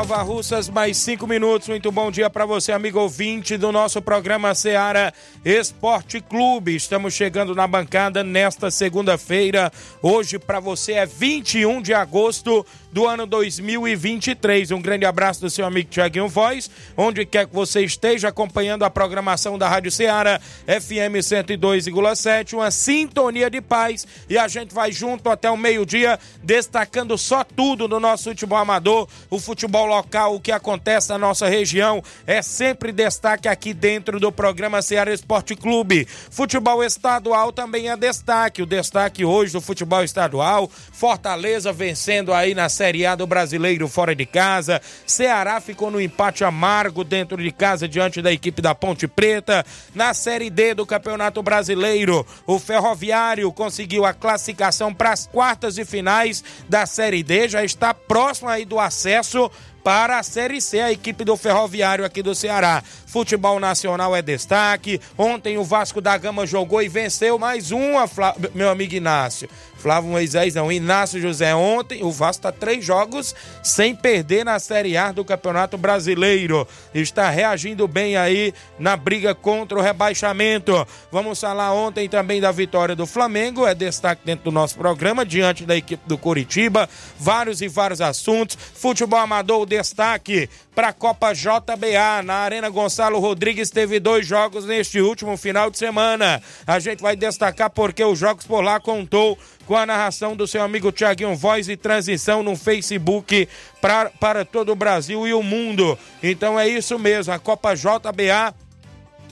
Nova 0.00 0.22
Russas, 0.22 0.70
mais 0.70 0.96
5 0.96 1.26
minutos. 1.26 1.68
Muito 1.68 1.92
bom 1.92 2.10
dia 2.10 2.30
para 2.30 2.46
você, 2.46 2.72
amigo 2.72 2.98
ouvinte 2.98 3.58
do 3.58 3.70
nosso 3.70 4.00
programa 4.00 4.54
Seara 4.54 5.12
Esporte 5.44 6.22
Clube. 6.22 6.74
Estamos 6.74 7.12
chegando 7.12 7.54
na 7.54 7.66
bancada 7.66 8.24
nesta 8.24 8.70
segunda-feira. 8.70 9.70
Hoje 10.00 10.38
para 10.38 10.58
você 10.58 10.94
é 10.94 11.04
21 11.04 11.82
de 11.82 11.92
agosto 11.92 12.64
do 12.92 13.06
ano 13.06 13.26
2023. 13.26 14.70
Um 14.70 14.80
grande 14.80 15.04
abraço 15.04 15.40
do 15.40 15.50
seu 15.50 15.64
amigo 15.64 15.90
Tiaguinho 15.90 16.28
Voz, 16.28 16.70
onde 16.96 17.24
quer 17.24 17.46
que 17.46 17.54
você 17.54 17.82
esteja 17.82 18.28
acompanhando 18.28 18.84
a 18.84 18.90
programação 18.90 19.58
da 19.58 19.68
Rádio 19.68 19.90
Seara 19.90 20.40
FM 20.66 21.18
102,7, 21.20 22.54
uma 22.54 22.70
sintonia 22.70 23.50
de 23.50 23.60
paz. 23.60 24.06
E 24.28 24.36
a 24.36 24.48
gente 24.48 24.74
vai 24.74 24.92
junto 24.92 25.28
até 25.30 25.50
o 25.50 25.56
meio-dia, 25.56 26.18
destacando 26.42 27.16
só 27.16 27.44
tudo 27.44 27.88
no 27.88 28.00
nosso 28.00 28.30
futebol 28.30 28.58
amador 28.58 29.08
o 29.28 29.38
futebol 29.38 29.86
local, 29.86 30.34
o 30.34 30.40
que 30.40 30.52
acontece 30.52 31.08
na 31.10 31.18
nossa 31.18 31.48
região, 31.48 32.02
é 32.26 32.42
sempre 32.42 32.92
destaque 32.92 33.48
aqui 33.48 33.72
dentro 33.72 34.18
do 34.18 34.32
programa 34.32 34.82
Ceará 34.82 35.12
Esporte 35.12 35.54
Clube. 35.54 36.06
Futebol 36.30 36.82
estadual 36.82 37.52
também 37.52 37.90
é 37.90 37.96
destaque. 37.96 38.62
O 38.62 38.66
destaque 38.66 39.24
hoje 39.24 39.52
do 39.52 39.60
futebol 39.60 40.02
estadual, 40.02 40.70
Fortaleza 40.92 41.72
vencendo 41.72 42.32
aí 42.32 42.54
na 42.54 42.68
Série 42.80 43.04
A 43.04 43.14
do 43.14 43.26
Brasileiro 43.26 43.86
fora 43.88 44.14
de 44.14 44.24
casa. 44.24 44.80
Ceará 45.04 45.60
ficou 45.60 45.90
no 45.90 46.00
empate 46.00 46.44
amargo 46.44 47.04
dentro 47.04 47.36
de 47.36 47.52
casa 47.52 47.86
diante 47.86 48.22
da 48.22 48.32
equipe 48.32 48.62
da 48.62 48.74
Ponte 48.74 49.06
Preta. 49.06 49.66
Na 49.94 50.14
Série 50.14 50.48
D 50.48 50.72
do 50.72 50.86
Campeonato 50.86 51.42
Brasileiro, 51.42 52.26
o 52.46 52.58
Ferroviário 52.58 53.52
conseguiu 53.52 54.06
a 54.06 54.14
classificação 54.14 54.94
para 54.94 55.12
as 55.12 55.26
quartas 55.26 55.76
e 55.76 55.84
finais 55.84 56.42
da 56.70 56.86
Série 56.86 57.22
D, 57.22 57.50
já 57.50 57.62
está 57.62 57.92
próximo 57.92 58.48
aí 58.48 58.64
do 58.64 58.80
acesso 58.80 59.50
para 59.84 60.18
a 60.18 60.22
Série 60.22 60.60
C, 60.60 60.80
a 60.80 60.92
equipe 60.92 61.24
do 61.24 61.36
Ferroviário 61.36 62.04
aqui 62.04 62.22
do 62.22 62.34
Ceará. 62.34 62.82
Futebol 63.06 63.58
Nacional 63.58 64.14
é 64.14 64.22
destaque. 64.22 65.00
Ontem 65.16 65.58
o 65.58 65.64
Vasco 65.64 66.00
da 66.00 66.16
Gama 66.16 66.46
jogou 66.46 66.82
e 66.82 66.88
venceu 66.88 67.38
mais 67.38 67.70
uma, 67.70 68.08
meu 68.54 68.70
amigo 68.70 68.94
Inácio. 68.94 69.48
Flávio 69.80 70.10
Moisés, 70.10 70.54
não, 70.54 70.70
Inácio 70.70 71.18
José. 71.18 71.54
Ontem 71.54 72.04
o 72.04 72.12
Vasco 72.12 72.40
está 72.40 72.52
três 72.52 72.84
jogos 72.84 73.34
sem 73.62 73.94
perder 73.94 74.44
na 74.44 74.58
Série 74.58 74.94
A 74.94 75.10
do 75.10 75.24
Campeonato 75.24 75.78
Brasileiro. 75.78 76.68
Está 76.94 77.30
reagindo 77.30 77.88
bem 77.88 78.14
aí 78.14 78.52
na 78.78 78.94
briga 78.94 79.34
contra 79.34 79.78
o 79.78 79.82
rebaixamento. 79.82 80.86
Vamos 81.10 81.40
falar 81.40 81.72
ontem 81.72 82.10
também 82.10 82.42
da 82.42 82.52
vitória 82.52 82.94
do 82.94 83.06
Flamengo, 83.06 83.66
é 83.66 83.74
destaque 83.74 84.20
dentro 84.22 84.44
do 84.44 84.52
nosso 84.52 84.76
programa, 84.76 85.24
diante 85.24 85.64
da 85.64 85.74
equipe 85.74 86.06
do 86.06 86.18
Curitiba. 86.18 86.86
Vários 87.18 87.62
e 87.62 87.68
vários 87.68 88.02
assuntos. 88.02 88.58
Futebol 88.74 89.18
amador, 89.18 89.64
destaque 89.64 90.48
para 90.80 90.88
a 90.88 90.92
Copa 90.94 91.34
JBA. 91.34 92.22
Na 92.24 92.36
Arena 92.36 92.70
Gonçalo 92.70 93.18
Rodrigues 93.18 93.68
teve 93.68 94.00
dois 94.00 94.26
jogos 94.26 94.64
neste 94.64 94.98
último 94.98 95.36
final 95.36 95.70
de 95.70 95.76
semana. 95.76 96.42
A 96.66 96.78
gente 96.78 97.02
vai 97.02 97.14
destacar 97.14 97.68
porque 97.68 98.02
os 98.02 98.18
jogos 98.18 98.46
por 98.46 98.62
lá 98.62 98.80
contou 98.80 99.36
com 99.66 99.76
a 99.76 99.84
narração 99.84 100.34
do 100.34 100.46
seu 100.46 100.62
amigo 100.62 100.90
Tiaguinho 100.90 101.36
Voz 101.36 101.68
e 101.68 101.76
transmissão 101.76 102.42
no 102.42 102.56
Facebook 102.56 103.46
pra, 103.78 104.08
para 104.18 104.42
todo 104.42 104.72
o 104.72 104.74
Brasil 104.74 105.28
e 105.28 105.34
o 105.34 105.42
mundo. 105.42 105.98
Então 106.22 106.58
é 106.58 106.66
isso 106.66 106.98
mesmo, 106.98 107.30
a 107.34 107.38
Copa 107.38 107.74
JBA 107.74 108.54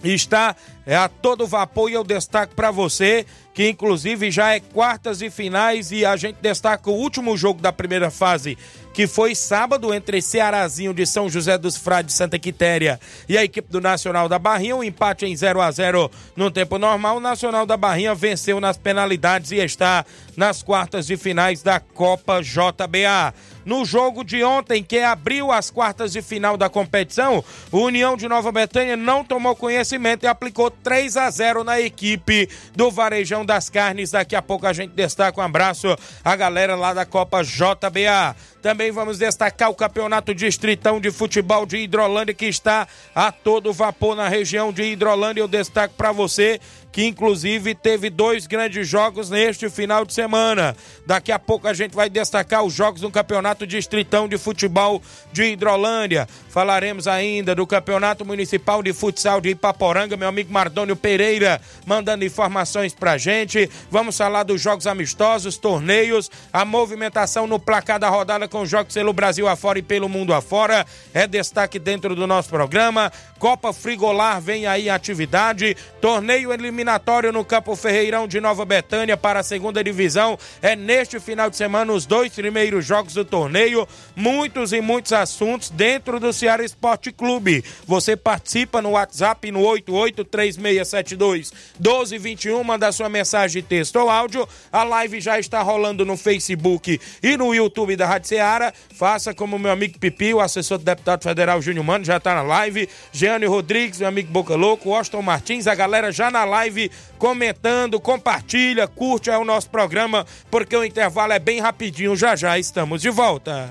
está 0.05 0.55
é, 0.87 0.97
a 0.97 1.09
todo 1.09 1.47
vapor 1.47 1.91
e 1.91 1.95
eu 1.95 2.05
destaco 2.05 2.55
para 2.55 2.71
você 2.71 3.27
que 3.55 3.69
inclusive 3.69 4.31
já 4.31 4.55
é 4.55 4.61
quartas 4.61 5.21
e 5.21 5.31
finais 5.31 5.91
e 5.91 6.05
a 6.05 6.17
gente 6.17 6.37
destaca 6.41 6.89
o 6.89 6.95
último 6.95 7.37
jogo 7.37 7.61
da 7.61 7.73
primeira 7.73 8.11
fase 8.11 8.57
que 8.99 9.07
foi 9.07 9.33
sábado 9.33 9.95
entre 9.95 10.21
Cearazinho 10.21 10.93
de 10.93 11.07
São 11.07 11.31
José 11.31 11.57
dos 11.57 11.77
Frades 11.77 12.17
Santa 12.17 12.37
Quitéria 12.37 12.99
e 13.29 13.39
a 13.39 13.45
equipe 13.45 13.71
do 13.71 13.81
Nacional 13.81 14.29
da 14.29 14.41
Barrinha, 14.41 14.75
um 14.75 14.83
empate 14.83 15.25
em 15.25 15.37
0 15.37 15.61
a 15.61 15.71
0 15.71 16.11
no 16.35 16.51
tempo 16.51 16.79
normal. 16.79 17.19
O 17.19 17.21
Nacional 17.21 17.65
da 17.65 17.77
Barrinha 17.77 18.13
venceu 18.13 18.59
nas 18.59 18.77
penalidades 18.77 19.53
e 19.53 19.59
está 19.59 20.05
nas 20.37 20.65
quartas 20.65 21.07
de 21.07 21.17
finais 21.17 21.63
da 21.63 21.79
Copa 21.79 22.43
JBA. 22.43 23.33
No 23.69 23.85
jogo 23.85 24.25
de 24.25 24.43
ontem, 24.43 24.83
que 24.83 24.99
abriu 25.01 25.53
as 25.53 25.71
quartas 25.71 26.11
de 26.11 26.23
final 26.23 26.57
da 26.57 26.71
competição, 26.71 27.45
o 27.71 27.81
União 27.81 28.17
de 28.17 28.27
Nova 28.27 28.51
Betânia 28.51 28.97
não 28.97 29.23
tomou 29.23 29.55
conhecimento 29.55 30.25
e 30.25 30.27
aplicou 30.27 30.71
3 30.71 31.19
a 31.19 31.31
0 31.31 31.63
na 31.65 31.79
equipe 31.79 32.49
do 32.75 32.91
Varejão 32.91 33.45
das 33.45 33.69
Carnes. 33.69 34.13
Daqui 34.13 34.35
a 34.35 34.41
pouco 34.41 34.67
a 34.67 34.73
gente 34.73 34.95
destaca 34.95 35.39
um 35.39 35.45
abraço 35.45 35.95
à 36.25 36.35
galera 36.35 36.75
lá 36.75 36.95
da 36.95 37.05
Copa 37.05 37.43
JBA. 37.43 38.35
Também 38.63 38.91
vamos 38.91 39.19
destacar 39.19 39.69
o 39.69 39.75
Campeonato 39.75 40.35
Distritão 40.35 40.99
de 40.99 41.11
Futebol 41.11 41.67
de 41.67 41.77
Hidrolândia, 41.77 42.33
que 42.33 42.47
está 42.47 42.89
a 43.15 43.31
todo 43.31 43.71
vapor 43.71 44.17
na 44.17 44.29
região 44.29 44.73
de 44.73 44.83
Hidrolândia. 44.83 45.43
Eu 45.43 45.49
destaco 45.49 45.93
para 45.95 46.11
você 46.11 46.59
que 46.99 47.07
inclusive 47.07 47.77
teve 47.77 48.11
dois 48.11 48.49
grandes 48.49 48.89
jogos 48.89 49.31
neste 49.31 49.71
final 49.71 50.05
de 50.05 50.13
semana. 50.13 50.77
Daqui 51.07 51.31
a 51.31 51.39
pouco 51.39 51.69
a 51.69 51.73
gente 51.73 51.95
vai 51.95 52.11
destacar 52.11 52.65
os 52.65 52.75
jogos 52.75 53.03
do 53.03 53.09
Campeonato 53.09 53.65
Distritão 53.65 54.27
de 54.27 54.37
Futebol 54.37 55.01
de 55.33 55.45
Hidrolândia. 55.45 56.29
Falaremos 56.49 57.07
ainda 57.07 57.55
do 57.55 57.65
Campeonato 57.69 58.25
Municipal 58.25 58.83
de 58.83 58.93
Futsal 58.93 59.41
de 59.41 59.51
Ipaporanga, 59.51 60.17
meu 60.17 60.27
amigo 60.27 60.53
Mardônio 60.53 60.97
Pereira 60.97 61.61
mandando 61.87 62.25
informações 62.25 62.93
pra 62.93 63.17
gente. 63.17 63.71
Vamos 63.93 64.17
falar 64.17 64.43
dos 64.43 64.61
jogos 64.61 64.89
amistosos, 64.89 65.57
torneios, 65.57 66.29
a 66.53 66.65
movimentação 66.65 67.47
no 67.47 67.61
placar 67.61 68.01
da 68.01 68.09
rodada 68.09 68.49
com 68.49 68.67
jogos 68.67 68.95
pelo 68.95 69.13
Brasil 69.13 69.47
afora 69.47 69.79
e 69.79 69.83
pelo 69.83 70.09
mundo 70.09 70.35
afora. 70.35 70.85
É 71.15 71.29
destaque 71.29 71.79
dentro 71.79 72.17
do 72.17 72.27
nosso 72.27 72.49
programa. 72.49 73.13
Copa 73.39 73.73
Frigolar 73.73 74.41
vem 74.41 74.67
aí 74.67 74.91
atividade. 74.91 75.77
Torneio 76.01 76.53
eliminatório 76.53 76.88
no 77.33 77.45
Campo 77.45 77.77
Ferreirão 77.77 78.27
de 78.27 78.41
Nova 78.41 78.65
Betânia 78.65 79.17
para 79.17 79.41
a 79.41 79.43
segunda 79.43 79.85
divisão. 79.85 80.39
É 80.63 80.75
neste 80.75 81.21
final 81.21 81.51
de 81.51 81.57
semana 81.57 81.93
os 81.93 82.07
dois 82.07 82.33
primeiros 82.33 82.87
jogos 82.87 83.13
do 83.13 83.25
torneio. 83.25 83.87
Muitos 84.17 84.73
e 84.73 84.81
muitos 84.81 85.13
assuntos 85.13 85.69
dentro 85.69 86.19
do 86.19 86.33
Ceará 86.33 86.65
Esporte 86.65 87.13
Clube. 87.13 87.63
Você 87.87 88.17
participa 88.17 88.81
no 88.81 88.93
WhatsApp 88.93 89.51
no 89.51 89.61
883672 89.61 91.53
1221, 91.79 92.65
manda 92.65 92.91
sua 92.91 93.09
mensagem 93.09 93.63
texto 93.63 93.97
ou 93.97 94.09
áudio. 94.09 94.49
A 94.73 94.83
live 94.83 95.21
já 95.21 95.39
está 95.39 95.61
rolando 95.61 96.07
no 96.07 96.17
Facebook 96.17 97.01
e 97.23 97.37
no 97.37 97.55
YouTube 97.55 97.97
da 97.97 98.07
Rádio 98.07 98.29
Ceará. 98.29 98.73
Faça 98.95 99.35
como 99.35 99.59
meu 99.59 99.73
amigo 99.73 99.99
Pipi, 99.99 100.33
o 100.33 100.41
assessor 100.41 100.79
do 100.79 100.85
deputado 100.85 101.23
federal 101.23 101.61
Júnior 101.61 101.85
Mano, 101.85 102.05
já 102.05 102.17
está 102.17 102.35
na 102.35 102.43
live. 102.43 102.89
Jeane 103.13 103.47
Rodrigues, 103.47 103.99
meu 103.99 104.09
amigo 104.09 104.33
Boca 104.33 104.55
Louco, 104.55 104.95
Austin 104.95 105.23
Martins, 105.23 105.67
a 105.67 105.75
galera 105.75 106.11
já 106.11 106.31
na 106.31 106.45
live 106.69 106.91
comentando, 107.19 107.99
compartilha, 107.99 108.87
curte 108.87 109.31
o 109.31 109.45
nosso 109.45 109.71
programa, 109.71 110.27
porque 110.51 110.77
o 110.77 110.85
intervalo 110.85 111.33
é 111.33 111.39
bem 111.39 111.61
rapidinho. 111.61 112.15
Já 112.15 112.37
já 112.37 112.59
estamos 112.59 113.01
de 113.01 113.11
volta. 113.11 113.71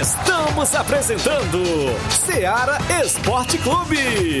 Estamos 0.00 0.74
apresentando 0.74 1.62
Seara 2.10 2.78
Esporte 3.02 3.56
Clube. 3.58 4.40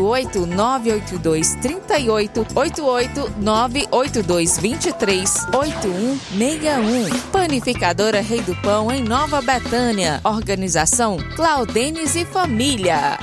88 0.00 0.46
982 0.46 1.54
38 1.56 2.46
88 2.54 3.32
982 3.38 4.58
23 4.58 5.46
8161. 5.52 7.20
Panificadora 7.30 8.20
Rei 8.20 8.40
do 8.40 8.54
Pão, 8.56 8.90
em 8.90 9.02
Nova 9.02 9.42
Betânia. 9.42 10.20
Organização 10.24 11.18
Claudenes 11.36 12.14
e 12.14 12.24
Família. 12.24 13.18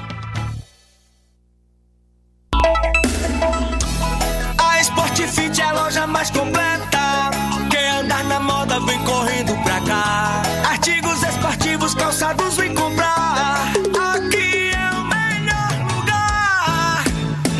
A 4.58 4.82
Sport 4.82 5.18
Fit 5.22 5.60
é 5.60 5.64
a 5.64 5.72
loja 5.74 6.08
mais 6.08 6.30
completa. 6.30 7.32
Quem 7.70 7.90
andar 7.90 8.24
na 8.26 8.40
moda 8.40 8.80
vem 8.82 9.00
correndo 9.04 9.54
pra 9.64 9.82
cá. 9.82 10.42
Artigos 10.70 11.24
esportivos, 11.24 11.94
calçados 11.96 12.56
vem 12.58 12.74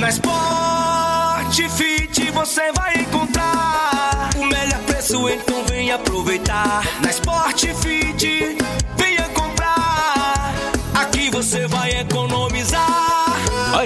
Sport 0.10 1.70
Fit 1.78 2.32
você 2.32 2.72
vai 2.72 2.96
encontrar 2.96 4.30
o 4.36 4.46
melhor 4.46 4.80
preço, 4.88 5.30
então 5.30 5.64
vem 5.66 5.92
aproveitar. 5.92 6.84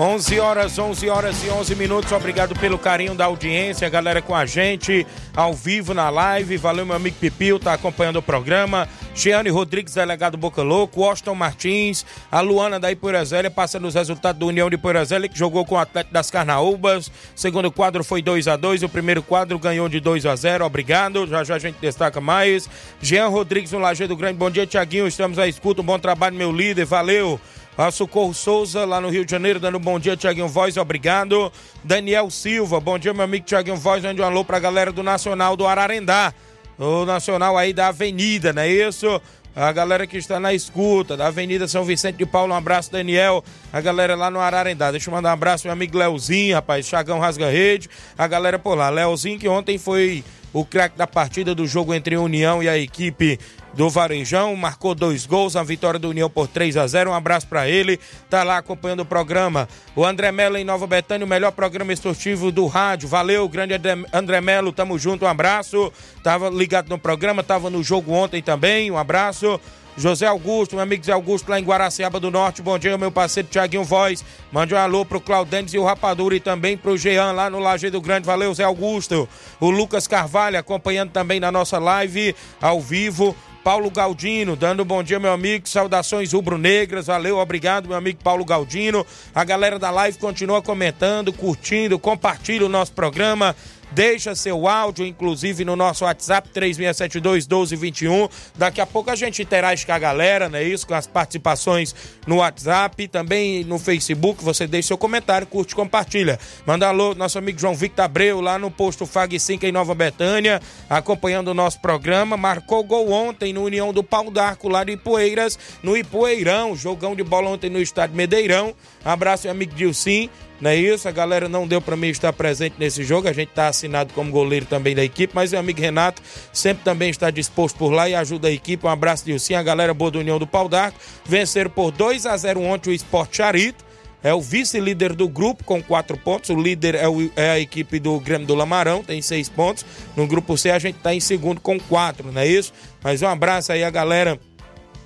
11 0.00 0.40
horas, 0.40 0.78
11 0.78 1.10
horas 1.10 1.44
e 1.44 1.50
11 1.50 1.74
minutos. 1.74 2.10
Obrigado 2.10 2.58
pelo 2.58 2.78
carinho 2.78 3.14
da 3.14 3.26
audiência, 3.26 3.86
galera 3.90 4.22
com 4.22 4.34
a 4.34 4.46
gente 4.46 5.06
ao 5.36 5.52
vivo 5.52 5.92
na 5.92 6.08
live. 6.08 6.56
Valeu, 6.56 6.86
meu 6.86 6.96
amigo 6.96 7.16
Pipil, 7.20 7.60
tá 7.60 7.74
acompanhando 7.74 8.16
o 8.16 8.22
programa. 8.22 8.88
Giane 9.14 9.50
Rodrigues, 9.50 9.92
delegado 9.92 10.38
Boca 10.38 10.62
Louco. 10.62 11.02
Washington 11.02 11.34
Martins, 11.34 12.06
a 12.32 12.40
Luana 12.40 12.80
da 12.80 12.90
Ipurazélia, 12.90 13.50
passando 13.50 13.86
os 13.86 13.94
resultados 13.94 14.40
do 14.40 14.46
União 14.46 14.70
de 14.70 14.76
Ipurazélia, 14.76 15.28
que 15.28 15.38
jogou 15.38 15.66
com 15.66 15.74
o 15.74 15.78
Atlético 15.78 16.14
das 16.14 16.30
Carnaúbas. 16.30 17.12
Segundo 17.36 17.70
quadro 17.70 18.02
foi 18.02 18.22
2 18.22 18.48
a 18.48 18.56
2 18.56 18.82
O 18.82 18.88
primeiro 18.88 19.22
quadro 19.22 19.58
ganhou 19.58 19.86
de 19.86 20.00
2 20.00 20.24
a 20.24 20.34
0 20.34 20.64
Obrigado. 20.64 21.26
Já 21.26 21.44
já 21.44 21.56
a 21.56 21.58
gente 21.58 21.76
destaca 21.78 22.22
mais. 22.22 22.70
Jean 23.02 23.28
Rodrigues, 23.28 23.72
no 23.72 23.78
Lajeado 23.78 24.16
Grande. 24.16 24.38
Bom 24.38 24.50
dia, 24.50 24.66
Tiaguinho. 24.66 25.06
Estamos 25.06 25.38
à 25.38 25.46
escuta. 25.46 25.82
Um 25.82 25.84
bom 25.84 25.98
trabalho, 25.98 26.36
meu 26.36 26.50
líder. 26.50 26.86
Valeu. 26.86 27.38
A 27.80 27.90
Socorro 27.90 28.34
Souza, 28.34 28.84
lá 28.84 29.00
no 29.00 29.08
Rio 29.08 29.24
de 29.24 29.30
Janeiro, 29.30 29.58
dando 29.58 29.78
um 29.78 29.80
bom 29.80 29.98
dia, 29.98 30.14
Tiaguinho 30.14 30.46
Voz, 30.46 30.76
obrigado. 30.76 31.50
Daniel 31.82 32.30
Silva, 32.30 32.78
bom 32.78 32.98
dia, 32.98 33.14
meu 33.14 33.24
amigo 33.24 33.46
Tiaguinho 33.46 33.74
Voz, 33.78 34.04
mande 34.04 34.20
um 34.20 34.24
alô 34.24 34.44
pra 34.44 34.58
galera 34.58 34.92
do 34.92 35.02
Nacional 35.02 35.56
do 35.56 35.66
Ararendá. 35.66 36.34
O 36.78 37.06
Nacional 37.06 37.56
aí 37.56 37.72
da 37.72 37.88
Avenida, 37.88 38.52
não 38.52 38.60
é 38.60 38.68
isso? 38.68 39.18
A 39.56 39.72
galera 39.72 40.06
que 40.06 40.18
está 40.18 40.38
na 40.38 40.52
escuta, 40.52 41.16
da 41.16 41.28
Avenida 41.28 41.66
São 41.66 41.82
Vicente 41.82 42.16
de 42.16 42.26
Paulo, 42.26 42.52
um 42.52 42.56
abraço, 42.56 42.92
Daniel. 42.92 43.42
A 43.72 43.80
galera 43.80 44.14
lá 44.14 44.30
no 44.30 44.40
Ararendá. 44.40 44.90
Deixa 44.90 45.08
eu 45.08 45.14
mandar 45.14 45.30
um 45.30 45.32
abraço, 45.32 45.66
meu 45.66 45.72
amigo 45.72 45.96
Leozinho, 45.96 46.56
rapaz, 46.56 46.84
Chagão 46.84 47.18
Rasga 47.18 47.48
Rede. 47.48 47.88
A 48.18 48.26
galera 48.26 48.58
por 48.58 48.74
lá. 48.74 48.90
Leozinho, 48.90 49.38
que 49.38 49.48
ontem 49.48 49.78
foi 49.78 50.22
o 50.52 50.66
craque 50.66 50.98
da 50.98 51.06
partida 51.06 51.54
do 51.54 51.66
jogo 51.66 51.94
entre 51.94 52.16
União 52.16 52.62
e 52.62 52.68
a 52.68 52.76
equipe 52.76 53.38
do 53.74 53.88
Varejão, 53.88 54.54
marcou 54.56 54.94
dois 54.94 55.26
gols, 55.26 55.56
a 55.56 55.62
vitória 55.62 55.98
do 55.98 56.08
União 56.08 56.28
por 56.28 56.48
3 56.48 56.76
a 56.76 56.86
0 56.86 57.10
Um 57.10 57.14
abraço 57.14 57.46
para 57.46 57.68
ele, 57.68 57.98
tá 58.28 58.42
lá 58.42 58.58
acompanhando 58.58 59.00
o 59.00 59.04
programa. 59.04 59.68
O 59.94 60.04
André 60.04 60.32
Melo 60.32 60.56
em 60.56 60.64
Nova 60.64 60.86
Betânia, 60.86 61.24
o 61.24 61.28
melhor 61.28 61.52
programa 61.52 61.92
esportivo 61.92 62.50
do 62.50 62.66
rádio. 62.66 63.08
Valeu, 63.08 63.48
grande 63.48 63.74
André 64.12 64.40
Melo, 64.40 64.72
tamo 64.72 64.98
junto, 64.98 65.24
um 65.24 65.28
abraço. 65.28 65.92
Tava 66.22 66.50
ligado 66.50 66.88
no 66.88 66.98
programa, 66.98 67.42
tava 67.42 67.70
no 67.70 67.82
jogo 67.82 68.12
ontem 68.12 68.42
também, 68.42 68.90
um 68.90 68.98
abraço. 68.98 69.60
José 69.96 70.26
Augusto, 70.26 70.76
meu 70.76 70.82
amigo 70.82 71.04
Zé 71.04 71.12
Augusto 71.12 71.50
lá 71.50 71.60
em 71.60 71.64
Guaraciaba 71.64 72.18
do 72.18 72.30
Norte. 72.30 72.62
Bom 72.62 72.78
dia, 72.78 72.96
meu 72.96 73.10
parceiro 73.10 73.48
Tiaguinho 73.50 73.84
Voz. 73.84 74.24
Mande 74.50 74.74
um 74.74 74.78
alô 74.78 75.04
pro 75.04 75.20
Claudentes 75.20 75.74
e 75.74 75.78
o 75.78 75.84
Rapadura 75.84 76.34
e 76.34 76.40
também 76.40 76.76
pro 76.76 76.96
Jean 76.96 77.32
lá 77.32 77.50
no 77.50 77.58
Lajeado 77.58 78.00
Grande. 78.00 78.24
Valeu, 78.26 78.54
Zé 78.54 78.64
Augusto. 78.64 79.28
O 79.60 79.68
Lucas 79.68 80.06
Carvalho 80.06 80.58
acompanhando 80.58 81.10
também 81.10 81.38
na 81.38 81.52
nossa 81.52 81.78
live 81.78 82.34
ao 82.60 82.80
vivo. 82.80 83.36
Paulo 83.62 83.90
Galdino, 83.90 84.56
dando 84.56 84.82
um 84.82 84.86
bom 84.86 85.02
dia, 85.02 85.20
meu 85.20 85.32
amigo. 85.32 85.68
Saudações 85.68 86.32
rubro-negras. 86.32 87.06
Valeu, 87.06 87.38
obrigado, 87.38 87.88
meu 87.88 87.96
amigo 87.96 88.20
Paulo 88.22 88.44
Galdino. 88.44 89.06
A 89.34 89.44
galera 89.44 89.78
da 89.78 89.90
live 89.90 90.18
continua 90.18 90.62
comentando, 90.62 91.32
curtindo, 91.32 91.98
compartilha 91.98 92.64
o 92.64 92.68
nosso 92.68 92.92
programa. 92.92 93.54
Deixa 93.92 94.34
seu 94.34 94.68
áudio, 94.68 95.04
inclusive 95.04 95.64
no 95.64 95.74
nosso 95.74 96.04
WhatsApp 96.04 96.48
3672 96.50 97.46
1221. 97.46 98.28
Daqui 98.56 98.80
a 98.80 98.86
pouco 98.86 99.10
a 99.10 99.16
gente 99.16 99.42
interage 99.42 99.84
com 99.84 99.92
a 99.92 99.98
galera, 99.98 100.48
não 100.48 100.58
é 100.58 100.64
isso? 100.64 100.86
Com 100.86 100.94
as 100.94 101.06
participações 101.06 101.94
no 102.26 102.36
WhatsApp, 102.36 103.08
também 103.08 103.64
no 103.64 103.78
Facebook. 103.78 104.44
Você 104.44 104.66
deixa 104.66 104.88
seu 104.88 104.98
comentário, 104.98 105.46
curte, 105.46 105.74
compartilha. 105.74 106.38
Manda 106.64 106.86
alô, 106.86 107.14
nosso 107.14 107.38
amigo 107.38 107.58
João 107.58 107.74
Victor 107.74 108.04
Abreu, 108.04 108.40
lá 108.40 108.58
no 108.58 108.70
posto 108.70 109.06
Fag 109.06 109.38
5 109.38 109.66
em 109.66 109.72
Nova 109.72 109.94
Betânia, 109.94 110.60
acompanhando 110.88 111.48
o 111.48 111.54
nosso 111.54 111.80
programa. 111.80 112.36
Marcou 112.36 112.84
gol 112.84 113.10
ontem 113.10 113.52
no 113.52 113.64
União 113.64 113.92
do 113.92 114.02
Pau 114.04 114.30
d'Arco, 114.30 114.68
lá 114.68 114.84
de 114.84 114.92
Ipueiras, 114.92 115.58
no 115.82 115.96
Ipueirão. 115.96 116.76
Jogão 116.76 117.16
de 117.16 117.24
bola 117.24 117.50
ontem 117.50 117.68
no 117.68 117.80
estádio 117.80 118.16
Medeirão. 118.16 118.74
Abraço, 119.04 119.44
meu 119.44 119.52
amigo 119.52 119.74
Dilcim. 119.74 120.28
Não 120.60 120.70
é 120.70 120.76
isso? 120.76 121.08
A 121.08 121.10
galera 121.10 121.48
não 121.48 121.66
deu 121.66 121.80
para 121.80 121.96
mim 121.96 122.08
estar 122.08 122.32
presente 122.34 122.74
nesse 122.78 123.02
jogo. 123.02 123.26
A 123.26 123.32
gente 123.32 123.48
está 123.48 123.68
assinado 123.68 124.12
como 124.12 124.30
goleiro 124.30 124.66
também 124.66 124.94
da 124.94 125.02
equipe, 125.02 125.34
mas 125.34 125.52
o 125.52 125.56
amigo 125.56 125.80
Renato 125.80 126.20
sempre 126.52 126.84
também 126.84 127.08
está 127.08 127.30
disposto 127.30 127.76
por 127.76 127.90
lá 127.90 128.08
e 128.08 128.14
ajuda 128.14 128.48
a 128.48 128.50
equipe. 128.50 128.86
Um 128.86 128.90
abraço 128.90 129.24
de 129.24 129.38
Sim, 129.38 129.54
a 129.54 129.62
galera 129.62 129.94
boa 129.94 130.10
do 130.10 130.18
União 130.18 130.38
do 130.38 130.46
Pau 130.46 130.68
d'Arco. 130.68 130.98
Venceram 131.24 131.70
por 131.70 131.90
2 131.90 132.26
a 132.26 132.36
0 132.36 132.60
ontem 132.60 132.90
o 132.90 132.92
Sport 132.92 133.34
Charito. 133.34 133.90
É 134.22 134.34
o 134.34 134.40
vice-líder 134.40 135.14
do 135.14 135.26
grupo 135.26 135.64
com 135.64 135.82
quatro 135.82 136.16
pontos. 136.18 136.50
O 136.50 136.60
líder 136.60 136.94
é, 136.94 137.08
o, 137.08 137.30
é, 137.34 137.52
a 137.52 137.58
equipe 137.58 137.98
do 137.98 138.20
Grêmio 138.20 138.46
do 138.46 138.54
Lamarão, 138.54 139.02
tem 139.02 139.22
seis 139.22 139.48
pontos. 139.48 139.84
No 140.14 140.26
grupo 140.26 140.58
C 140.58 140.70
a 140.70 140.78
gente 140.78 140.96
está 140.96 141.14
em 141.14 141.20
segundo 141.20 141.58
com 141.58 141.80
quatro, 141.80 142.30
não 142.30 142.40
é 142.42 142.46
isso? 142.46 142.70
Mas 143.02 143.22
um 143.22 143.28
abraço 143.28 143.72
aí 143.72 143.82
a 143.82 143.88
galera 143.88 144.38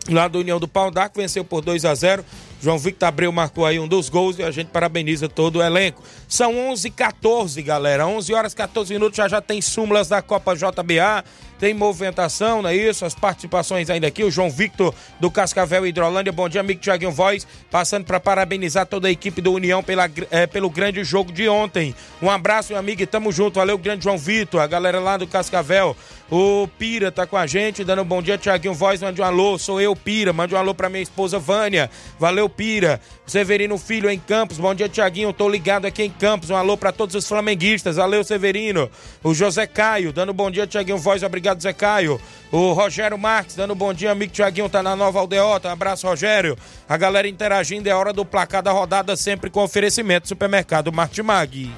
lá 0.08 0.26
do 0.26 0.40
União 0.40 0.58
do 0.58 0.66
Pau 0.66 0.90
d'Arco. 0.90 1.20
Venceu 1.20 1.44
por 1.44 1.60
2 1.60 1.84
a 1.84 1.94
0 1.94 2.24
João 2.64 2.78
Victor 2.78 3.08
Abreu 3.08 3.30
marcou 3.30 3.66
aí 3.66 3.78
um 3.78 3.86
dos 3.86 4.08
gols 4.08 4.38
e 4.38 4.42
a 4.42 4.50
gente 4.50 4.68
parabeniza 4.68 5.28
todo 5.28 5.56
o 5.56 5.62
elenco. 5.62 6.02
São 6.26 6.56
11 6.70 6.88
h 6.88 6.94
14 6.96 7.62
galera. 7.62 8.06
11 8.06 8.32
horas 8.32 8.54
14 8.54 8.94
minutos. 8.94 9.18
Já 9.18 9.28
já 9.28 9.42
tem 9.42 9.60
súmulas 9.60 10.08
da 10.08 10.22
Copa 10.22 10.56
JBA. 10.56 11.22
Tem 11.58 11.72
movimentação, 11.72 12.62
não 12.62 12.70
é 12.70 12.76
isso? 12.76 13.04
As 13.04 13.14
participações 13.14 13.88
ainda 13.90 14.06
aqui. 14.06 14.24
O 14.24 14.30
João 14.30 14.50
Victor 14.50 14.94
do 15.20 15.30
Cascavel 15.30 15.86
Hidrolândia. 15.86 16.32
Bom 16.32 16.48
dia, 16.48 16.60
amigo 16.60 16.80
Tiaguinho 16.80 17.12
Voz. 17.12 17.46
Passando 17.70 18.04
para 18.04 18.20
parabenizar 18.20 18.86
toda 18.86 19.08
a 19.08 19.10
equipe 19.10 19.40
do 19.40 19.52
União 19.52 19.82
pela, 19.82 20.10
é, 20.30 20.46
pelo 20.46 20.68
grande 20.68 21.02
jogo 21.04 21.32
de 21.32 21.48
ontem. 21.48 21.94
Um 22.20 22.30
abraço, 22.30 22.72
meu 22.72 22.78
amigo, 22.78 23.02
e 23.02 23.06
tamo 23.06 23.32
junto. 23.32 23.54
Valeu, 23.54 23.78
grande 23.78 24.04
João 24.04 24.18
Vitor. 24.18 24.60
A 24.60 24.66
galera 24.66 25.00
lá 25.00 25.16
do 25.16 25.26
Cascavel. 25.26 25.96
O 26.30 26.66
Pira 26.78 27.12
tá 27.12 27.26
com 27.26 27.36
a 27.36 27.46
gente, 27.46 27.84
dando 27.84 28.00
um 28.00 28.04
bom 28.04 28.22
dia, 28.22 28.38
Tiaguinho 28.38 28.72
Voz, 28.72 29.02
mande 29.02 29.20
um 29.20 29.24
alô, 29.24 29.58
sou 29.58 29.78
eu, 29.78 29.94
Pira, 29.94 30.32
mande 30.32 30.54
um 30.54 30.58
alô 30.58 30.74
pra 30.74 30.88
minha 30.88 31.02
esposa 31.02 31.38
Vânia, 31.38 31.90
valeu, 32.18 32.48
Pira. 32.48 32.98
Severino 33.26 33.78
Filho 33.78 34.10
em 34.10 34.18
Campos, 34.18 34.58
bom 34.58 34.74
dia, 34.74 34.88
Tiaguinho, 34.88 35.32
tô 35.32 35.48
ligado 35.48 35.84
aqui 35.86 36.02
em 36.02 36.10
Campos, 36.10 36.48
um 36.48 36.56
alô 36.56 36.78
pra 36.78 36.92
todos 36.92 37.14
os 37.14 37.28
flamenguistas, 37.28 37.96
valeu, 37.96 38.24
Severino. 38.24 38.90
O 39.22 39.34
José 39.34 39.66
Caio, 39.66 40.12
dando 40.14 40.32
um 40.32 40.34
bom 40.34 40.50
dia, 40.50 40.66
Tiaguinho 40.66 40.98
Voz, 40.98 41.22
obrigado, 41.22 41.43
Zé 41.58 41.72
Caio. 41.72 42.20
O 42.50 42.72
Rogério 42.72 43.18
Marques, 43.18 43.56
dando 43.56 43.74
um 43.74 43.76
bom 43.76 43.92
dia, 43.92 44.12
amigo 44.12 44.32
Tiaguinho, 44.32 44.68
tá 44.68 44.82
na 44.82 44.94
Nova 44.94 45.18
Aldeota, 45.18 45.68
um 45.68 45.72
abraço, 45.72 46.06
Rogério. 46.06 46.56
A 46.88 46.96
galera 46.96 47.26
interagindo, 47.26 47.88
é 47.88 47.94
hora 47.94 48.12
do 48.12 48.24
placar 48.24 48.62
da 48.62 48.70
rodada, 48.70 49.16
sempre 49.16 49.50
com 49.50 49.62
oferecimento, 49.62 50.28
supermercado 50.28 50.92
Martimag. 50.92 51.70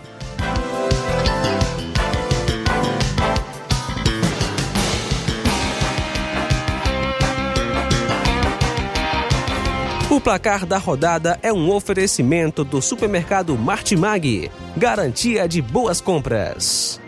O 10.17 10.21
placar 10.21 10.65
da 10.65 10.79
rodada 10.79 11.39
é 11.43 11.53
um 11.53 11.71
oferecimento 11.71 12.65
do 12.65 12.81
supermercado 12.81 13.57
Martimag, 13.59 14.51
garantia 14.77 15.47
de 15.47 15.61
boas 15.61 16.01
compras. 16.01 16.99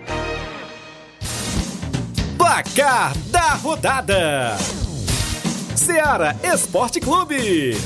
Placar 2.58 3.16
da 3.26 3.54
rodada: 3.54 4.56
Seara 5.76 6.34
Esporte 6.42 6.98
Clube. 6.98 7.76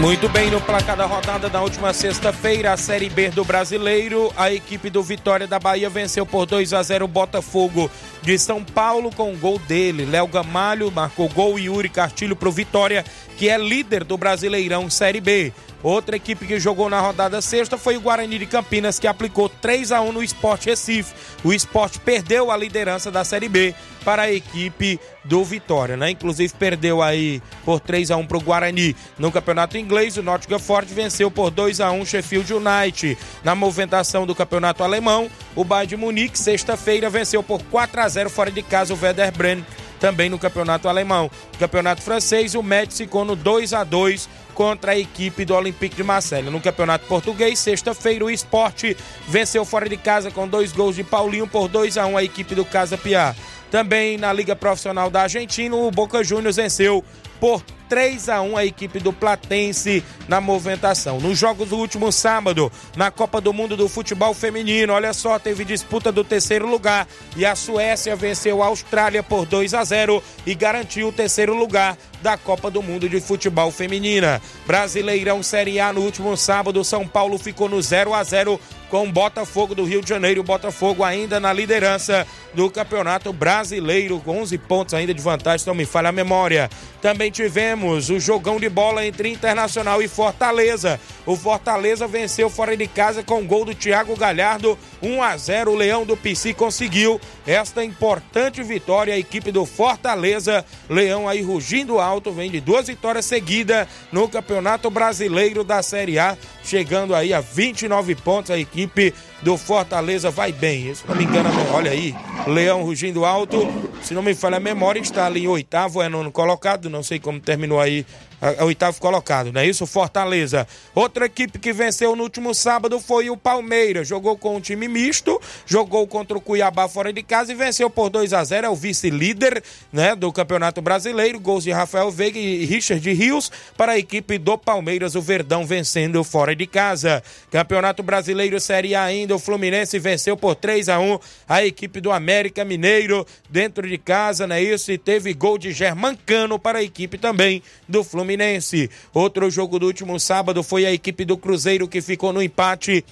Muito 0.00 0.28
bem, 0.28 0.50
no 0.50 0.60
placar 0.60 0.96
da 0.96 1.06
rodada 1.06 1.48
da 1.48 1.60
última 1.60 1.92
sexta-feira, 1.92 2.72
a 2.72 2.76
Série 2.76 3.08
B 3.08 3.30
do 3.30 3.44
Brasileiro, 3.44 4.32
a 4.36 4.52
equipe 4.52 4.90
do 4.90 5.02
Vitória 5.02 5.46
da 5.46 5.58
Bahia 5.58 5.90
venceu 5.90 6.24
por 6.24 6.46
2 6.46 6.72
a 6.72 6.82
0 6.82 7.04
o 7.04 7.08
Botafogo 7.08 7.90
de 8.22 8.38
São 8.38 8.62
Paulo 8.64 9.10
com 9.14 9.32
o 9.32 9.36
gol 9.36 9.58
dele. 9.58 10.04
Léo 10.04 10.26
Gamalho 10.28 10.90
marcou 10.90 11.28
gol 11.28 11.58
e 11.58 11.64
Yuri 11.64 11.88
Castilho 11.88 12.36
para 12.36 12.48
o 12.48 12.52
Vitória, 12.52 13.04
que 13.38 13.48
é 13.48 13.56
líder 13.56 14.02
do 14.02 14.18
Brasileirão 14.18 14.90
Série 14.90 15.20
B. 15.20 15.52
Outra 15.80 16.16
equipe 16.16 16.44
que 16.44 16.58
jogou 16.58 16.90
na 16.90 17.00
rodada 17.00 17.40
sexta 17.40 17.78
foi 17.78 17.96
o 17.96 18.00
Guarani 18.00 18.36
de 18.36 18.46
Campinas, 18.46 18.98
que 18.98 19.06
aplicou 19.06 19.48
3 19.48 19.92
a 19.92 20.00
1 20.00 20.10
no 20.10 20.24
Sport 20.24 20.64
Recife. 20.66 21.14
O 21.44 21.52
Sport 21.52 21.98
perdeu 21.98 22.50
a 22.50 22.56
liderança 22.56 23.12
da 23.12 23.22
Série 23.22 23.48
B 23.48 23.72
para 24.04 24.22
a 24.22 24.32
equipe 24.32 24.98
do 25.24 25.44
Vitória, 25.44 25.96
né? 25.96 26.10
Inclusive 26.10 26.52
perdeu 26.58 27.00
aí 27.00 27.40
por 27.64 27.78
3 27.78 28.10
a 28.10 28.16
1 28.16 28.26
para 28.26 28.38
o 28.38 28.40
Guarani. 28.40 28.96
No 29.16 29.30
Campeonato 29.30 29.78
Inglês, 29.78 30.16
o 30.16 30.22
Nottingham 30.22 30.58
Forest 30.58 30.92
venceu 30.92 31.30
por 31.30 31.50
2 31.50 31.80
a 31.80 31.92
1 31.92 32.06
Sheffield 32.06 32.52
United. 32.52 33.16
Na 33.44 33.54
movimentação 33.54 34.26
do 34.26 34.34
Campeonato 34.34 34.82
Alemão, 34.82 35.30
o 35.54 35.62
Bayern 35.62 35.90
de 35.90 35.96
Munique 35.96 36.36
sexta-feira 36.36 37.08
venceu 37.08 37.40
por 37.40 37.62
4 37.62 38.00
a 38.00 38.08
0 38.08 38.30
fora 38.30 38.50
de 38.50 38.64
casa 38.64 38.92
o 38.92 38.98
Werder 39.00 39.30
Bremen 39.30 39.64
também 39.98 40.28
no 40.28 40.38
Campeonato 40.38 40.88
Alemão. 40.88 41.30
No 41.52 41.58
Campeonato 41.58 42.02
Francês, 42.02 42.54
o 42.54 42.62
Metz 42.62 42.98
ficou 42.98 43.24
no 43.24 43.36
2 43.36 43.72
a 43.72 43.84
2 43.84 44.28
contra 44.54 44.92
a 44.92 44.98
equipe 44.98 45.44
do 45.44 45.54
Olympique 45.54 45.94
de 45.94 46.02
Marselha. 46.02 46.50
No 46.50 46.60
Campeonato 46.60 47.06
Português, 47.06 47.58
sexta-feira, 47.58 48.24
o 48.24 48.30
Esporte 48.30 48.96
venceu 49.26 49.64
fora 49.64 49.88
de 49.88 49.96
casa 49.96 50.30
com 50.30 50.48
dois 50.48 50.72
gols 50.72 50.96
de 50.96 51.04
Paulinho 51.04 51.46
por 51.46 51.68
2 51.68 51.96
a 51.96 52.06
1 52.06 52.16
a 52.16 52.24
equipe 52.24 52.54
do 52.54 52.64
Casa 52.64 52.98
Piá. 52.98 53.34
Também 53.70 54.16
na 54.16 54.32
Liga 54.32 54.56
Profissional 54.56 55.10
da 55.10 55.22
Argentina, 55.22 55.76
o 55.76 55.90
Boca 55.90 56.24
Juniors 56.24 56.56
venceu 56.56 57.04
por 57.38 57.62
3 57.88 58.28
a 58.28 58.42
1 58.42 58.56
a 58.56 58.64
equipe 58.64 58.98
do 59.00 59.12
Platense 59.12 60.04
na 60.28 60.40
movimentação. 60.40 61.18
Nos 61.20 61.38
jogos 61.38 61.70
do 61.70 61.76
último 61.76 62.12
sábado, 62.12 62.70
na 62.96 63.10
Copa 63.10 63.40
do 63.40 63.52
Mundo 63.52 63.76
do 63.76 63.88
Futebol 63.88 64.34
Feminino, 64.34 64.92
olha 64.92 65.12
só, 65.12 65.38
teve 65.38 65.64
disputa 65.64 66.12
do 66.12 66.22
terceiro 66.22 66.68
lugar 66.68 67.06
e 67.36 67.46
a 67.46 67.54
Suécia 67.56 68.14
venceu 68.14 68.62
a 68.62 68.66
Austrália 68.66 69.22
por 69.22 69.46
2 69.46 69.74
a 69.74 69.84
0 69.84 70.22
e 70.46 70.54
garantiu 70.54 71.08
o 71.08 71.12
terceiro 71.12 71.54
lugar 71.54 71.96
da 72.22 72.36
Copa 72.36 72.70
do 72.70 72.82
Mundo 72.82 73.08
de 73.08 73.20
Futebol 73.20 73.70
Feminina. 73.70 74.40
Brasileirão 74.66 75.42
Série 75.42 75.80
A 75.80 75.92
no 75.92 76.02
último 76.02 76.36
sábado, 76.36 76.84
São 76.84 77.06
Paulo 77.06 77.38
ficou 77.38 77.68
no 77.68 77.80
0 77.80 78.14
a 78.14 78.22
0 78.22 78.60
com 78.88 79.10
Botafogo 79.10 79.74
do 79.74 79.84
Rio 79.84 80.00
de 80.00 80.08
Janeiro. 80.08 80.42
Botafogo 80.42 81.04
ainda 81.04 81.38
na 81.38 81.52
liderança 81.52 82.26
do 82.54 82.70
Campeonato 82.70 83.32
Brasileiro, 83.32 84.20
com 84.20 84.40
11 84.40 84.58
pontos 84.58 84.94
ainda 84.94 85.12
de 85.12 85.20
vantagem, 85.20 85.66
não 85.66 85.74
me 85.74 85.84
falha 85.84 86.08
a 86.08 86.12
memória. 86.12 86.70
Também 87.00 87.30
tivemos 87.30 88.10
o 88.10 88.18
jogão 88.18 88.58
de 88.58 88.68
bola 88.68 89.06
entre 89.06 89.28
Internacional 89.28 90.02
e 90.02 90.08
Fortaleza. 90.08 90.98
O 91.24 91.36
Fortaleza 91.36 92.08
venceu 92.08 92.50
fora 92.50 92.76
de 92.76 92.88
casa 92.88 93.22
com 93.22 93.40
o 93.40 93.44
gol 93.44 93.64
do 93.64 93.74
Thiago 93.74 94.16
Galhardo, 94.16 94.76
1 95.02 95.22
a 95.22 95.36
0. 95.36 95.70
O 95.70 95.76
Leão 95.76 96.04
do 96.04 96.16
PC 96.16 96.54
conseguiu 96.54 97.20
esta 97.46 97.84
importante 97.84 98.62
vitória. 98.62 99.14
A 99.14 99.18
equipe 99.18 99.52
do 99.52 99.64
Fortaleza, 99.64 100.64
Leão 100.88 101.28
aí 101.28 101.42
rugindo 101.42 102.00
alto, 102.08 102.32
vem 102.32 102.50
de 102.50 102.60
duas 102.60 102.88
vitórias 102.88 103.24
seguidas 103.24 103.86
no 104.10 104.28
Campeonato 104.28 104.90
Brasileiro 104.90 105.62
da 105.62 105.82
Série 105.82 106.18
A, 106.18 106.36
chegando 106.64 107.14
aí 107.14 107.32
a 107.32 107.40
29 107.40 108.14
pontos. 108.16 108.50
A 108.50 108.58
equipe 108.58 109.14
do 109.42 109.56
Fortaleza 109.56 110.30
vai 110.30 110.52
bem. 110.52 110.94
Se 110.94 111.06
não 111.06 111.14
me 111.14 111.24
engano, 111.24 111.48
olha 111.72 111.90
aí, 111.90 112.14
Leão 112.46 112.82
rugindo 112.82 113.24
alto. 113.24 113.66
Se 114.02 114.14
não 114.14 114.22
me 114.22 114.34
falha 114.34 114.56
a 114.56 114.60
memória, 114.60 115.00
está 115.00 115.26
ali 115.26 115.44
em 115.44 115.48
oitavo, 115.48 116.02
é 116.02 116.08
nono 116.08 116.30
colocado. 116.30 116.90
Não 116.90 117.02
sei 117.02 117.18
como 117.18 117.40
terminou 117.40 117.80
aí 117.80 118.04
a, 118.40 118.62
a 118.62 118.64
oitavo 118.64 119.00
colocado, 119.00 119.52
não 119.52 119.60
é 119.60 119.66
isso? 119.66 119.86
Fortaleza. 119.86 120.66
Outra 120.94 121.26
equipe 121.26 121.58
que 121.58 121.72
venceu 121.72 122.14
no 122.14 122.22
último 122.22 122.54
sábado 122.54 122.98
foi 123.00 123.30
o 123.30 123.36
Palmeiras. 123.36 124.08
Jogou 124.08 124.36
com 124.36 124.56
um 124.56 124.60
time 124.60 124.88
misto, 124.88 125.40
jogou 125.66 126.06
contra 126.06 126.36
o 126.36 126.40
Cuiabá 126.40 126.88
fora 126.88 127.12
de 127.12 127.22
casa 127.22 127.52
e 127.52 127.54
venceu 127.54 127.90
por 127.90 128.08
2 128.10 128.32
a 128.32 128.44
0 128.44 128.66
É 128.66 128.70
o 128.70 128.74
vice-líder 128.74 129.62
né, 129.92 130.14
do 130.14 130.32
Campeonato 130.32 130.80
Brasileiro. 130.80 131.40
Gols 131.40 131.64
de 131.64 131.70
Rafael 131.70 132.10
Veiga 132.10 132.38
e 132.38 132.64
Richard 132.64 133.12
Rios 133.12 133.50
para 133.76 133.92
a 133.92 133.98
equipe 133.98 134.38
do 134.38 134.56
Palmeiras. 134.56 135.14
O 135.14 135.20
Verdão 135.20 135.66
vencendo 135.66 136.22
fora 136.22 136.54
de 136.54 136.66
casa. 136.66 137.22
Campeonato 137.50 138.02
Brasileiro 138.02 138.60
Série 138.60 138.94
A 138.94 139.04
ainda. 139.04 139.27
O 139.34 139.38
Fluminense 139.38 139.98
venceu 139.98 140.36
por 140.36 140.54
3 140.54 140.88
a 140.88 140.98
1 140.98 141.18
a 141.48 141.64
equipe 141.64 142.00
do 142.00 142.10
América 142.10 142.64
Mineiro 142.64 143.26
dentro 143.48 143.88
de 143.88 143.98
casa, 143.98 144.46
não 144.46 144.56
é 144.56 144.62
isso? 144.62 144.90
E 144.90 144.98
teve 144.98 145.32
gol 145.34 145.58
de 145.58 145.72
Germancano 145.72 146.58
para 146.58 146.78
a 146.78 146.82
equipe 146.82 147.18
também 147.18 147.62
do 147.88 148.02
Fluminense. 148.02 148.90
Outro 149.12 149.50
jogo 149.50 149.78
do 149.78 149.86
último 149.86 150.18
sábado 150.18 150.62
foi 150.62 150.86
a 150.86 150.92
equipe 150.92 151.24
do 151.24 151.36
Cruzeiro 151.36 151.88
que 151.88 152.00
ficou 152.00 152.32
no 152.32 152.42
empate 152.42 153.04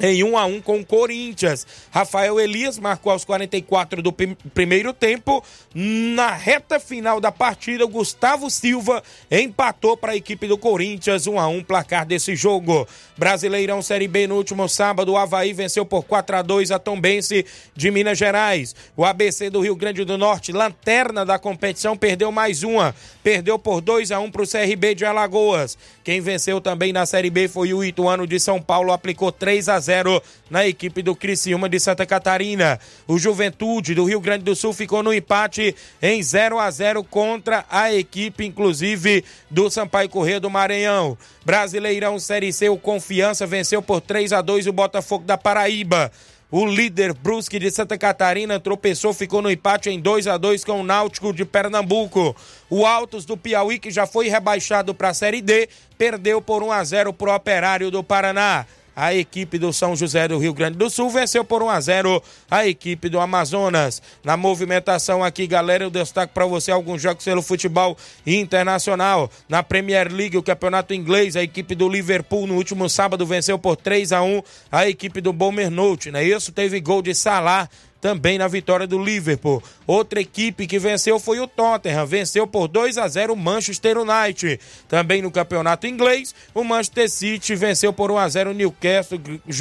em 0.00 0.24
1 0.24 0.28
um 0.28 0.38
a 0.38 0.44
1 0.46 0.54
um 0.54 0.60
com 0.60 0.80
o 0.80 0.86
Corinthians. 0.86 1.66
Rafael 1.90 2.40
Elias 2.40 2.78
marcou 2.78 3.12
aos 3.12 3.24
44 3.24 4.02
do 4.02 4.12
primeiro 4.12 4.92
tempo. 4.92 5.44
Na 5.74 6.30
reta 6.30 6.80
final 6.80 7.20
da 7.20 7.30
partida, 7.30 7.86
Gustavo 7.86 8.50
Silva 8.50 9.02
empatou 9.30 9.96
para 9.96 10.12
a 10.12 10.16
equipe 10.16 10.46
do 10.46 10.58
Corinthians 10.58 11.26
1 11.26 11.34
um 11.34 11.40
a 11.40 11.46
1 11.46 11.62
placar 11.64 12.06
desse 12.06 12.34
jogo. 12.34 12.86
Brasileirão 13.16 13.80
Série 13.80 14.08
B 14.08 14.26
no 14.26 14.34
último 14.34 14.68
sábado, 14.68 15.12
o 15.12 15.16
Havaí 15.16 15.52
venceu 15.52 15.86
por 15.86 16.02
4 16.04 16.36
a 16.36 16.42
2 16.42 16.72
a 16.72 16.78
Tombense 16.78 17.46
de 17.74 17.90
Minas 17.90 18.18
Gerais. 18.18 18.74
O 18.96 19.04
ABC 19.04 19.48
do 19.50 19.60
Rio 19.60 19.76
Grande 19.76 20.04
do 20.04 20.18
Norte, 20.18 20.50
lanterna 20.50 21.24
da 21.24 21.38
competição, 21.38 21.96
perdeu 21.96 22.32
mais 22.32 22.64
uma. 22.64 22.94
Perdeu 23.22 23.58
por 23.58 23.80
2 23.80 24.10
a 24.10 24.18
1 24.18 24.30
para 24.30 24.42
o 24.42 24.48
CRB 24.48 24.94
de 24.96 25.04
Alagoas. 25.04 25.78
Quem 26.02 26.20
venceu 26.20 26.60
também 26.60 26.92
na 26.92 27.06
Série 27.06 27.30
B 27.30 27.46
foi 27.46 27.72
o 27.72 27.84
Ituano 27.84 28.26
de 28.26 28.40
São 28.40 28.60
Paulo, 28.60 28.92
aplicou 28.92 29.30
3 29.30 29.68
a 29.68 29.78
0 29.78 30.20
na 30.50 30.66
equipe 30.66 31.00
do 31.00 31.14
Criciúma 31.14 31.68
de 31.68 31.78
Santa 31.78 32.04
Catarina. 32.04 32.80
O 33.06 33.16
Juventude 33.16 33.94
do 33.94 34.04
Rio 34.04 34.20
Grande 34.20 34.44
do 34.44 34.56
Sul 34.56 34.72
ficou 34.72 35.02
no 35.02 35.14
empate 35.14 35.74
em 36.02 36.22
0 36.22 36.58
a 36.58 36.70
0 36.70 37.04
contra 37.04 37.64
a 37.70 37.94
equipe, 37.94 38.44
inclusive, 38.44 39.24
do 39.50 39.70
Sampaio 39.70 40.08
Corrêa 40.08 40.40
do 40.40 40.50
Maranhão. 40.50 41.16
Brasileirão 41.44 42.18
Série 42.18 42.52
C, 42.52 42.68
o 42.68 42.76
Confiança 43.04 43.46
venceu 43.46 43.82
por 43.82 44.00
3 44.00 44.32
a 44.32 44.40
2 44.40 44.66
o 44.66 44.72
Botafogo 44.72 45.26
da 45.26 45.36
Paraíba. 45.36 46.10
O 46.50 46.64
líder 46.64 47.12
Brusque 47.12 47.58
de 47.58 47.70
Santa 47.70 47.98
Catarina 47.98 48.58
tropeçou, 48.58 49.12
ficou 49.12 49.42
no 49.42 49.50
empate 49.50 49.90
em 49.90 50.00
2 50.00 50.26
a 50.26 50.38
2 50.38 50.64
com 50.64 50.80
o 50.80 50.82
Náutico 50.82 51.30
de 51.30 51.44
Pernambuco. 51.44 52.34
O 52.70 52.86
Altos 52.86 53.26
do 53.26 53.36
Piauí, 53.36 53.78
que 53.78 53.90
já 53.90 54.06
foi 54.06 54.28
rebaixado 54.28 54.94
para 54.94 55.10
a 55.10 55.14
Série 55.14 55.42
D, 55.42 55.68
perdeu 55.98 56.40
por 56.40 56.62
1 56.62 56.72
a 56.72 56.82
0 56.82 57.12
para 57.12 57.30
o 57.30 57.36
Operário 57.36 57.90
do 57.90 58.02
Paraná 58.02 58.64
a 58.94 59.14
equipe 59.14 59.58
do 59.58 59.72
São 59.72 59.96
José 59.96 60.28
do 60.28 60.38
Rio 60.38 60.54
Grande 60.54 60.78
do 60.78 60.88
Sul 60.88 61.10
venceu 61.10 61.44
por 61.44 61.62
1 61.62 61.70
a 61.70 61.80
0 61.80 62.22
a 62.50 62.66
equipe 62.66 63.08
do 63.08 63.20
Amazonas. 63.20 64.00
Na 64.22 64.36
movimentação 64.36 65.22
aqui, 65.22 65.46
galera, 65.46 65.84
eu 65.84 65.90
destaco 65.90 66.32
para 66.32 66.46
você 66.46 66.70
alguns 66.70 67.02
jogos 67.02 67.24
pelo 67.24 67.42
futebol 67.42 67.96
internacional. 68.26 69.30
Na 69.48 69.62
Premier 69.62 70.12
League, 70.12 70.36
o 70.36 70.42
campeonato 70.42 70.94
inglês, 70.94 71.36
a 71.36 71.42
equipe 71.42 71.74
do 71.74 71.88
Liverpool 71.88 72.46
no 72.46 72.54
último 72.54 72.88
sábado 72.88 73.26
venceu 73.26 73.58
por 73.58 73.76
3 73.76 74.12
a 74.12 74.22
1 74.22 74.42
a 74.70 74.88
equipe 74.88 75.20
do 75.20 75.32
Bournemouth, 75.32 76.10
né? 76.12 76.24
Isso 76.24 76.52
teve 76.52 76.80
gol 76.80 77.02
de 77.02 77.14
Salah 77.14 77.68
também 78.04 78.36
na 78.36 78.46
vitória 78.46 78.86
do 78.86 79.02
Liverpool. 79.02 79.62
Outra 79.86 80.20
equipe 80.20 80.66
que 80.66 80.78
venceu 80.78 81.18
foi 81.18 81.40
o 81.40 81.46
Tottenham, 81.48 82.04
venceu 82.04 82.46
por 82.46 82.68
2 82.68 82.98
a 82.98 83.08
0 83.08 83.32
o 83.32 83.36
Manchester 83.36 83.96
United. 83.96 84.60
Também 84.86 85.22
no 85.22 85.30
campeonato 85.30 85.86
inglês, 85.86 86.34
o 86.52 86.62
Manchester 86.62 87.08
City 87.08 87.54
venceu 87.54 87.94
por 87.94 88.10
1 88.10 88.18
a 88.18 88.28
0 88.28 88.50
o 88.50 88.52
Newcastle, 88.52 89.18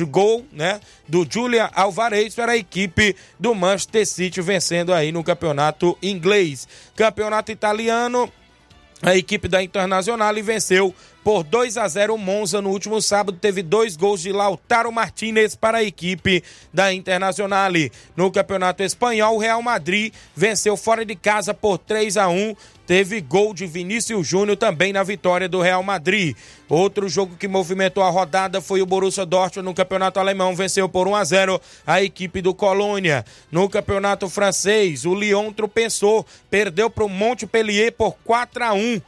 gol, 0.09 0.45
né, 0.51 0.81
do 1.07 1.25
Julian 1.27 1.69
Alvarez 1.73 2.35
para 2.35 2.51
a 2.51 2.57
equipe 2.57 3.15
do 3.39 3.55
Manchester 3.55 4.05
City 4.05 4.41
vencendo 4.41 4.93
aí 4.93 5.13
no 5.13 5.23
campeonato 5.23 5.97
inglês. 6.03 6.67
Campeonato 6.97 7.50
italiano, 7.50 8.29
a 9.01 9.15
equipe 9.15 9.47
da 9.47 9.63
Internacional 9.63 10.33
venceu 10.43 10.93
por 11.24 11.44
2 11.44 11.77
a 11.77 11.88
0 11.88 12.15
o 12.15 12.18
Monza 12.18 12.62
no 12.62 12.70
último 12.70 13.01
sábado. 13.01 13.38
Teve 13.39 13.63
dois 13.63 13.96
gols 13.96 14.22
de 14.22 14.32
Lautaro 14.32 14.92
Martinez 14.92 15.56
para 15.56 15.80
a 15.80 15.84
equipe 15.84 16.44
da 16.74 16.94
Internacional. 16.94 17.72
No 18.15 18.32
Campeonato 18.32 18.84
Espanhol, 18.84 19.36
o 19.36 19.39
Real 19.39 19.62
Madrid 19.62 20.13
venceu 20.36 20.75
fora 20.75 21.06
de 21.06 21.15
casa 21.15 21.53
por 21.53 21.77
3 21.77 22.18
a 22.18 22.27
1 22.27 22.56
Teve 22.86 23.22
gol 23.22 23.53
de 23.53 23.65
Vinícius 23.65 24.27
Júnior 24.27 24.58
também 24.58 24.92
na 24.92 25.03
vitória 25.03 25.48
do 25.48 25.62
Real 25.62 25.82
Madrid. 25.82 26.36
Outro 26.68 27.08
jogo 27.08 27.38
que 27.38 27.48
movimentou 27.48 28.03
a 28.03 28.10
rodada 28.10 28.60
foi 28.60 28.82
o 28.82 28.86
Borussia 28.86 29.25
Dortmund 29.25 29.65
no 29.65 29.74
Campeonato 29.74 30.20
Alemão, 30.20 30.53
venceu 30.53 30.89
por 30.89 31.08
1 31.08 31.15
a 31.15 31.24
0 31.24 31.62
a 31.88 32.03
equipe 32.03 32.42
do 32.42 32.53
Colônia. 32.53 33.24
No 33.50 33.70
Campeonato 33.70 34.27
Francês, 34.27 35.06
o 35.06 35.15
Lyon 35.15 35.53
tropeçou, 35.53 36.25
perdeu 36.50 36.89
para 36.89 37.06
o 37.06 37.10
Montpellier 37.10 37.94
por 37.94 38.18
4 38.25 38.63
a 38.65 38.74
1 38.74 39.01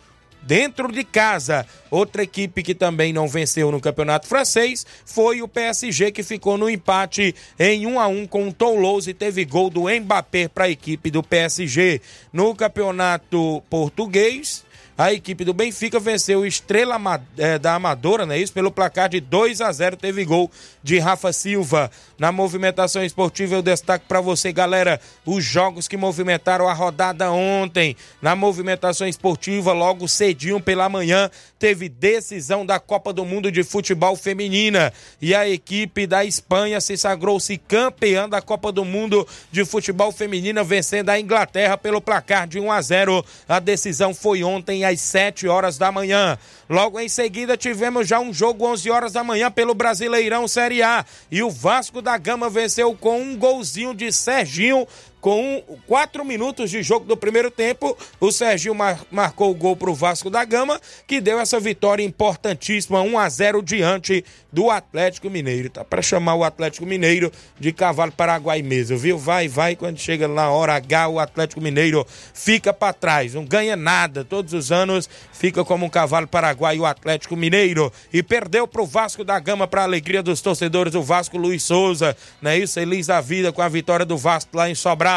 dentro 0.46 0.92
de 0.92 1.04
casa. 1.04 1.66
Outra 1.90 2.24
equipe 2.24 2.64
que 2.64 2.75
também 2.75 3.14
não 3.14 3.28
venceu 3.28 3.72
no 3.72 3.80
Campeonato 3.80 4.28
Francês 4.28 4.86
foi 5.06 5.42
o 5.42 5.48
PSG, 5.48 6.12
que 6.12 6.24
ficou 6.24 6.58
no 6.58 6.70
empate 6.70 7.34
em 7.60 7.86
1 7.88 8.00
a 8.00 8.08
1 8.08 8.28
com 8.28 8.48
o 8.48 8.54
Toulouse 8.54 9.10
e 9.10 9.14
teve 9.14 9.46
gol 9.46 9.70
do 9.70 9.84
Mbappé 9.90 10.48
para 10.48 10.66
a 10.66 10.70
equipe 10.70 11.10
do 11.10 11.24
PSG. 11.24 12.02
No 12.34 12.54
Campeonato 12.56 13.64
Português, 13.70 14.65
a 14.98 15.12
equipe 15.12 15.44
do 15.44 15.54
Benfica 15.54 16.00
venceu 16.00 16.40
o 16.40 16.46
Estrela 16.46 16.96
é, 17.38 17.60
da 17.60 17.74
Amadora, 17.74 18.25
né? 18.25 18.38
Isso 18.38 18.54
pelo 18.54 18.72
placar 18.72 19.10
de 19.10 19.20
2 19.20 19.60
a 19.60 19.70
0, 19.72 19.98
teve 19.98 20.24
gol 20.24 20.50
de 20.82 21.00
Rafa 21.00 21.34
Silva. 21.34 21.92
Na 22.18 22.32
movimentação 22.32 23.04
esportiva 23.04 23.56
eu 23.56 23.62
destaco 23.62 24.06
para 24.08 24.22
você, 24.22 24.54
galera, 24.54 25.02
os 25.25 25.44
jogos 25.44 25.86
que 25.88 25.98
movimentaram 25.98 26.70
a 26.70 26.74
rodada 26.74 27.30
ontem. 27.30 27.98
Na 28.22 28.38
movimentação 28.38 29.06
esportiva, 29.06 29.74
logo 29.74 30.08
cedinho 30.08 30.62
pela 30.62 30.88
manhã, 30.88 31.30
teve 31.60 31.90
decisão 31.90 32.66
da 32.66 32.80
Copa 32.80 33.12
do 33.12 33.25
Mundo 33.25 33.52
de 33.52 33.64
Futebol 33.64 34.16
Feminina 34.16 34.94
e 35.22 35.36
a 35.36 35.48
equipe 35.48 36.08
da 36.08 36.24
Espanha 36.24 36.80
se 36.80 36.96
sagrou-se 36.96 37.58
campeã 37.58 38.30
da 38.30 38.42
Copa 38.42 38.72
do 38.72 38.86
Mundo 38.86 39.28
de 39.52 39.66
Futebol 39.66 40.12
Feminina, 40.14 40.64
vencendo 40.64 41.10
a 41.10 41.20
Inglaterra 41.20 41.78
pelo 41.78 42.00
placar 42.00 42.48
de 42.48 42.60
1 42.62 42.72
a 42.72 42.82
0. 42.82 43.25
A 43.50 43.60
decisão 43.60 44.14
foi 44.14 44.42
ontem 44.42 44.85
às 44.86 45.01
7 45.01 45.48
horas 45.48 45.77
da 45.77 45.92
manhã. 45.92 46.38
Logo 46.70 47.00
em 47.00 47.10
seguida 47.10 47.58
tivemos 47.58 48.08
já 48.08 48.20
um 48.20 48.34
jogo 48.34 48.65
11 48.65 48.89
horas 48.89 49.13
da 49.13 49.24
manhã 49.24 49.51
pelo 49.51 49.74
Brasileirão 49.74 50.48
Série 50.48 50.82
A 50.82 51.06
e 51.30 51.44
o 51.44 51.50
Vasco 51.50 52.01
da 52.01 52.18
Gama 52.18 52.50
venceu 52.50 52.96
com 52.96 53.22
um 53.22 53.36
golzinho 53.36 53.94
de 53.94 54.12
Serginho 54.12 54.88
com 55.25 55.63
quatro 55.88 56.24
minutos 56.24 56.70
de 56.70 56.84
jogo 56.84 57.03
do 57.03 57.17
primeiro 57.17 57.50
tempo, 57.50 57.98
o 58.20 58.32
Serginho 58.32 58.75
mar 58.75 59.03
marcou 59.10 59.50
o 59.50 59.55
gol 59.55 59.75
para 59.75 59.89
o 59.89 59.96
Vasco 59.96 60.29
da 60.29 60.46
Gama, 60.46 60.79
que 61.08 61.20
deu 61.20 61.39
essa 61.39 61.60
vitória 61.60 62.03
importantíssima, 62.03 63.01
1 63.01 63.17
a 63.17 63.27
0 63.27 63.63
diante 63.63 64.24
do 64.53 64.70
Atlético 64.70 65.27
Mineiro. 65.27 65.72
Tá 65.72 65.83
para 65.83 66.03
chamar 66.03 66.35
o 66.35 66.44
Atlético 66.44 66.85
Mineiro 66.85 67.31
de 67.59 67.74
cavalo 67.74 68.11
paraguai 68.11 68.61
mesmo, 68.61 69.00
viu? 69.00 69.18
Vai, 69.18 69.48
vai, 69.48 69.75
quando 69.75 69.98
chega 69.98 70.27
na 70.27 70.51
hora 70.51 70.75
H, 70.75 71.07
o 71.07 71.20
Atlético 71.20 71.59
Mineiro 71.59 72.05
fica 72.31 72.72
para 72.72 72.94
trás, 72.94 73.33
não 73.33 73.46
ganha 73.46 73.75
nada. 73.75 74.24
Todos 74.24 74.53
os 74.53 74.72
anos 74.72 75.09
fica 75.33 75.66
como 75.66 75.88
um 75.88 75.90
cavalo 75.90 76.27
paraguai 76.27 76.77
o 76.77 76.85
Atlético 76.85 77.35
Mineiro 77.35 77.92
e 78.14 78.22
perdeu 78.22 78.68
para 78.68 78.83
o 78.83 78.85
Vasco 78.85 79.24
da 79.24 79.40
Gama 79.40 79.68
para 79.68 79.81
alegria 79.81 80.22
dos 80.22 80.40
torcedores 80.40 80.94
do 80.94 81.01
Vasco 81.01 81.35
Luiz 81.35 81.64
Souza, 81.64 82.16
não 82.40 82.51
é 82.51 82.59
isso? 82.59 82.75
Feliz 82.75 83.07
da 83.07 83.20
vida 83.22 83.51
com 83.51 83.64
a 83.64 83.68
vitória 83.68 84.05
do 84.05 84.16
Vasco 84.16 84.55
lá 84.55 84.70
em 84.70 84.75
Sobral 84.75 85.15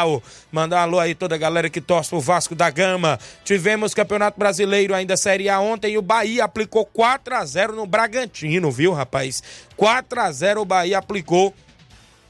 Mandar 0.51 0.77
um 0.77 0.83
alô 0.83 0.99
aí 0.99 1.15
toda 1.15 1.35
a 1.35 1.37
galera 1.37 1.69
que 1.69 1.81
torce 1.81 2.09
pro 2.09 2.19
Vasco 2.19 2.55
da 2.55 2.69
Gama. 2.69 3.19
Tivemos 3.43 3.93
Campeonato 3.93 4.39
Brasileiro 4.39 4.93
ainda 4.93 5.17
Série 5.17 5.49
A 5.49 5.59
ontem 5.59 5.93
e 5.93 5.97
o 5.97 6.01
Bahia 6.01 6.43
aplicou 6.43 6.85
4 6.85 7.35
a 7.35 7.45
0 7.45 7.75
no 7.75 7.85
Bragantino, 7.85 8.71
viu, 8.71 8.93
rapaz? 8.93 9.43
4 9.75 10.19
a 10.21 10.31
0 10.31 10.61
o 10.61 10.65
Bahia 10.65 10.97
aplicou 10.97 11.53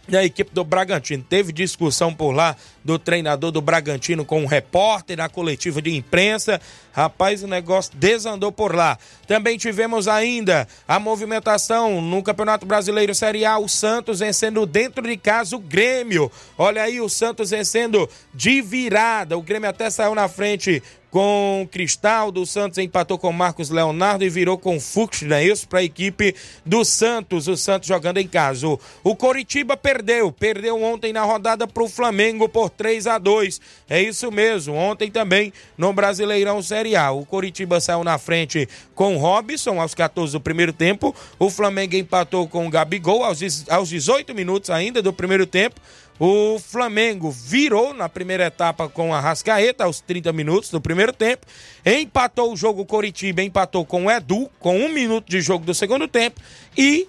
e 0.09 0.17
a 0.17 0.23
equipe 0.25 0.51
do 0.53 0.63
Bragantino 0.63 1.23
teve 1.23 1.53
discussão 1.53 2.13
por 2.13 2.31
lá 2.31 2.55
do 2.83 2.97
treinador 2.97 3.51
do 3.51 3.61
Bragantino 3.61 4.25
com 4.25 4.41
um 4.41 4.45
repórter 4.45 5.17
na 5.17 5.29
coletiva 5.29 5.81
de 5.81 5.95
imprensa. 5.95 6.59
Rapaz, 6.91 7.43
o 7.43 7.47
negócio 7.47 7.93
desandou 7.95 8.51
por 8.51 8.75
lá. 8.75 8.97
Também 9.27 9.57
tivemos 9.57 10.07
ainda 10.07 10.67
a 10.87 10.99
movimentação 10.99 12.01
no 12.01 12.21
Campeonato 12.23 12.65
Brasileiro 12.65 13.13
Série 13.13 13.45
A, 13.45 13.57
o 13.57 13.69
Santos 13.69 14.19
vencendo 14.19 14.65
dentro 14.65 15.07
de 15.07 15.15
casa 15.15 15.55
o 15.55 15.59
Grêmio. 15.59 16.31
Olha 16.57 16.83
aí, 16.83 16.99
o 16.99 17.09
Santos 17.09 17.51
vencendo 17.51 18.09
de 18.33 18.61
virada. 18.61 19.37
O 19.37 19.41
Grêmio 19.41 19.69
até 19.69 19.89
saiu 19.89 20.15
na 20.15 20.27
frente 20.27 20.81
com 21.09 21.67
Cristal 21.71 22.31
do 22.31 22.45
Santos 22.45 22.77
empatou 22.77 23.17
com 23.17 23.31
Marcos 23.31 23.69
Leonardo 23.69 24.23
e 24.23 24.29
virou 24.29 24.57
com 24.57 24.79
Fux, 24.79 25.21
não 25.23 25.35
é 25.35 25.43
isso? 25.43 25.67
Para 25.67 25.79
a 25.79 25.83
equipe 25.83 26.35
do 26.65 26.85
Santos, 26.85 27.47
o 27.47 27.57
Santos 27.57 27.87
jogando 27.87 28.17
em 28.17 28.27
casa. 28.27 28.67
O, 28.67 28.79
o 29.03 29.15
Coritiba 29.15 29.75
perdeu, 29.75 30.31
perdeu 30.31 30.81
ontem 30.81 31.11
na 31.11 31.23
rodada 31.23 31.67
para 31.67 31.83
o 31.83 31.89
Flamengo 31.89 32.47
por 32.47 32.68
3 32.69 33.07
a 33.07 33.17
2 33.17 33.59
É 33.89 34.01
isso 34.01 34.31
mesmo, 34.31 34.75
ontem 34.75 35.09
também 35.09 35.51
no 35.77 35.91
Brasileirão 35.91 36.61
Série 36.61 36.95
A. 36.95 37.11
O 37.11 37.25
Coritiba 37.25 37.79
saiu 37.79 38.03
na 38.03 38.17
frente 38.17 38.67
com 38.93 39.17
Robson 39.17 39.79
aos 39.79 39.93
14 39.93 40.33
do 40.33 40.41
primeiro 40.41 40.73
tempo. 40.73 41.15
O 41.37 41.49
Flamengo 41.49 41.95
empatou 41.95 42.47
com 42.47 42.67
o 42.67 42.69
Gabigol 42.69 43.23
aos, 43.23 43.39
aos 43.69 43.89
18 43.89 44.33
minutos 44.33 44.69
ainda 44.69 45.01
do 45.01 45.11
primeiro 45.11 45.45
tempo. 45.45 45.79
O 46.19 46.59
Flamengo 46.59 47.31
virou 47.31 47.93
na 47.93 48.09
primeira 48.09 48.47
etapa 48.47 48.89
com 48.89 49.13
a 49.13 49.21
Rascaeta 49.21 49.85
aos 49.85 50.01
30 50.01 50.33
minutos 50.33 50.69
do 50.69 50.81
primeiro 50.81 51.13
tempo. 51.13 51.47
Empatou 51.85 52.51
o 52.51 52.57
jogo 52.57 52.85
Coritiba, 52.85 53.41
empatou 53.41 53.85
com 53.85 54.05
o 54.05 54.11
Edu, 54.11 54.49
com 54.59 54.77
um 54.77 54.89
minuto 54.89 55.29
de 55.29 55.39
jogo 55.39 55.63
do 55.63 55.73
segundo 55.73 56.09
tempo. 56.09 56.41
E 56.77 57.07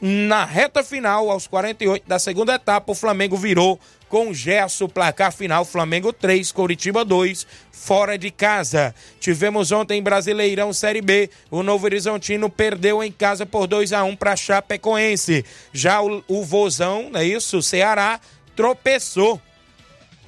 na 0.00 0.44
reta 0.44 0.82
final, 0.82 1.30
aos 1.30 1.46
48 1.46 2.06
da 2.06 2.18
segunda 2.18 2.54
etapa, 2.54 2.92
o 2.92 2.94
Flamengo 2.94 3.36
virou 3.36 3.80
com 4.08 4.32
gesso, 4.32 4.88
placar 4.88 5.32
final, 5.32 5.64
Flamengo 5.64 6.12
3, 6.12 6.52
Coritiba 6.52 7.04
2, 7.04 7.46
fora 7.72 8.16
de 8.16 8.30
casa. 8.30 8.94
Tivemos 9.18 9.72
ontem 9.72 10.02
Brasileirão 10.02 10.72
Série 10.72 11.00
B, 11.00 11.30
o 11.50 11.62
Novo 11.62 11.86
Horizontino 11.86 12.48
perdeu 12.48 13.02
em 13.02 13.10
casa 13.10 13.44
por 13.44 13.66
2 13.66 13.92
a 13.92 14.04
1 14.04 14.16
para 14.16 14.36
Chapecoense. 14.36 15.44
Já 15.72 16.00
o, 16.02 16.22
o 16.28 16.44
Vozão, 16.44 17.10
não 17.10 17.20
é 17.20 17.24
isso? 17.24 17.62
Ceará 17.62 18.20
tropeçou. 18.54 19.40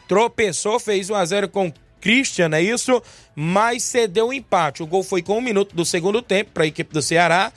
Tropeçou, 0.09 0.81
fez 0.81 1.11
1 1.11 1.14
a 1.14 1.24
0 1.24 1.48
com 1.48 1.72
Christian, 2.00 2.50
é 2.54 2.62
isso? 2.62 3.02
Mas 3.35 3.83
cedeu 3.83 4.26
o 4.26 4.28
um 4.28 4.33
empate. 4.33 4.83
O 4.83 4.87
gol 4.87 5.02
foi 5.02 5.22
com 5.22 5.38
um 5.38 5.42
minuto 5.42 5.76
do 5.76 5.85
segundo 5.85 6.22
tempo 6.22 6.50
para 6.52 6.64
a 6.64 6.66
equipe 6.66 6.92
do 6.92 7.02
Ceará. 7.02 7.52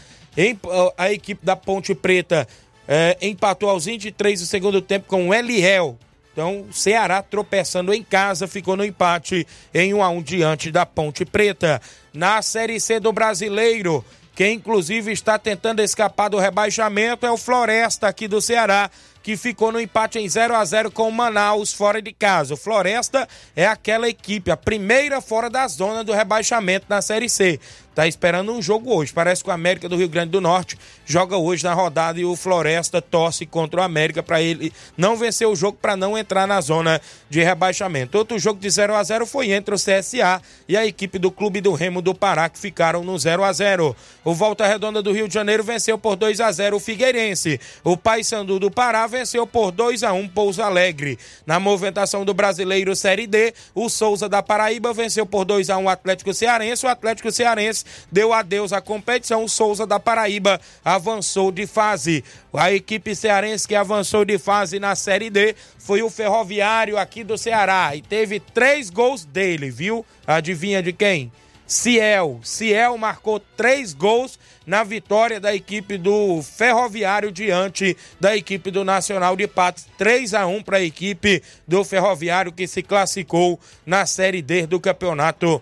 A 0.98 1.12
equipe 1.12 1.46
da 1.46 1.56
Ponte 1.56 1.94
Preta 1.94 2.48
é, 2.88 3.18
empatou 3.22 3.70
aos 3.70 3.86
23 3.86 4.40
do 4.40 4.46
segundo 4.46 4.82
tempo 4.82 5.08
com 5.08 5.30
o 5.30 5.34
Eliel. 5.34 5.98
Então, 6.32 6.66
Ceará 6.72 7.22
tropeçando 7.22 7.94
em 7.94 8.02
casa, 8.02 8.48
ficou 8.48 8.78
no 8.78 8.86
empate 8.86 9.46
em 9.74 9.94
1 9.94 10.02
a 10.02 10.10
1 10.10 10.22
diante 10.22 10.72
da 10.72 10.86
Ponte 10.86 11.26
Preta. 11.26 11.82
Na 12.14 12.42
Série 12.42 12.80
C 12.80 13.00
do 13.00 13.12
Brasileiro, 13.12 14.04
quem 14.34 14.56
inclusive 14.56 15.12
está 15.12 15.38
tentando 15.38 15.82
escapar 15.82 16.30
do 16.30 16.40
rebaixamento 16.40 17.26
é 17.26 17.32
o 17.32 17.38
Floresta 17.38 18.08
aqui 18.08 18.28
do 18.28 18.42
Ceará 18.42 18.90
que 19.24 19.38
ficou 19.38 19.72
no 19.72 19.80
empate 19.80 20.20
em 20.20 20.28
0 20.28 20.56
a 20.56 20.66
0 20.66 20.92
com 20.92 21.08
o 21.08 21.12
Manaus 21.12 21.74
fora 21.74 22.02
de 22.02 22.12
casa. 22.12 22.54
O 22.54 22.58
Floresta 22.58 23.28
é 23.56 23.66
aquela 23.66 24.10
equipe, 24.10 24.52
a 24.52 24.58
primeira 24.58 25.22
fora 25.22 25.50
da 25.50 25.68
zona 25.68 26.04
do 26.04 26.14
rebaixamento 26.14 26.88
na 26.90 27.02
Série 27.02 27.30
C. 27.30 27.60
Tá 27.94 28.08
esperando 28.08 28.54
um 28.54 28.62
jogo 28.62 28.96
hoje. 28.96 29.12
Parece 29.12 29.44
que 29.44 29.50
o 29.50 29.54
América 29.54 29.90
do 29.90 29.98
Rio 29.98 30.08
Grande 30.08 30.32
do 30.32 30.40
Norte 30.40 30.78
joga 31.06 31.36
hoje 31.36 31.64
na 31.64 31.74
rodada 31.74 32.20
e 32.20 32.24
o 32.24 32.38
Floresta 32.38 33.02
torce 33.02 33.46
contra 33.46 33.82
o 33.82 33.84
América 33.84 34.24
para 34.24 34.42
ele 34.42 34.72
não 34.96 35.18
vencer 35.18 35.46
o 35.46 35.56
jogo 35.56 35.78
para 35.82 35.98
não 35.98 36.18
entrar 36.18 36.48
na 36.48 36.62
zona 36.62 37.02
de 37.30 37.44
rebaixamento. 37.44 38.18
Outro 38.18 38.40
jogo 38.40 38.62
de 38.62 38.70
0 38.70 38.96
a 38.96 39.04
0 39.04 39.26
foi 39.26 39.52
entre 39.52 39.76
o 39.76 39.78
CSA 39.78 40.42
e 40.70 40.78
a 40.78 40.86
equipe 40.86 41.20
do 41.20 41.30
Clube 41.30 41.60
do 41.60 41.74
Remo 41.74 42.02
do 42.02 42.16
Pará 42.16 42.48
que 42.48 42.58
ficaram 42.58 43.04
no 43.04 43.20
0 43.20 43.44
a 43.44 43.52
0. 43.52 43.94
O 44.24 44.34
Volta 44.34 44.66
Redonda 44.66 45.02
do 45.02 45.12
Rio 45.12 45.28
de 45.28 45.34
Janeiro 45.34 45.64
venceu 45.64 45.98
por 45.98 46.16
2 46.16 46.40
a 46.40 46.50
0 46.50 46.78
o 46.78 46.80
Figueirense. 46.80 47.60
O 47.84 47.98
Paysandu 47.98 48.58
do 48.58 48.72
Pará 48.72 49.06
venceu 49.06 49.46
por 49.46 49.70
2 49.72 50.04
a 50.04 50.14
1 50.14 50.30
Pouso 50.30 50.62
Alegre. 50.62 51.20
Na 51.46 51.60
movimentação 51.60 52.24
do 52.24 52.34
Brasileiro 52.34 52.96
Série 52.96 53.28
D, 53.28 53.54
o 53.76 53.90
Souza 53.90 54.30
da 54.30 54.42
Paraíba 54.42 54.94
venceu 54.94 55.26
por 55.26 55.44
2 55.44 55.70
a 55.70 55.78
1 55.78 55.84
o 55.84 55.90
Atlético 55.90 56.34
Cearense. 56.34 56.86
O 56.86 56.90
Atlético 56.90 57.32
Cearense 57.32 57.81
Deu 58.12 58.34
adeus 58.34 58.74
à 58.74 58.82
competição. 58.82 59.44
O 59.44 59.50
Souza 59.50 59.86
da 59.86 60.00
Paraíba 60.00 60.60
avançou 60.84 61.52
de 61.52 61.66
fase. 61.68 62.24
A 62.54 62.72
equipe 62.72 63.16
cearense 63.16 63.68
que 63.68 63.76
avançou 63.76 64.26
de 64.26 64.38
fase 64.38 64.80
na 64.80 64.96
Série 64.96 65.30
D 65.30 65.56
foi 65.78 66.02
o 66.02 66.10
Ferroviário 66.10 66.98
aqui 66.98 67.24
do 67.24 67.38
Ceará 67.38 67.96
e 67.96 68.02
teve 68.02 68.40
três 68.40 68.90
gols 68.90 69.26
dele, 69.26 69.70
viu? 69.70 70.06
Adivinha 70.26 70.82
de 70.82 70.94
quem? 70.94 71.32
Ciel. 71.72 72.42
Ciel 72.44 72.98
marcou 72.98 73.40
três 73.40 73.94
gols 73.94 74.38
na 74.68 74.84
vitória 74.84 75.40
da 75.40 75.56
equipe 75.56 75.98
do 75.98 76.42
Ferroviário 76.42 77.32
diante 77.32 77.96
da 78.20 78.36
equipe 78.36 78.70
do 78.70 78.84
Nacional 78.84 79.38
de 79.38 79.48
Patos. 79.48 79.88
3 79.98 80.34
a 80.34 80.46
1 80.46 80.64
para 80.64 80.78
a 80.80 80.84
equipe 80.84 81.42
do 81.66 81.82
Ferroviário 81.86 82.52
que 82.52 82.68
se 82.68 82.84
classificou 82.84 83.58
na 83.86 84.06
Série 84.06 84.42
D 84.42 84.68
do 84.68 84.82
Campeonato 84.82 85.62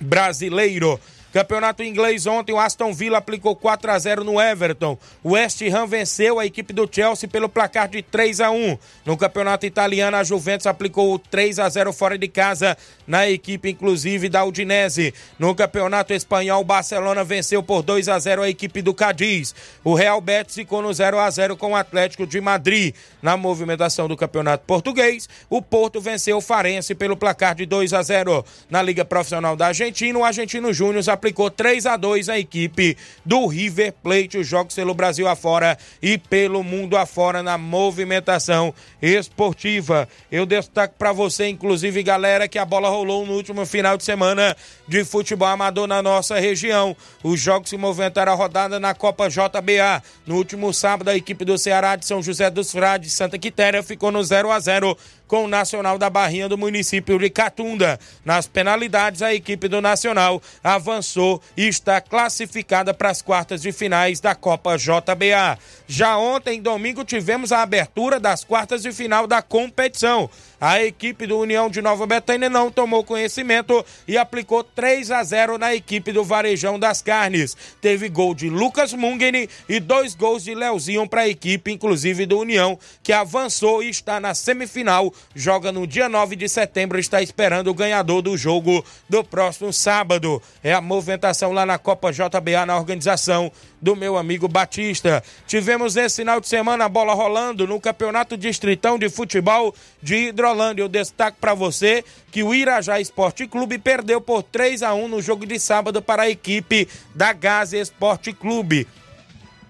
Brasileiro. 0.00 0.98
Campeonato 1.32 1.82
inglês 1.82 2.26
ontem, 2.26 2.52
o 2.52 2.58
Aston 2.58 2.92
Villa 2.92 3.16
aplicou 3.16 3.56
4 3.56 3.90
a 3.90 3.98
0 3.98 4.22
no 4.22 4.38
Everton. 4.38 4.98
O 5.24 5.30
West 5.30 5.62
Ham 5.62 5.86
venceu 5.86 6.38
a 6.38 6.44
equipe 6.44 6.74
do 6.74 6.86
Chelsea 6.90 7.26
pelo 7.26 7.48
placar 7.48 7.88
de 7.88 8.02
3 8.02 8.40
a 8.42 8.50
1. 8.50 8.78
No 9.06 9.16
Campeonato 9.16 9.64
italiano, 9.64 10.18
a 10.18 10.24
Juventus 10.24 10.66
aplicou 10.66 11.18
3 11.18 11.58
a 11.58 11.68
0 11.70 11.90
fora 11.92 12.18
de 12.18 12.28
casa 12.28 12.76
na 13.06 13.28
equipe 13.28 13.70
inclusive 13.70 14.28
da 14.28 14.44
Udinese. 14.44 15.14
No 15.38 15.54
Campeonato 15.54 16.12
espanhol, 16.12 16.60
o 16.60 16.64
Barcelona 16.64 17.24
venceu 17.24 17.62
por 17.62 17.82
2 17.82 18.08
a 18.08 18.18
0 18.18 18.42
a 18.42 18.48
equipe 18.48 18.82
do 18.82 18.94
Cadiz. 18.94 19.54
O 19.84 19.94
Real 19.94 20.20
Betis 20.20 20.54
ficou 20.54 20.82
no 20.82 20.92
0 20.92 21.18
a 21.18 21.30
0 21.30 21.56
com 21.56 21.72
o 21.72 21.76
Atlético 21.76 22.26
de 22.26 22.40
Madrid. 22.40 22.94
Na 23.20 23.36
movimentação 23.36 24.08
do 24.08 24.16
Campeonato 24.16 24.64
Português, 24.66 25.28
o 25.48 25.60
Porto 25.60 26.00
venceu 26.00 26.38
o 26.38 26.40
Farense 26.40 26.94
pelo 26.94 27.16
placar 27.16 27.54
de 27.54 27.66
2 27.66 27.92
a 27.92 28.02
0. 28.02 28.44
Na 28.70 28.82
Liga 28.82 29.04
Profissional 29.04 29.56
da 29.56 29.68
Argentina, 29.68 30.18
o 30.18 30.24
Argentino 30.24 30.72
Júnior 30.72 31.08
aplicou 31.08 31.50
3 31.50 31.86
a 31.86 31.96
2 31.96 32.28
à 32.28 32.38
equipe 32.38 32.96
do 33.24 33.46
River 33.46 33.92
Plate. 34.02 34.38
Os 34.38 34.46
jogos 34.46 34.74
pelo 34.74 34.94
Brasil 34.94 35.28
afora 35.28 35.76
e 36.00 36.18
pelo 36.18 36.62
mundo 36.62 36.96
afora 36.96 37.42
na 37.42 37.58
movimentação 37.58 38.74
esportiva. 39.00 40.08
Eu 40.30 40.46
destaco 40.46 40.94
para 40.98 41.12
você, 41.12 41.48
inclusive, 41.48 42.02
galera, 42.02 42.48
que 42.48 42.58
a 42.58 42.64
bola 42.64 42.88
rolou 42.88 43.01
no 43.04 43.34
último 43.34 43.66
final 43.66 43.96
de 43.96 44.04
semana 44.04 44.56
de 44.86 45.04
futebol 45.04 45.48
amador 45.48 45.86
na 45.86 46.02
nossa 46.02 46.38
região. 46.38 46.96
Os 47.22 47.40
jogos 47.40 47.70
se 47.70 47.76
movimentaram 47.76 48.32
a 48.32 48.34
rodada 48.34 48.78
na 48.78 48.94
Copa 48.94 49.28
JBA. 49.28 50.02
No 50.26 50.36
último 50.36 50.72
sábado, 50.72 51.08
a 51.08 51.16
equipe 51.16 51.44
do 51.44 51.58
Ceará 51.58 51.96
de 51.96 52.06
São 52.06 52.22
José 52.22 52.50
dos 52.50 52.72
Frades, 52.72 53.12
Santa 53.12 53.38
Quitéria, 53.38 53.82
ficou 53.82 54.10
no 54.10 54.22
0 54.22 54.50
a 54.50 54.60
0 54.60 54.96
com 55.32 55.46
o 55.46 55.48
Nacional 55.48 55.96
da 55.96 56.10
Barrinha 56.10 56.46
do 56.46 56.58
município 56.58 57.18
de 57.18 57.30
Catunda. 57.30 57.98
Nas 58.22 58.46
penalidades, 58.46 59.22
a 59.22 59.32
equipe 59.32 59.66
do 59.66 59.80
Nacional 59.80 60.42
avançou 60.62 61.40
e 61.56 61.66
está 61.66 62.02
classificada 62.02 62.92
para 62.92 63.08
as 63.08 63.22
quartas 63.22 63.62
de 63.62 63.72
finais 63.72 64.20
da 64.20 64.34
Copa 64.34 64.76
JBA. 64.76 65.58
Já 65.88 66.18
ontem, 66.18 66.60
domingo, 66.60 67.02
tivemos 67.02 67.50
a 67.50 67.62
abertura 67.62 68.20
das 68.20 68.44
quartas 68.44 68.82
de 68.82 68.92
final 68.92 69.26
da 69.26 69.40
competição. 69.40 70.28
A 70.64 70.80
equipe 70.80 71.26
do 71.26 71.40
União 71.40 71.68
de 71.68 71.82
Nova 71.82 72.06
Betânia 72.06 72.48
não 72.48 72.70
tomou 72.70 73.02
conhecimento 73.02 73.84
e 74.06 74.16
aplicou 74.16 74.62
3 74.62 75.10
a 75.10 75.20
0 75.24 75.58
na 75.58 75.74
equipe 75.74 76.12
do 76.12 76.22
Varejão 76.22 76.78
das 76.78 77.02
Carnes. 77.02 77.56
Teve 77.80 78.08
gol 78.08 78.32
de 78.32 78.48
Lucas 78.48 78.92
Mungeni 78.92 79.48
e 79.68 79.80
dois 79.80 80.14
gols 80.14 80.44
de 80.44 80.54
Leozinho 80.54 81.08
para 81.08 81.22
a 81.22 81.28
equipe, 81.28 81.72
inclusive 81.72 82.26
do 82.26 82.38
União, 82.38 82.78
que 83.02 83.12
avançou 83.12 83.82
e 83.82 83.90
está 83.90 84.20
na 84.20 84.34
semifinal. 84.34 85.12
Joga 85.34 85.72
no 85.72 85.84
dia 85.84 86.08
9 86.08 86.36
de 86.36 86.48
setembro, 86.48 86.96
está 86.96 87.20
esperando 87.20 87.66
o 87.66 87.74
ganhador 87.74 88.22
do 88.22 88.36
jogo 88.36 88.84
do 89.08 89.24
próximo 89.24 89.72
sábado. 89.72 90.40
É 90.62 90.72
a 90.72 90.80
movimentação 90.80 91.50
lá 91.50 91.66
na 91.66 91.76
Copa 91.76 92.12
JBA 92.12 92.64
na 92.66 92.76
organização 92.76 93.50
do 93.80 93.96
meu 93.96 94.16
amigo 94.16 94.46
Batista. 94.46 95.24
Tivemos 95.44 95.96
esse 95.96 96.18
final 96.18 96.40
de 96.40 96.46
semana 96.46 96.84
a 96.84 96.88
bola 96.88 97.14
rolando 97.14 97.66
no 97.66 97.80
Campeonato 97.80 98.36
Distritão 98.36 98.96
de 98.96 99.10
Futebol 99.10 99.74
de 100.00 100.30
Hidrolândia. 100.52 100.82
Eu 100.82 100.88
destaco 100.88 101.38
para 101.40 101.54
você 101.54 102.04
que 102.30 102.42
o 102.42 102.54
Irajá 102.54 103.00
Esporte 103.00 103.46
Clube 103.46 103.78
perdeu 103.78 104.20
por 104.20 104.42
3 104.42 104.82
a 104.82 104.94
1 104.94 105.08
no 105.08 105.22
jogo 105.22 105.46
de 105.46 105.58
sábado 105.58 106.00
para 106.02 106.24
a 106.24 106.30
equipe 106.30 106.88
da 107.14 107.32
Gás 107.32 107.72
Esporte 107.72 108.32
Clube. 108.32 108.86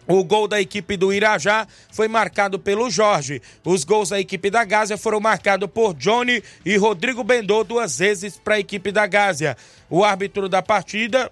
O 0.07 0.25
gol 0.25 0.49
da 0.49 0.61
equipe 0.61 0.97
do 0.97 1.12
Irajá 1.12 1.66
foi 1.92 2.09
marcado 2.09 2.59
pelo 2.59 2.90
Jorge. 2.90 3.40
Os 3.64 3.85
gols 3.85 4.09
da 4.09 4.18
equipe 4.18 4.51
da 4.51 4.64
Gásia 4.64 4.99
foram 4.99 5.21
marcados 5.21 5.71
por 5.73 5.95
Johnny 5.95 6.42
e 6.66 6.77
Rodrigo 6.77 7.23
Bendô 7.23 7.62
duas 7.62 7.99
vezes 7.99 8.37
para 8.37 8.57
a 8.57 8.61
equipe 8.61 8.90
da 8.90 9.07
Gásia. 9.07 9.57
O 9.88 10.05
árbitro 10.05 10.49
da 10.49 10.61
partida 10.61 11.31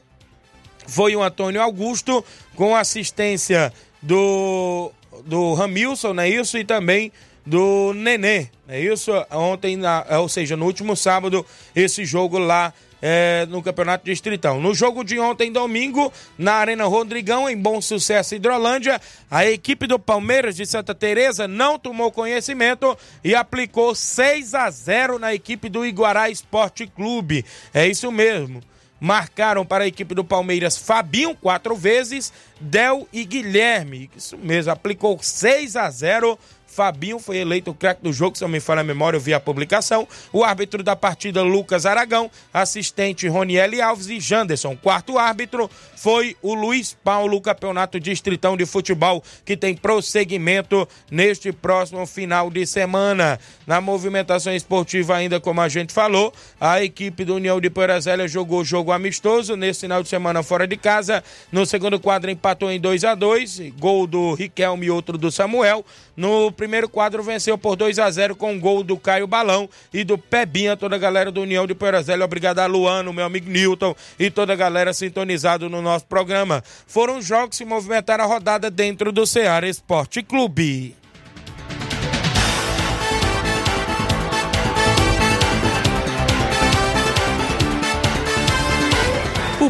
foi 0.87 1.17
o 1.17 1.23
Antônio 1.23 1.61
Augusto, 1.61 2.25
com 2.55 2.77
assistência 2.77 3.73
do, 4.01 4.93
do 5.27 5.53
Ramilson, 5.55 6.15
não 6.15 6.23
é 6.23 6.29
isso? 6.29 6.57
E 6.57 6.65
também 6.65 7.13
do 7.45 7.93
Nenê, 7.95 8.49
é 8.69 8.81
isso? 8.81 9.13
Ontem, 9.31 9.77
na, 9.77 10.05
ou 10.21 10.29
seja, 10.29 10.57
no 10.57 10.67
último 10.67 10.97
sábado, 10.97 11.45
esse 11.75 12.05
jogo 12.05 12.39
lá 12.39 12.73
é, 13.03 13.47
no 13.49 13.63
Campeonato 13.63 14.05
Distritão. 14.05 14.61
No 14.61 14.75
jogo 14.75 15.03
de 15.03 15.19
ontem, 15.19 15.51
domingo, 15.51 16.13
na 16.37 16.55
Arena 16.55 16.85
Rodrigão, 16.85 17.49
em 17.49 17.57
Bom 17.57 17.81
Sucesso 17.81 18.35
Hidrolândia, 18.35 19.01
a 19.31 19.47
equipe 19.47 19.87
do 19.87 19.99
Palmeiras 19.99 20.57
de 20.57 20.67
Santa 20.67 20.95
Teresa 20.95 21.49
não 21.49 21.79
tomou 21.79 22.13
conhecimento 22.13 22.97
e 23.25 23.35
aplicou 23.35 23.95
6 23.95 24.55
a 24.55 24.71
0 24.71 25.19
na 25.19 25.35
equipe 25.35 25.69
do 25.69 25.85
Iguará 25.85 26.29
Esporte 26.29 26.87
Clube. 26.87 27.45
É 27.73 27.87
isso 27.87 28.11
mesmo 28.13 28.61
marcaram 29.01 29.65
para 29.65 29.85
a 29.85 29.87
equipe 29.87 30.15
do 30.15 30.23
Palmeiras 30.23 30.77
Fabinho 30.77 31.35
quatro 31.35 31.75
vezes, 31.75 32.31
Del 32.61 33.09
e 33.11 33.25
Guilherme. 33.25 34.11
Isso 34.15 34.37
mesmo, 34.37 34.71
aplicou 34.71 35.19
6 35.21 35.75
a 35.77 35.91
0 35.91 36.39
Fabinho 36.81 37.19
foi 37.19 37.37
eleito 37.37 37.73
o 37.73 37.75
craque 37.75 38.03
do 38.03 38.11
jogo, 38.11 38.39
se 38.39 38.43
eu 38.43 38.49
me 38.49 38.59
falha 38.59 38.81
a 38.81 38.85
memória, 38.85 39.19
eu 39.19 39.21
vi 39.21 39.35
a 39.35 39.39
publicação. 39.39 40.09
O 40.33 40.43
árbitro 40.43 40.83
da 40.83 40.97
partida, 40.97 41.43
Lucas 41.43 41.85
Aragão. 41.85 42.31
Assistente, 42.55 43.29
Roniele 43.29 43.83
Alves 43.83 44.09
e 44.09 44.19
Janderson. 44.19 44.75
Quarto 44.75 45.19
árbitro 45.19 45.69
foi 45.95 46.39
o 46.41 46.55
Luiz 46.55 46.97
Paulo, 47.05 47.39
campeonato 47.43 48.01
distritão 48.01 48.57
de 48.57 48.65
futebol, 48.65 49.23
que 49.45 49.59
tem 49.59 49.77
prosseguimento 49.77 50.89
neste 51.11 51.53
próximo 51.53 52.07
final 52.07 52.51
de 52.51 52.67
semana. 52.67 53.39
Na 53.67 53.79
movimentação 53.79 54.55
esportiva, 54.55 55.15
ainda 55.17 55.39
como 55.39 55.61
a 55.61 55.69
gente 55.69 55.93
falou, 55.93 56.33
a 56.59 56.83
equipe 56.83 57.27
do 57.27 57.35
União 57.35 57.61
de 57.61 57.69
Porazélia 57.69 58.27
jogou 58.27 58.65
jogo 58.65 58.91
amistoso 58.91 59.55
nesse 59.55 59.81
final 59.81 60.03
de 60.03 60.09
semana 60.09 60.43
fora 60.43 60.67
de 60.67 60.79
casa. 60.79 61.23
No 61.53 61.67
segundo 61.67 62.01
quadro, 62.01 62.31
empatou 62.31 62.71
em 62.71 62.81
2 62.81 63.05
a 63.05 63.15
2 63.15 63.75
Gol 63.79 64.07
do 64.07 64.33
Riquelme 64.33 64.87
e 64.87 64.91
outro 64.91 65.19
do 65.19 65.31
Samuel. 65.31 65.85
No 66.21 66.53
primeiro 66.53 66.87
quadro 66.87 67.23
venceu 67.23 67.57
por 67.57 67.77
2 67.77 67.99
a 67.99 68.11
0 68.11 68.37
com 68.37 68.55
o 68.55 68.61
gol 68.61 68.85
do 68.85 68.99
Caio 68.99 69.27
Balão 69.27 69.67
e 69.91 70.05
do 70.05 70.19
Pebinha, 70.19 70.77
toda 70.77 70.95
a 70.95 70.99
galera 70.99 71.33
do 71.33 71.41
União 71.41 71.67
de 71.67 71.75
Poeirazélia. 71.75 72.27
Obrigado 72.27 72.59
a 72.59 72.67
Luano, 72.67 73.11
meu 73.11 73.25
amigo 73.25 73.49
Newton 73.49 73.97
e 74.19 74.31
toda 74.31 74.53
a 74.53 74.57
galera 74.57 74.93
sintonizado 74.93 75.71
no 75.71 75.81
nosso 75.81 76.05
programa. 76.05 76.63
Foram 76.87 77.23
jogos 77.23 77.57
que 77.57 77.65
movimentaram 77.65 78.23
a 78.23 78.27
rodada 78.27 78.71
dentro 78.71 79.11
do 79.11 79.25
Ceará 79.25 79.67
Esporte 79.67 80.23
Clube. 80.23 81.00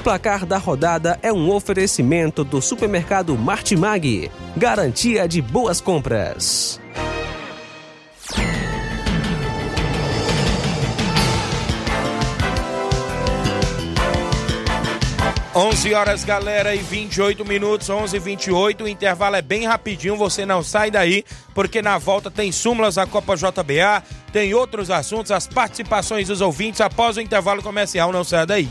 O 0.01 0.03
placar 0.03 0.47
da 0.47 0.57
rodada 0.57 1.19
é 1.23 1.31
um 1.31 1.51
oferecimento 1.51 2.43
do 2.43 2.63
supermercado 2.63 3.37
Martimag. 3.37 4.31
Garantia 4.57 5.29
de 5.29 5.43
boas 5.43 5.79
compras. 5.79 6.81
11 15.55 15.93
horas, 15.93 16.25
galera, 16.25 16.75
e 16.75 16.79
28 16.79 17.45
minutos, 17.45 17.91
11 17.91 18.17
e 18.17 18.19
28. 18.19 18.85
O 18.85 18.89
intervalo 18.89 19.37
é 19.37 19.43
bem 19.43 19.67
rapidinho, 19.67 20.17
você 20.17 20.47
não 20.47 20.63
sai 20.63 20.91
daí, 20.91 21.27
porque 21.55 21.83
na 21.83 21.99
volta 21.99 22.31
tem 22.31 22.51
súmulas 22.51 22.95
da 22.95 23.07
Copa 23.07 23.37
JBA, 23.37 24.03
tem 24.33 24.55
outros 24.55 24.91
assuntos, 24.91 25.31
as 25.31 25.47
participações 25.47 26.29
dos 26.29 26.41
ouvintes 26.41 26.81
após 26.81 27.19
o 27.19 27.21
intervalo 27.21 27.63
comercial. 27.63 28.11
Não 28.11 28.25
sai 28.25 28.47
daí. 28.47 28.67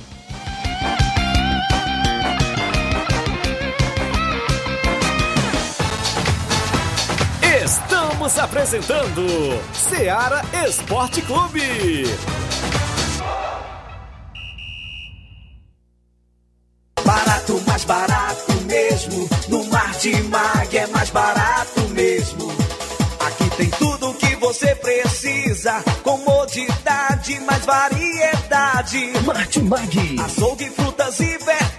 Você 24.50 24.76
precisa. 24.76 25.84
Comodidade, 26.04 27.40
mais 27.42 27.66
variedade. 27.66 29.14
Martimag. 29.26 30.16
Açougue, 30.24 30.70
frutas 30.72 31.20
e 31.20 31.38
verduras 31.38 31.79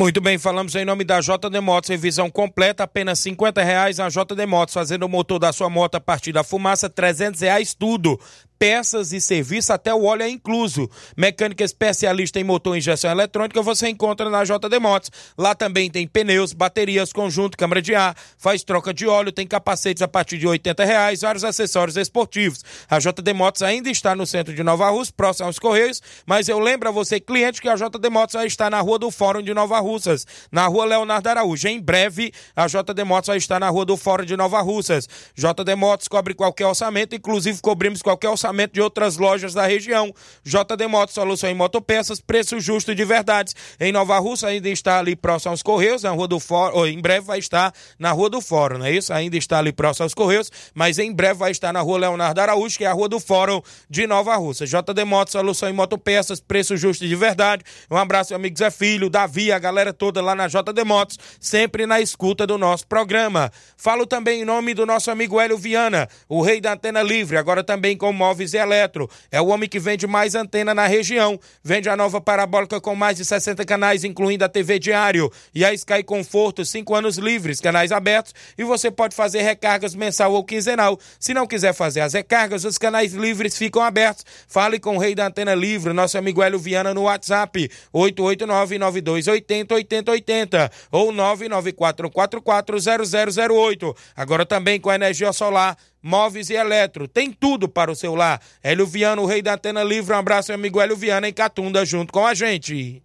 Muito 0.00 0.18
bem, 0.18 0.38
falamos 0.38 0.74
em 0.74 0.82
nome 0.82 1.04
da 1.04 1.20
JD 1.20 1.60
Motos, 1.60 1.90
revisão 1.90 2.30
completa, 2.30 2.84
apenas 2.84 3.18
50 3.18 3.62
reais 3.62 4.00
a 4.00 4.08
JD 4.08 4.46
Motos, 4.46 4.72
fazendo 4.72 5.02
o 5.02 5.08
motor 5.10 5.38
da 5.38 5.52
sua 5.52 5.68
moto 5.68 5.96
a 5.96 6.00
partir 6.00 6.32
da 6.32 6.42
fumaça, 6.42 6.88
300 6.88 7.42
reais 7.42 7.74
tudo 7.74 8.18
peças 8.60 9.14
e 9.14 9.22
serviço, 9.22 9.72
até 9.72 9.94
o 9.94 10.04
óleo 10.04 10.22
é 10.22 10.28
incluso. 10.28 10.86
Mecânica 11.16 11.64
especialista 11.64 12.38
em 12.38 12.44
motor 12.44 12.74
e 12.74 12.78
injeção 12.78 13.10
eletrônica 13.10 13.62
você 13.62 13.88
encontra 13.88 14.28
na 14.28 14.44
JD 14.44 14.78
Motos. 14.78 15.10
Lá 15.38 15.54
também 15.54 15.90
tem 15.90 16.06
pneus, 16.06 16.52
baterias, 16.52 17.10
conjunto, 17.10 17.56
câmara 17.56 17.80
de 17.80 17.94
ar, 17.94 18.14
faz 18.36 18.62
troca 18.62 18.92
de 18.92 19.06
óleo, 19.06 19.32
tem 19.32 19.46
capacetes 19.46 20.02
a 20.02 20.08
partir 20.08 20.36
de 20.36 20.46
80 20.46 20.84
reais, 20.84 21.22
vários 21.22 21.42
acessórios 21.42 21.96
esportivos. 21.96 22.62
A 22.90 22.98
JD 22.98 23.32
Motos 23.32 23.62
ainda 23.62 23.88
está 23.88 24.14
no 24.14 24.26
centro 24.26 24.54
de 24.54 24.62
Nova 24.62 24.90
Rússia, 24.90 25.14
próximo 25.16 25.46
aos 25.46 25.58
Correios, 25.58 26.02
mas 26.26 26.46
eu 26.46 26.58
lembro 26.58 26.90
a 26.90 26.92
você, 26.92 27.18
cliente, 27.18 27.62
que 27.62 27.68
a 27.68 27.76
JD 27.76 28.10
Motos 28.10 28.34
vai 28.34 28.46
estar 28.46 28.70
na 28.70 28.80
rua 28.82 28.98
do 28.98 29.10
Fórum 29.10 29.40
de 29.40 29.54
Nova 29.54 29.80
Russas, 29.80 30.26
na 30.52 30.66
rua 30.66 30.84
Leonardo 30.84 31.26
Araújo. 31.30 31.66
Em 31.66 31.80
breve, 31.80 32.30
a 32.54 32.66
JD 32.66 33.04
Motos 33.04 33.28
vai 33.28 33.38
estar 33.38 33.58
na 33.58 33.70
rua 33.70 33.86
do 33.86 33.96
Fórum 33.96 34.26
de 34.26 34.36
Nova 34.36 34.60
Russas. 34.60 35.08
JD 35.34 35.76
Motos 35.76 36.08
cobre 36.08 36.34
qualquer 36.34 36.66
orçamento, 36.66 37.16
inclusive 37.16 37.58
cobrimos 37.62 38.02
qualquer 38.02 38.28
orçamento 38.28 38.49
de 38.72 38.80
outras 38.80 39.16
lojas 39.16 39.54
da 39.54 39.66
região. 39.66 40.12
JD 40.44 40.86
Motos, 40.88 41.14
solução 41.14 41.50
em 41.50 41.54
motopeças, 41.54 42.20
preço 42.20 42.58
justo 42.60 42.94
de 42.94 43.04
verdade. 43.04 43.52
Em 43.78 43.92
Nova 43.92 44.18
Rússia 44.18 44.48
ainda 44.48 44.68
está 44.68 44.98
ali 44.98 45.16
próximo 45.16 45.52
aos 45.52 45.62
Correios, 45.62 46.02
na 46.02 46.10
Rua 46.10 46.28
do 46.28 46.40
Fórum, 46.40 46.76
ou 46.76 46.86
em 46.86 47.00
breve 47.00 47.26
vai 47.26 47.38
estar 47.38 47.72
na 47.98 48.12
Rua 48.12 48.30
do 48.30 48.40
Fórum, 48.40 48.78
não 48.78 48.86
é 48.86 48.92
isso? 48.92 49.12
Ainda 49.12 49.36
está 49.36 49.58
ali 49.58 49.72
próximo 49.72 50.04
aos 50.04 50.14
Correios, 50.14 50.50
mas 50.74 50.98
em 50.98 51.12
breve 51.12 51.34
vai 51.34 51.50
estar 51.50 51.72
na 51.72 51.80
Rua 51.80 51.98
Leonardo 51.98 52.40
Araújo, 52.40 52.76
que 52.76 52.84
é 52.84 52.86
a 52.86 52.92
Rua 52.92 53.08
do 53.08 53.20
Fórum 53.20 53.60
de 53.88 54.06
Nova 54.06 54.36
Rússia. 54.36 54.66
JD 54.66 55.04
Motos, 55.04 55.32
solução 55.32 55.68
em 55.68 55.72
motopeças, 55.72 56.40
preço 56.40 56.76
justo 56.76 57.06
de 57.06 57.16
verdade. 57.16 57.64
Um 57.90 57.96
abraço, 57.96 58.34
amigo 58.34 58.56
Zé 58.58 58.70
Filho, 58.70 59.10
Davi, 59.10 59.52
a 59.52 59.58
galera 59.58 59.92
toda 59.92 60.20
lá 60.20 60.34
na 60.34 60.46
JD 60.46 60.84
Motos, 60.84 61.18
sempre 61.38 61.86
na 61.86 62.00
escuta 62.00 62.46
do 62.46 62.58
nosso 62.58 62.86
programa. 62.86 63.50
Falo 63.76 64.06
também 64.06 64.42
em 64.42 64.44
nome 64.44 64.74
do 64.74 64.86
nosso 64.86 65.10
amigo 65.10 65.40
Hélio 65.40 65.56
Viana, 65.56 66.08
o 66.28 66.42
rei 66.42 66.60
da 66.60 66.72
antena 66.72 67.02
livre, 67.02 67.36
agora 67.36 67.62
também 67.62 67.96
com 67.96 68.12
móveis 68.40 68.54
e 68.54 68.56
Eletro. 68.56 69.10
É 69.30 69.38
o 69.40 69.46
homem 69.48 69.68
que 69.68 69.78
vende 69.78 70.06
mais 70.06 70.34
antena 70.34 70.74
na 70.74 70.86
região. 70.86 71.38
Vende 71.62 71.90
a 71.90 71.96
nova 71.96 72.20
parabólica 72.20 72.80
com 72.80 72.94
mais 72.94 73.18
de 73.18 73.24
60 73.24 73.64
canais, 73.64 74.04
incluindo 74.04 74.44
a 74.44 74.48
TV 74.48 74.78
Diário 74.78 75.28
e 75.54 75.64
a 75.64 75.72
Sky 75.74 76.02
Conforto, 76.02 76.64
5 76.64 76.94
anos 76.94 77.18
livres, 77.18 77.60
canais 77.60 77.92
abertos. 77.92 78.34
E 78.56 78.64
você 78.64 78.90
pode 78.90 79.14
fazer 79.14 79.42
recargas 79.42 79.94
mensal 79.94 80.32
ou 80.32 80.42
quinzenal. 80.44 80.98
Se 81.18 81.34
não 81.34 81.46
quiser 81.46 81.74
fazer 81.74 82.00
as 82.00 82.14
recargas, 82.14 82.64
os 82.64 82.78
canais 82.78 83.12
livres 83.12 83.58
ficam 83.58 83.82
abertos. 83.82 84.24
Fale 84.48 84.80
com 84.80 84.96
o 84.96 84.98
rei 84.98 85.14
da 85.14 85.26
antena 85.26 85.54
livre, 85.54 85.92
nosso 85.92 86.16
amigo 86.16 86.42
Hélio 86.42 86.58
Viana, 86.58 86.94
no 86.94 87.02
WhatsApp 87.02 87.70
889-9280-8080 87.94 90.70
ou 90.90 91.12
994440008. 91.12 93.94
Agora 94.16 94.46
também 94.46 94.80
com 94.80 94.88
a 94.90 94.94
energia 94.94 95.32
solar 95.32 95.76
móveis 96.02 96.50
e 96.50 96.54
eletro. 96.54 97.06
Tem 97.08 97.32
tudo 97.32 97.68
para 97.68 97.90
o 97.90 97.96
seu 97.96 98.14
lar. 98.14 98.40
Hélio 98.62 98.86
Viana, 98.86 99.20
o 99.20 99.26
rei 99.26 99.42
da 99.42 99.54
antena 99.54 99.82
livre. 99.82 100.14
Um 100.14 100.18
abraço, 100.18 100.50
meu 100.50 100.58
amigo 100.58 100.80
Hélio 100.80 100.96
Viana, 100.96 101.28
em 101.28 101.32
Catunda, 101.32 101.84
junto 101.84 102.12
com 102.12 102.26
a 102.26 102.34
gente. 102.34 103.02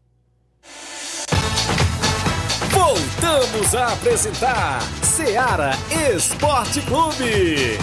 Voltamos 2.71 3.73
a 3.73 3.93
apresentar 3.93 4.81
Seara 5.03 5.71
Esporte 6.13 6.81
Clube. 6.81 7.77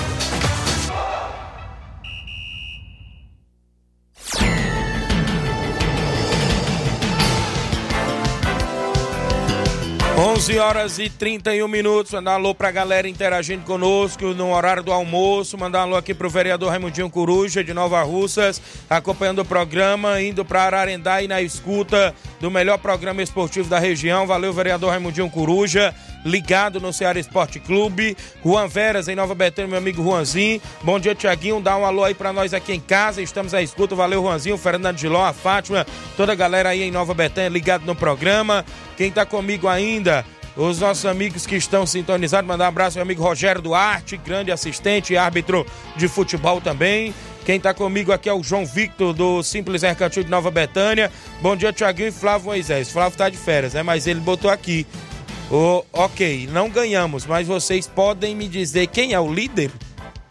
11 10.16 10.59
horas 10.59 10.98
e 10.98 11.09
31 11.09 11.66
minutos. 11.66 12.12
Mandar 12.12 12.33
um 12.33 12.35
alô 12.35 12.55
pra 12.55 12.70
galera 12.70 13.09
interagindo 13.09 13.64
conosco 13.64 14.27
no 14.35 14.53
horário 14.55 14.83
do 14.83 14.92
almoço. 14.92 15.57
Mandar 15.57 15.81
alô 15.81 15.96
aqui 15.96 16.12
pro 16.12 16.29
vereador 16.29 16.68
Raimundinho 16.68 17.09
Coruja, 17.09 17.64
de 17.64 17.72
Nova 17.72 18.03
Russas, 18.03 18.61
acompanhando 18.90 19.40
o 19.40 19.44
programa, 19.44 20.20
indo 20.20 20.44
pra 20.44 20.64
Ararendá 20.64 21.22
e 21.22 21.29
na 21.29 21.40
escuta 21.40 22.14
do 22.40 22.51
melhor 22.51 22.79
programa 22.79 23.22
esportivo 23.22 23.68
da 23.68 23.79
região. 23.79 24.27
Valeu, 24.27 24.53
vereador 24.53 24.90
Raimundinho 24.90 25.31
Coruja, 25.31 25.94
ligado 26.25 26.81
no 26.81 26.93
Ceará 26.93 27.19
Esporte 27.19 27.61
Clube. 27.61 28.17
Juan 28.45 28.69
Veras, 28.69 29.09
em 29.09 29.15
Nova 29.15 29.35
Betânia, 29.35 29.69
meu 29.69 29.79
amigo 29.79 30.03
Juanzinho. 30.03 30.61
Bom 30.83 30.99
dia, 30.99 31.15
Tiaguinho. 31.15 31.61
Dá 31.61 31.77
um 31.77 31.85
alô 31.85 32.05
aí 32.05 32.15
pra 32.15 32.33
nós 32.33 32.55
aqui 32.55 32.73
em 32.73 32.81
casa. 32.81 33.23
Estamos 33.23 33.55
à 33.55 33.63
escuta. 33.63 33.95
Valeu, 33.95 34.23
Juanzinho, 34.23 34.57
Fernando 34.57 34.99
Giló, 34.99 35.25
a 35.25 35.33
Fátima, 35.33 35.87
toda 36.17 36.33
a 36.33 36.37
galera 36.37 36.71
aí 36.71 36.83
em 36.83 36.91
Nova 36.91 37.15
Betânia 37.15 37.51
ligado 37.51 37.85
no 37.85 37.95
programa. 37.95 38.65
Quem 38.97 39.11
tá 39.11 39.27
comigo 39.27 39.69
ainda? 39.69 40.25
Os 40.55 40.81
nossos 40.81 41.07
amigos 41.07 41.47
que 41.47 41.57
estão 41.57 41.87
sintonizados, 41.87 42.47
mandar 42.47 42.67
um 42.67 42.69
abraço 42.69 42.99
meu 42.99 43.03
amigo 43.03 43.23
Rogério 43.23 43.63
Duarte, 43.63 44.19
grande 44.19 44.53
assistente 44.53 45.15
e 45.15 45.17
árbitro 45.17 45.67
de 45.97 46.09
futebol 46.09 46.61
também. 46.61 47.15
Quem 47.45 47.57
está 47.57 47.73
comigo 47.73 48.13
aqui 48.13 48.29
é 48.29 48.33
o 48.35 48.43
João 48.43 48.65
Victor, 48.65 49.13
do 49.13 49.43
Simples 49.43 49.83
Mercantil 49.83 50.23
de 50.23 50.31
Nova 50.31 50.51
Betânia. 50.51 51.11
Bom 51.41 51.57
dia, 51.57 51.73
Tiaguinho 51.73 52.09
e 52.09 52.13
Flávio 52.13 52.47
Moisés. 52.47 52.91
Flávio 52.91 53.19
tá 53.19 53.29
de 53.29 53.37
férias, 53.37 53.75
né? 53.75 53.83
Mas 53.83 54.07
ele 54.07 54.21
botou 54.21 54.51
aqui. 54.51 54.87
Oh, 55.55 55.85
ok, 55.93 56.49
não 56.51 56.71
ganhamos, 56.71 57.27
mas 57.27 57.47
vocês 57.47 57.87
podem 57.87 58.35
me 58.35 58.49
dizer 58.49 58.87
quem 58.87 59.12
é 59.12 59.21
o 59.21 59.31
líder? 59.31 59.71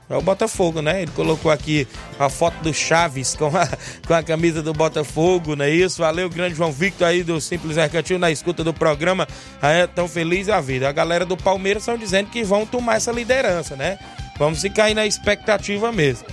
É 0.10 0.18
o 0.18 0.22
Botafogo, 0.22 0.82
né? 0.82 1.04
Ele 1.04 1.12
colocou 1.12 1.52
aqui 1.52 1.88
a 2.20 2.28
foto 2.28 2.56
do 2.64 2.74
Chaves 2.74 3.36
com 3.36 3.56
a, 3.56 3.70
com 4.08 4.16
a 4.16 4.24
camisa 4.24 4.64
do 4.64 4.74
Botafogo, 4.74 5.56
não 5.56 5.64
é 5.64 5.70
isso? 5.70 6.02
Valeu, 6.02 6.28
grande 6.28 6.56
João 6.56 6.72
Victor 6.72 7.08
aí 7.08 7.22
do 7.22 7.40
Simples 7.40 7.78
Mercantil 7.78 8.18
na 8.18 8.32
escuta 8.32 8.64
do 8.64 8.74
programa. 8.74 9.28
É 9.62 9.86
tão 9.86 10.08
feliz 10.08 10.50
a 10.50 10.60
vida. 10.60 10.90
A 10.90 10.92
galera 10.92 11.24
do 11.24 11.38
Palmeiras 11.38 11.84
estão 11.84 12.00
dizendo 12.00 12.32
que 12.32 12.44
vão 12.44 12.66
tomar 12.66 12.96
essa 12.96 13.12
liderança, 13.12 13.76
né? 13.76 14.00
Vamos 14.40 14.60
ficar 14.60 14.86
aí 14.86 14.96
na 14.96 15.06
expectativa 15.06 15.92
mesmo. 15.92 16.26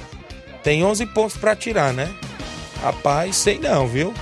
Tem 0.65 0.83
11 0.83 1.05
pontos 1.09 1.37
para 1.37 1.55
tirar, 1.55 1.93
né? 1.93 2.11
Rapaz, 2.83 3.37
sei 3.37 3.59
não, 3.59 3.87
viu? 3.87 4.15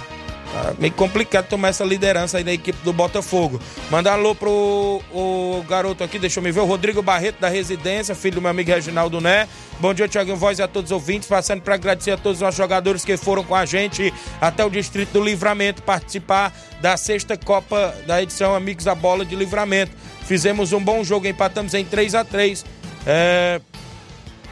Tá 0.53 0.75
meio 0.79 0.93
complicado 0.93 1.49
tomar 1.49 1.69
essa 1.69 1.85
liderança 1.85 2.39
aí 2.39 2.45
da 2.45 2.53
equipe 2.53 2.79
do 2.83 2.93
Botafogo. 2.93 3.61
Mandar 3.91 4.13
alô 4.13 4.35
pro 4.35 5.03
o 5.13 5.65
garoto 5.69 6.05
aqui, 6.05 6.19
deixa 6.19 6.41
eu 6.41 6.45
me 6.45 6.53
ver, 6.53 6.61
o 6.61 6.65
Rodrigo 6.65 7.03
Barreto 7.03 7.41
da 7.41 7.49
Residência, 7.49 8.15
filho 8.15 8.37
do 8.37 8.43
meu 8.43 8.51
amigo 8.51 8.71
Reginaldo 8.71 9.21
Né. 9.21 9.49
Bom 9.79 9.93
dia, 9.93 10.09
Tiaguinho 10.09 10.37
Voz 10.37 10.59
e 10.59 10.63
a 10.63 10.69
todos 10.69 10.91
os 10.91 10.95
ouvintes. 10.95 11.29
Passando 11.29 11.61
para 11.61 11.75
agradecer 11.75 12.13
a 12.13 12.17
todos 12.17 12.39
os 12.39 12.43
nossos 12.43 12.57
jogadores 12.57 13.05
que 13.05 13.17
foram 13.17 13.45
com 13.45 13.55
a 13.55 13.67
gente 13.67 14.13
até 14.41 14.65
o 14.65 14.71
Distrito 14.71 15.13
do 15.13 15.23
Livramento 15.23 15.83
participar 15.83 16.53
da 16.81 16.97
sexta 16.97 17.37
Copa 17.37 17.95
da 18.07 18.23
edição 18.23 18.55
Amigos 18.55 18.85
da 18.85 18.95
Bola 18.95 19.25
de 19.25 19.37
Livramento. 19.37 19.93
Fizemos 20.25 20.73
um 20.73 20.83
bom 20.83 21.05
jogo, 21.05 21.27
empatamos 21.27 21.75
em 21.75 21.85
3 21.85 22.15
a 22.15 22.25
3 22.25 22.65
é... 23.07 23.61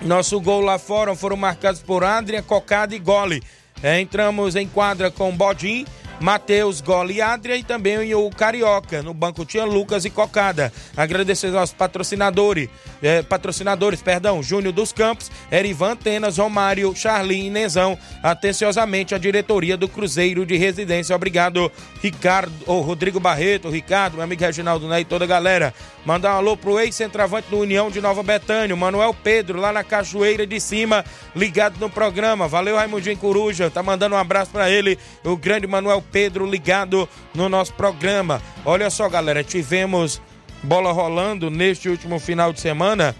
Nosso 0.02 0.40
gol 0.40 0.61
lá 0.61 0.78
fora 0.78 1.14
foram 1.16 1.37
marcados 1.37 1.80
por 1.80 2.04
Adria, 2.04 2.42
Cocada 2.42 2.94
e 2.94 2.98
Gole. 2.98 3.42
Entramos 3.85 4.57
em 4.57 4.66
quadra 4.66 5.11
com 5.11 5.31
Bodim, 5.31 5.85
Matheus, 6.24 6.80
Gole 6.80 7.16
e 7.16 7.20
Adria 7.20 7.54
e 7.54 7.62
também 7.62 8.14
o 8.14 8.30
Carioca. 8.30 9.02
No 9.02 9.12
banco 9.12 9.44
tinha 9.44 9.66
Lucas 9.66 10.06
e 10.06 10.10
Cocada. 10.10 10.72
Agradecer 10.96 11.54
aos 11.54 11.70
patrocinadores, 11.70 12.70
é, 13.02 13.20
patrocinadores, 13.20 14.00
perdão, 14.00 14.42
Júnior 14.42 14.72
dos 14.72 14.90
Campos, 14.90 15.30
Erivan 15.52 15.94
Tenas, 15.94 16.38
Romário, 16.38 16.96
Charlin 16.96 17.48
e 17.48 17.50
Nezão. 17.50 17.98
Atenciosamente 18.22 19.14
a 19.14 19.18
diretoria 19.18 19.76
do 19.76 19.87
Cruzeiro 19.87 20.46
de 20.46 20.56
Residência. 20.56 21.14
Obrigado, 21.14 21.70
Ricardo, 22.00 22.50
oh, 22.66 22.80
Rodrigo 22.80 23.20
Barreto, 23.20 23.68
Ricardo, 23.68 24.14
meu 24.14 24.24
amigo 24.24 24.40
Reginaldo 24.40 24.88
Né 24.88 25.02
e 25.02 25.04
toda 25.04 25.26
a 25.26 25.28
galera. 25.28 25.74
Mandar 26.06 26.34
um 26.34 26.38
alô 26.38 26.56
pro 26.56 26.80
ex-centroavante 26.80 27.48
do 27.50 27.58
União 27.58 27.90
de 27.90 28.00
Nova 28.00 28.22
Betânia, 28.22 28.74
Manuel 28.74 29.14
Pedro, 29.22 29.60
lá 29.60 29.72
na 29.72 29.84
Cachoeira 29.84 30.46
de 30.46 30.58
Cima, 30.58 31.04
ligado 31.37 31.78
no 31.78 31.90
programa. 31.90 32.48
Valeu, 32.48 32.76
Raimundinho 32.76 33.16
Coruja. 33.18 33.70
Tá 33.70 33.82
mandando 33.82 34.14
um 34.14 34.18
abraço 34.18 34.50
para 34.50 34.70
ele, 34.70 34.98
o 35.22 35.37
grande 35.37 35.66
Manuel 35.66 36.02
Pedro, 36.14 36.48
ligado 36.48 37.09
no 37.35 37.48
nosso 37.48 37.74
programa. 37.74 38.40
Olha 38.64 38.88
só, 38.88 39.09
galera, 39.09 39.42
tivemos 39.42 40.22
bola 40.62 40.92
rolando 40.92 41.50
neste 41.50 41.88
último 41.88 42.20
final 42.20 42.53
de 42.53 42.61
semana 42.61 43.16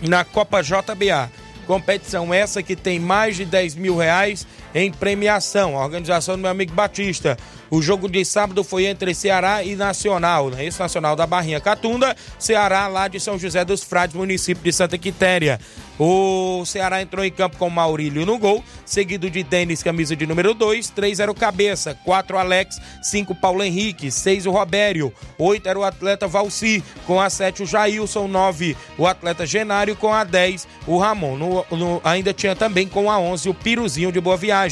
na 0.00 0.24
Copa 0.24 0.62
JBA. 0.62 1.28
Competição 1.66 2.32
essa 2.32 2.62
que 2.62 2.76
tem 2.76 3.00
mais 3.00 3.34
de 3.34 3.44
10 3.44 3.74
mil 3.74 3.96
reais 3.96 4.46
em 4.74 4.90
premiação. 4.90 5.78
A 5.78 5.84
organização 5.84 6.36
do 6.36 6.40
meu 6.40 6.50
amigo 6.50 6.74
Batista. 6.74 7.36
O 7.70 7.82
jogo 7.82 8.08
de 8.08 8.24
sábado 8.24 8.62
foi 8.62 8.86
entre 8.86 9.14
Ceará 9.14 9.64
e 9.64 9.74
Nacional, 9.74 10.50
né? 10.50 10.64
Esse 10.64 10.78
Nacional 10.78 11.16
da 11.16 11.26
Barrinha 11.26 11.60
Catunda, 11.60 12.14
Ceará 12.38 12.86
lá 12.86 13.08
de 13.08 13.18
São 13.18 13.38
José 13.38 13.64
dos 13.64 13.82
Frades, 13.82 14.14
município 14.14 14.62
de 14.62 14.72
Santa 14.72 14.96
Quitéria. 14.98 15.58
O 15.98 16.64
Ceará 16.66 17.00
entrou 17.00 17.24
em 17.24 17.30
campo 17.30 17.56
com 17.56 17.70
Maurílio 17.70 18.26
no 18.26 18.38
gol, 18.38 18.64
seguido 18.84 19.30
de 19.30 19.42
Denis, 19.44 19.82
camisa 19.82 20.16
de 20.16 20.26
número 20.26 20.52
2, 20.52 20.90
3 20.90 21.20
era 21.20 21.30
o 21.30 21.34
Cabeça, 21.34 21.96
4 22.04 22.36
Alex, 22.36 22.80
5 23.02 23.34
Paulo 23.36 23.62
Henrique, 23.62 24.10
6 24.10 24.46
o 24.46 24.50
Robério, 24.50 25.12
8 25.38 25.68
era 25.68 25.78
o 25.78 25.84
atleta 25.84 26.26
Valci, 26.26 26.82
com 27.06 27.20
a 27.20 27.30
7 27.30 27.62
o 27.62 27.66
Jailson, 27.66 28.26
9 28.26 28.76
o 28.98 29.06
atleta 29.06 29.46
Genário, 29.46 29.94
com 29.94 30.12
a 30.12 30.24
10 30.24 30.66
o 30.86 30.98
Ramon. 30.98 31.36
No, 31.36 31.66
no, 31.70 32.00
ainda 32.02 32.32
tinha 32.32 32.56
também 32.56 32.88
com 32.88 33.10
a 33.10 33.18
11 33.18 33.48
o 33.48 33.54
Piruzinho 33.54 34.10
de 34.10 34.20
Boa 34.20 34.36
Viagem. 34.36 34.63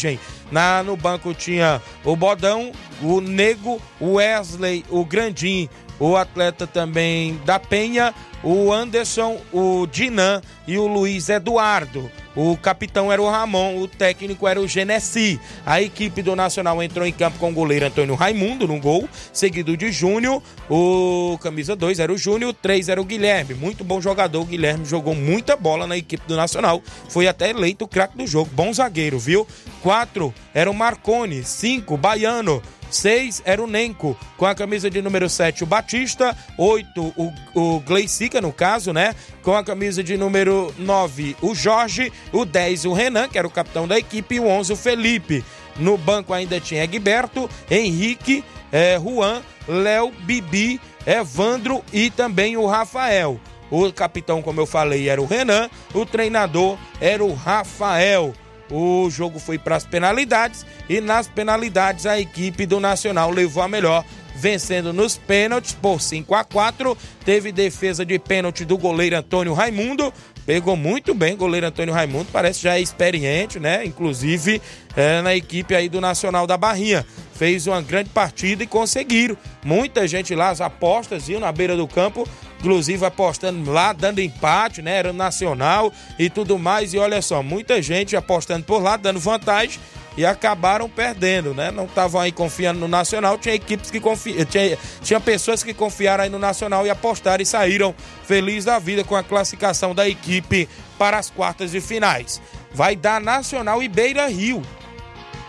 Na, 0.50 0.82
no 0.82 0.96
banco 0.96 1.34
tinha 1.34 1.80
o 2.04 2.14
Bodão, 2.14 2.72
o 3.02 3.20
Nego, 3.20 3.80
o 4.00 4.14
Wesley, 4.14 4.84
o 4.88 5.04
Grandim, 5.04 5.68
o 5.98 6.16
atleta 6.16 6.66
também 6.66 7.40
da 7.44 7.58
Penha, 7.58 8.14
o 8.42 8.72
Anderson, 8.72 9.40
o 9.52 9.86
Dinan 9.86 10.42
e 10.66 10.76
o 10.76 10.86
Luiz 10.86 11.28
Eduardo. 11.28 12.10
O 12.34 12.56
capitão 12.56 13.12
era 13.12 13.20
o 13.20 13.28
Ramon, 13.28 13.76
o 13.78 13.86
técnico 13.86 14.48
era 14.48 14.58
o 14.58 14.66
Genesi. 14.66 15.38
A 15.66 15.82
equipe 15.82 16.22
do 16.22 16.34
Nacional 16.34 16.82
entrou 16.82 17.06
em 17.06 17.12
campo 17.12 17.38
com 17.38 17.50
o 17.50 17.54
goleiro 17.54 17.86
Antônio 17.86 18.14
Raimundo 18.14 18.66
no 18.66 18.80
gol, 18.80 19.06
seguido 19.32 19.76
de 19.76 19.92
Júnior. 19.92 20.42
O 20.68 21.38
camisa 21.42 21.76
2 21.76 21.98
era 21.98 22.12
o 22.12 22.16
Júnior, 22.16 22.54
3 22.54 22.88
era 22.88 23.00
o 23.00 23.04
Guilherme. 23.04 23.54
Muito 23.54 23.84
bom 23.84 24.00
jogador, 24.00 24.40
o 24.40 24.46
Guilherme 24.46 24.86
jogou 24.86 25.14
muita 25.14 25.56
bola 25.56 25.86
na 25.86 25.96
equipe 25.96 26.26
do 26.26 26.34
Nacional. 26.34 26.82
Foi 27.08 27.28
até 27.28 27.50
eleito 27.50 27.84
o 27.84 27.88
craque 27.88 28.16
do 28.16 28.26
jogo. 28.26 28.50
Bom 28.54 28.72
zagueiro, 28.72 29.18
viu? 29.18 29.46
4 29.82 30.32
era 30.54 30.70
o 30.70 30.74
Marcone, 30.74 31.44
5 31.44 31.96
Baiano. 31.98 32.62
6 32.96 33.42
era 33.44 33.62
o 33.62 33.66
Nenco, 33.66 34.16
com 34.36 34.46
a 34.46 34.54
camisa 34.54 34.90
de 34.90 35.00
número 35.00 35.28
7 35.28 35.64
o 35.64 35.66
Batista, 35.66 36.36
8 36.58 37.14
o, 37.16 37.32
o 37.54 37.80
Gleicica, 37.80 38.40
no 38.40 38.52
caso, 38.52 38.92
né? 38.92 39.14
Com 39.42 39.54
a 39.54 39.64
camisa 39.64 40.02
de 40.02 40.16
número 40.16 40.72
9 40.78 41.36
o 41.40 41.54
Jorge, 41.54 42.12
o 42.32 42.44
10 42.44 42.84
o 42.86 42.92
Renan, 42.92 43.28
que 43.28 43.38
era 43.38 43.46
o 43.46 43.50
capitão 43.50 43.86
da 43.88 43.98
equipe, 43.98 44.36
e 44.36 44.40
o 44.40 44.46
11 44.46 44.72
o 44.72 44.76
Felipe. 44.76 45.44
No 45.76 45.96
banco 45.96 46.32
ainda 46.32 46.60
tinha 46.60 46.84
Egberto, 46.84 47.48
Henrique, 47.70 48.44
eh, 48.70 48.98
Juan, 49.02 49.42
Léo, 49.66 50.12
Bibi, 50.20 50.80
Evandro 51.06 51.82
e 51.92 52.10
também 52.10 52.56
o 52.56 52.66
Rafael. 52.66 53.40
O 53.70 53.90
capitão, 53.90 54.42
como 54.42 54.60
eu 54.60 54.66
falei, 54.66 55.08
era 55.08 55.20
o 55.20 55.26
Renan, 55.26 55.70
o 55.94 56.04
treinador 56.04 56.76
era 57.00 57.24
o 57.24 57.32
Rafael. 57.32 58.34
O 58.72 59.10
jogo 59.10 59.38
foi 59.38 59.58
para 59.58 59.76
as 59.76 59.84
penalidades 59.84 60.64
e 60.88 60.98
nas 60.98 61.28
penalidades 61.28 62.06
a 62.06 62.18
equipe 62.18 62.64
do 62.64 62.80
Nacional 62.80 63.30
levou 63.30 63.62
a 63.62 63.68
melhor, 63.68 64.02
vencendo 64.34 64.94
nos 64.94 65.18
pênaltis 65.18 65.72
por 65.72 66.00
5 66.00 66.34
a 66.34 66.42
4. 66.42 66.96
Teve 67.22 67.52
defesa 67.52 68.02
de 68.02 68.18
pênalti 68.18 68.64
do 68.64 68.78
goleiro 68.78 69.16
Antônio 69.16 69.52
Raimundo. 69.52 70.10
Pegou 70.46 70.74
muito 70.74 71.14
bem, 71.14 71.36
goleiro 71.36 71.66
Antônio 71.66 71.92
Raimundo, 71.92 72.28
parece 72.32 72.62
já 72.62 72.78
experiente, 72.78 73.60
né? 73.60 73.84
Inclusive 73.84 74.60
é, 74.96 75.20
na 75.20 75.36
equipe 75.36 75.74
aí 75.74 75.88
do 75.88 76.00
Nacional 76.00 76.46
da 76.46 76.56
Barrinha. 76.56 77.06
Fez 77.34 77.66
uma 77.66 77.82
grande 77.82 78.08
partida 78.08 78.64
e 78.64 78.66
conseguiram. 78.66 79.36
Muita 79.62 80.08
gente 80.08 80.34
lá, 80.34 80.48
as 80.48 80.60
apostas 80.60 81.28
iam 81.28 81.40
na 81.40 81.52
beira 81.52 81.76
do 81.76 81.86
campo 81.86 82.26
inclusive 82.62 83.04
apostando 83.04 83.70
lá, 83.72 83.92
dando 83.92 84.20
empate, 84.20 84.80
né? 84.80 84.96
Era 84.96 85.12
nacional 85.12 85.92
e 86.16 86.30
tudo 86.30 86.56
mais. 86.58 86.94
E 86.94 86.98
olha 86.98 87.20
só, 87.20 87.42
muita 87.42 87.82
gente 87.82 88.14
apostando 88.14 88.64
por 88.64 88.80
lá, 88.80 88.96
dando 88.96 89.18
vantagem 89.18 89.80
e 90.16 90.24
acabaram 90.24 90.88
perdendo, 90.88 91.52
né? 91.52 91.72
Não 91.72 91.86
estavam 91.86 92.20
aí 92.20 92.30
confiando 92.30 92.78
no 92.78 92.86
Nacional, 92.86 93.36
tinha 93.36 93.54
equipes 93.54 93.90
que 93.90 93.98
confiaram, 93.98 94.44
tinha, 94.44 94.78
tinha 95.02 95.18
pessoas 95.18 95.64
que 95.64 95.74
confiaram 95.74 96.24
aí 96.24 96.30
no 96.30 96.38
Nacional 96.38 96.86
e 96.86 96.90
apostaram 96.90 97.42
e 97.42 97.46
saíram 97.46 97.94
felizes 98.24 98.66
da 98.66 98.78
vida 98.78 99.02
com 99.02 99.16
a 99.16 99.22
classificação 99.22 99.94
da 99.94 100.08
equipe 100.08 100.68
para 100.98 101.18
as 101.18 101.30
quartas 101.30 101.72
de 101.72 101.80
finais. 101.80 102.40
Vai 102.72 102.94
dar 102.94 103.20
Nacional 103.20 103.82
e 103.82 103.88
Beira 103.88 104.28
Rio. 104.28 104.62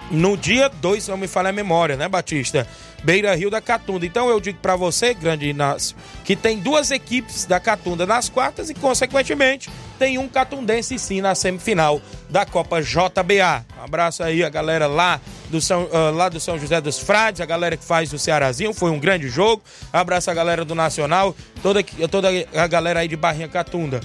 No 0.10 0.36
dia 0.38 0.70
2, 0.70 1.04
se 1.04 1.12
não 1.12 1.18
me 1.18 1.28
falha 1.28 1.50
a 1.50 1.54
memória, 1.54 1.96
né, 1.96 2.08
Batista? 2.08 2.68
Beira 3.04 3.36
Rio 3.36 3.50
da 3.50 3.62
Catunda. 3.62 4.06
Então 4.06 4.30
eu 4.30 4.40
digo 4.40 4.60
para 4.60 4.76
você, 4.76 5.14
grande 5.14 5.48
Inácio, 5.48 5.96
que 6.24 6.36
tem 6.36 6.60
duas 6.60 6.92
equipes 6.92 7.46
da 7.46 7.60
Catunda 7.60 8.06
nas 8.06 8.30
quartas 8.30 8.70
e, 8.70 8.74
consequentemente, 8.74 9.70
tem 10.00 10.18
um 10.18 10.28
catundense 10.28 10.98
sim 10.98 11.22
na 11.22 11.36
semifinal 11.36 12.02
da 12.30 12.46
Copa 12.46 12.82
JBA. 12.82 13.66
Um 13.80 13.84
abraço 13.84 14.24
aí 14.24 14.44
a 14.44 14.50
galera 14.50 14.88
lá 14.88 15.20
do 15.50 15.62
São, 15.62 15.84
uh, 15.84 16.12
lá 16.14 16.30
do 16.30 16.40
São 16.40 16.58
José 16.58 16.82
dos 16.82 16.98
Frades, 16.98 17.42
a 17.42 17.46
galera 17.46 17.78
que 17.78 17.84
faz 17.84 18.12
o 18.14 18.18
Cearazinho, 18.18 18.74
foi 18.74 18.90
um 18.90 19.00
grande 19.00 19.28
jogo. 19.28 19.62
Abraço 19.92 20.32
a 20.32 20.34
galera 20.34 20.66
do 20.66 20.74
Nacional, 20.74 21.36
toda, 21.62 21.84
toda 22.10 22.30
a 22.56 22.68
galera 22.68 23.02
aí 23.02 23.08
de 23.08 23.16
Barrinha 23.16 23.48
Catunda. 23.48 24.02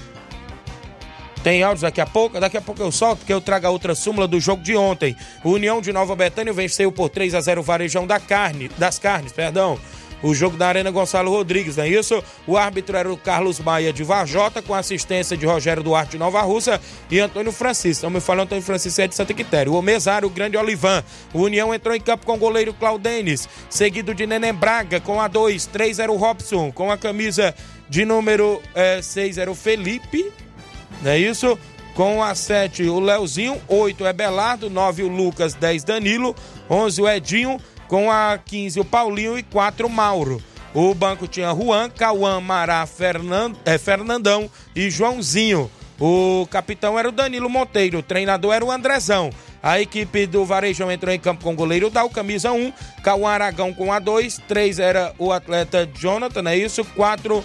Tem 1.43 1.63
áudios 1.63 1.83
daqui 1.83 2.01
a 2.01 2.07
pouco? 2.07 2.39
Daqui 2.41 2.57
a 2.57 2.61
pouco 2.61 2.83
eu 2.83 2.91
solto, 2.91 3.19
porque 3.19 3.33
eu 3.33 3.41
trago 3.41 3.67
a 3.67 3.71
outra 3.71 3.95
súmula 3.95 4.27
do 4.27 4.41
jogo 4.41 4.63
de 4.63 4.77
ontem. 4.77 5.17
O 5.45 5.51
União 5.51 5.81
de 5.81 5.93
Nova 5.93 6.15
Betânia 6.17 6.53
venceu 6.53 6.91
por 6.91 7.09
3 7.09 7.35
a 7.35 7.41
0 7.41 7.61
o 7.61 7.65
Varejão 7.65 8.07
da 8.07 8.19
Carne, 8.19 8.69
das 8.77 8.99
Carnes, 8.99 9.33
perdão. 9.33 9.79
O 10.21 10.35
jogo 10.35 10.57
da 10.57 10.67
Arena 10.67 10.91
Gonçalo 10.91 11.31
Rodrigues, 11.31 11.77
não 11.77 11.85
é 11.85 11.89
isso? 11.89 12.23
O 12.45 12.57
árbitro 12.57 12.97
era 12.97 13.11
o 13.11 13.17
Carlos 13.17 13.61
Maia 13.61 13.93
de 13.93 14.03
Varjota, 14.03 14.61
com 14.61 14.75
assistência 14.75 15.37
de 15.37 15.47
Rogério 15.47 15.83
Duarte 15.83 16.13
de 16.13 16.19
Nova 16.19 16.41
Russa 16.43 16.81
e 17.09 17.21
Antônio 17.21 17.53
Francisco. 17.53 18.05
Não 18.05 18.11
me 18.11 18.21
falando 18.21 18.47
Antônio 18.47 18.65
Francisco 18.65 19.01
é 19.01 19.07
de 19.07 19.15
Santa 19.15 19.33
Quitéria. 19.33 19.71
O 19.73 19.81
mesário, 19.81 20.27
o 20.27 20.31
grande 20.31 20.57
Olivan. 20.57 21.05
O 21.33 21.43
União 21.43 21.73
entrou 21.73 21.95
em 21.95 22.01
campo 22.01 22.27
com 22.27 22.35
o 22.35 22.39
goleiro 22.39 22.75
Claudenes, 22.75 23.49
seguido 23.71 24.13
de 24.13 24.27
Neném 24.27 24.53
Braga 24.53 25.01
com 25.01 25.21
a 25.21 25.29
2. 25.29 25.67
3 25.67 26.01
era 26.01 26.11
o 26.11 26.17
Robson, 26.17 26.73
com 26.73 26.91
a 26.91 26.99
camisa 26.99 27.55
de 27.89 28.05
número 28.05 28.61
6 29.01 29.39
eh, 29.39 29.41
era 29.41 29.51
o 29.51 29.55
Felipe 29.55 30.33
não 31.03 31.11
é 31.11 31.19
isso? 31.19 31.59
Com 31.95 32.23
a 32.23 32.35
7 32.35 32.85
o 32.85 33.01
Leozinho, 33.01 33.61
8 33.67 34.07
é 34.07 34.13
Belardo, 34.13 34.71
9 34.71 35.03
o 35.03 35.09
Lucas, 35.09 35.55
10 35.55 35.85
Danilo, 35.85 36.35
11 36.71 37.03
o 37.03 37.09
Edinho, 37.09 37.61
com 37.89 38.11
a 38.11 38.39
15 38.39 38.81
o 38.81 38.85
Paulinho 38.85 39.39
e 39.39 39.43
4 39.43 39.87
o 39.87 39.91
Mauro. 39.91 40.41
O 40.75 40.95
banco 40.95 41.27
tinha 41.27 41.55
Juan, 41.55 41.91
Cauã, 41.91 42.41
Mará, 42.41 42.87
Fernand, 42.87 43.55
é, 43.65 43.79
Fernandão 43.79 44.51
e 44.77 44.91
Joãozinho. 44.91 45.71
O 45.99 46.47
capitão 46.49 46.97
era 46.97 47.09
o 47.09 47.13
Danilo 47.13 47.51
Monteiro, 47.51 47.99
o 47.99 48.03
treinador 48.03 48.55
era 48.55 48.65
o 48.65 48.71
Andrezão. 48.71 49.31
A 49.61 49.81
equipe 49.81 50.27
do 50.27 50.45
Varejão 50.45 50.93
entrou 50.93 51.13
em 51.13 51.19
campo 51.19 51.43
com 51.43 51.53
o 51.53 51.57
goleiro 51.57 51.91
Dal, 51.91 52.09
camisa 52.09 52.53
1, 52.53 52.73
Cauã 53.03 53.31
Aragão 53.31 53.75
com 53.75 53.93
a 53.93 53.99
2, 53.99 54.41
3 54.47 54.79
era 54.79 55.13
o 55.19 55.33
atleta 55.33 55.85
Jonathan, 55.99 56.49
é 56.49 56.57
isso? 56.57 56.85
4 56.85 57.43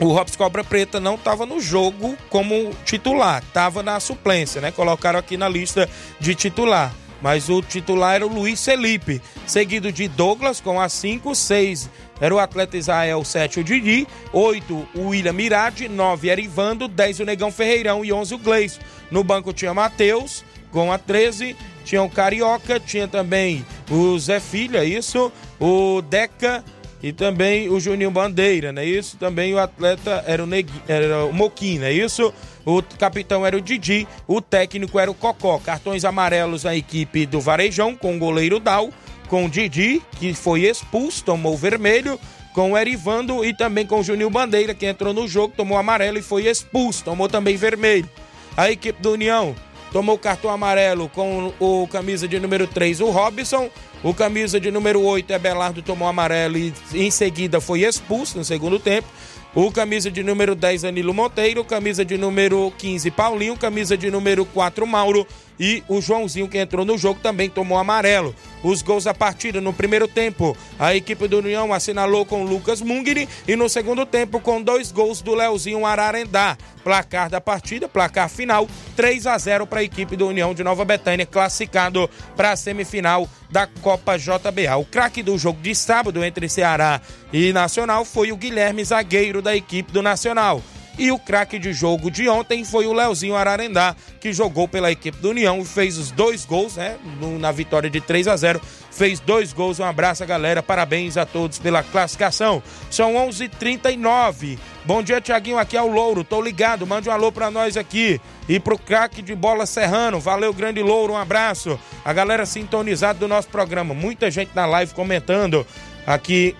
o 0.00 0.12
Robson 0.12 0.38
Cobra 0.38 0.64
Preta 0.64 0.98
não 0.98 1.14
estava 1.14 1.44
no 1.44 1.60
jogo 1.60 2.16
como 2.30 2.74
titular, 2.84 3.42
estava 3.46 3.82
na 3.82 4.00
suplência, 4.00 4.60
né? 4.60 4.70
Colocaram 4.70 5.18
aqui 5.18 5.36
na 5.36 5.48
lista 5.48 5.88
de 6.18 6.34
titular. 6.34 6.94
Mas 7.22 7.50
o 7.50 7.60
titular 7.60 8.14
era 8.14 8.26
o 8.26 8.32
Luiz 8.32 8.64
Felipe, 8.64 9.20
seguido 9.46 9.92
de 9.92 10.08
Douglas 10.08 10.58
com 10.58 10.80
a 10.80 10.88
5, 10.88 11.34
6 11.34 11.90
era 12.20 12.34
o 12.34 12.38
atleta 12.38 12.76
Israel, 12.76 13.24
7 13.24 13.60
o 13.60 13.64
Didi, 13.64 14.06
8 14.32 14.88
o 14.94 15.08
William 15.08 15.32
Mirade, 15.32 15.88
9 15.88 16.28
era 16.28 16.40
Ivando, 16.40 16.86
10 16.86 17.20
o 17.20 17.24
Negão 17.24 17.50
Ferreirão 17.50 18.04
e 18.04 18.12
11 18.12 18.34
o 18.34 18.38
Gleison. 18.38 18.80
No 19.10 19.24
banco 19.24 19.52
tinha 19.52 19.72
Matheus 19.72 20.44
com 20.70 20.92
a 20.92 20.98
13, 20.98 21.56
tinha 21.84 22.02
o 22.02 22.10
Carioca, 22.10 22.78
tinha 22.78 23.08
também 23.08 23.64
o 23.90 24.18
Zé 24.18 24.38
Filha, 24.38 24.84
isso, 24.84 25.32
o 25.58 26.02
Deca 26.02 26.62
e 27.02 27.12
também 27.12 27.68
o 27.68 27.80
Juninho 27.80 28.10
Bandeira, 28.10 28.72
não 28.72 28.82
é 28.82 28.84
isso? 28.84 29.16
Também 29.16 29.54
o 29.54 29.58
atleta 29.58 30.22
era 30.26 30.42
o, 30.42 30.46
Negui, 30.46 30.72
era 30.86 31.24
o 31.24 31.32
Moquim, 31.32 31.78
não 31.78 31.86
é 31.86 31.92
isso? 31.92 32.32
O 32.64 32.82
capitão 32.82 33.46
era 33.46 33.56
o 33.56 33.60
Didi, 33.60 34.06
o 34.26 34.40
técnico 34.40 34.98
era 34.98 35.10
o 35.10 35.14
Cocó. 35.14 35.58
Cartões 35.58 36.04
amarelos 36.04 36.64
na 36.64 36.76
equipe 36.76 37.24
do 37.24 37.40
Varejão, 37.40 37.96
com 37.96 38.16
o 38.16 38.18
goleiro 38.18 38.60
Dal, 38.60 38.90
com 39.28 39.46
o 39.46 39.48
Didi, 39.48 40.02
que 40.18 40.34
foi 40.34 40.62
expulso, 40.62 41.24
tomou 41.24 41.56
vermelho, 41.56 42.20
com 42.52 42.72
o 42.72 42.78
Erivando 42.78 43.44
e 43.44 43.54
também 43.54 43.86
com 43.86 44.00
o 44.00 44.04
Juninho 44.04 44.28
Bandeira, 44.28 44.74
que 44.74 44.84
entrou 44.84 45.14
no 45.14 45.26
jogo, 45.26 45.54
tomou 45.56 45.78
amarelo 45.78 46.18
e 46.18 46.22
foi 46.22 46.46
expulso, 46.46 47.04
tomou 47.04 47.28
também 47.28 47.56
vermelho. 47.56 48.08
A 48.56 48.70
equipe 48.70 49.00
do 49.00 49.12
União 49.12 49.54
tomou 49.92 50.18
cartão 50.18 50.50
amarelo 50.50 51.08
com 51.08 51.52
o 51.58 51.88
camisa 51.88 52.28
de 52.28 52.38
número 52.38 52.66
3, 52.66 53.00
o 53.00 53.10
Robson, 53.10 53.70
O 54.02 54.14
camisa 54.14 54.58
de 54.58 54.70
número 54.70 55.02
8, 55.02 55.30
Ebelardo, 55.30 55.82
tomou 55.82 56.08
amarelo 56.08 56.56
e 56.56 56.72
em 56.94 57.10
seguida 57.10 57.60
foi 57.60 57.82
expulso 57.82 58.38
no 58.38 58.44
segundo 58.44 58.78
tempo. 58.78 59.06
O 59.54 59.70
camisa 59.70 60.10
de 60.10 60.22
número 60.22 60.54
10, 60.54 60.82
Danilo 60.82 61.12
Monteiro. 61.12 61.64
Camisa 61.64 62.04
de 62.04 62.16
número 62.16 62.72
15, 62.78 63.10
Paulinho. 63.10 63.56
Camisa 63.56 63.96
de 63.96 64.10
número 64.10 64.46
4, 64.46 64.86
Mauro. 64.86 65.26
E 65.60 65.84
o 65.86 66.00
Joãozinho, 66.00 66.48
que 66.48 66.56
entrou 66.56 66.86
no 66.86 66.96
jogo, 66.96 67.20
também 67.20 67.50
tomou 67.50 67.76
amarelo. 67.76 68.34
Os 68.62 68.80
gols 68.80 69.04
da 69.04 69.12
partida 69.12 69.60
no 69.60 69.74
primeiro 69.74 70.08
tempo, 70.08 70.56
a 70.78 70.94
equipe 70.94 71.28
do 71.28 71.38
União 71.38 71.70
assinalou 71.70 72.24
com 72.24 72.44
Lucas 72.44 72.80
Mungiri. 72.80 73.28
E 73.46 73.54
no 73.54 73.68
segundo 73.68 74.06
tempo, 74.06 74.40
com 74.40 74.62
dois 74.62 74.90
gols 74.90 75.20
do 75.20 75.34
Leozinho 75.34 75.84
Ararendá. 75.84 76.56
Placar 76.82 77.28
da 77.28 77.42
partida, 77.42 77.86
placar 77.86 78.30
final, 78.30 78.66
3 78.96 79.26
a 79.26 79.36
0 79.36 79.66
para 79.66 79.80
a 79.80 79.84
equipe 79.84 80.16
do 80.16 80.28
União 80.28 80.54
de 80.54 80.64
Nova 80.64 80.82
Betânia, 80.82 81.26
classificado 81.26 82.08
para 82.34 82.52
a 82.52 82.56
semifinal 82.56 83.28
da 83.50 83.66
Copa 83.66 84.16
JBA. 84.16 84.76
O 84.78 84.86
craque 84.86 85.22
do 85.22 85.36
jogo 85.36 85.60
de 85.60 85.74
sábado 85.74 86.24
entre 86.24 86.48
Ceará 86.48 87.02
e 87.30 87.52
Nacional 87.52 88.06
foi 88.06 88.32
o 88.32 88.36
Guilherme 88.36 88.82
Zagueiro 88.82 89.42
da 89.42 89.54
equipe 89.54 89.92
do 89.92 90.00
Nacional. 90.00 90.62
E 90.98 91.10
o 91.10 91.18
craque 91.18 91.58
de 91.58 91.72
jogo 91.72 92.10
de 92.10 92.28
ontem 92.28 92.64
foi 92.64 92.86
o 92.86 92.92
Leozinho 92.92 93.34
Ararendá, 93.34 93.96
que 94.20 94.32
jogou 94.32 94.68
pela 94.68 94.90
equipe 94.90 95.18
do 95.18 95.30
União 95.30 95.58
e 95.60 95.64
fez 95.64 95.96
os 95.96 96.10
dois 96.10 96.44
gols, 96.44 96.76
né? 96.76 96.96
Na 97.38 97.50
vitória 97.52 97.88
de 97.88 98.00
3 98.00 98.28
a 98.28 98.36
0 98.36 98.60
Fez 98.90 99.20
dois 99.20 99.52
gols. 99.52 99.78
Um 99.78 99.84
abraço, 99.84 100.26
galera. 100.26 100.62
Parabéns 100.62 101.16
a 101.16 101.24
todos 101.24 101.58
pela 101.58 101.82
classificação. 101.82 102.62
São 102.90 103.14
11:39 103.14 103.44
h 103.44 103.48
39 103.58 104.58
Bom 104.84 105.02
dia, 105.02 105.20
Tiaguinho. 105.20 105.58
Aqui 105.58 105.76
é 105.76 105.82
o 105.82 105.86
Louro. 105.86 106.24
Tô 106.24 106.42
ligado. 106.42 106.86
Mande 106.86 107.08
um 107.08 107.12
alô 107.12 107.30
pra 107.30 107.50
nós 107.50 107.76
aqui. 107.76 108.20
E 108.48 108.58
pro 108.58 108.76
craque 108.76 109.22
de 109.22 109.34
bola 109.34 109.64
Serrano. 109.64 110.18
Valeu, 110.18 110.52
grande 110.52 110.82
Louro. 110.82 111.12
Um 111.12 111.16
abraço. 111.16 111.78
A 112.04 112.12
galera 112.12 112.44
sintonizada 112.44 113.18
do 113.18 113.28
nosso 113.28 113.48
programa. 113.48 113.94
Muita 113.94 114.30
gente 114.30 114.50
na 114.54 114.66
live 114.66 114.92
comentando 114.92 115.66
aqui 116.06 116.56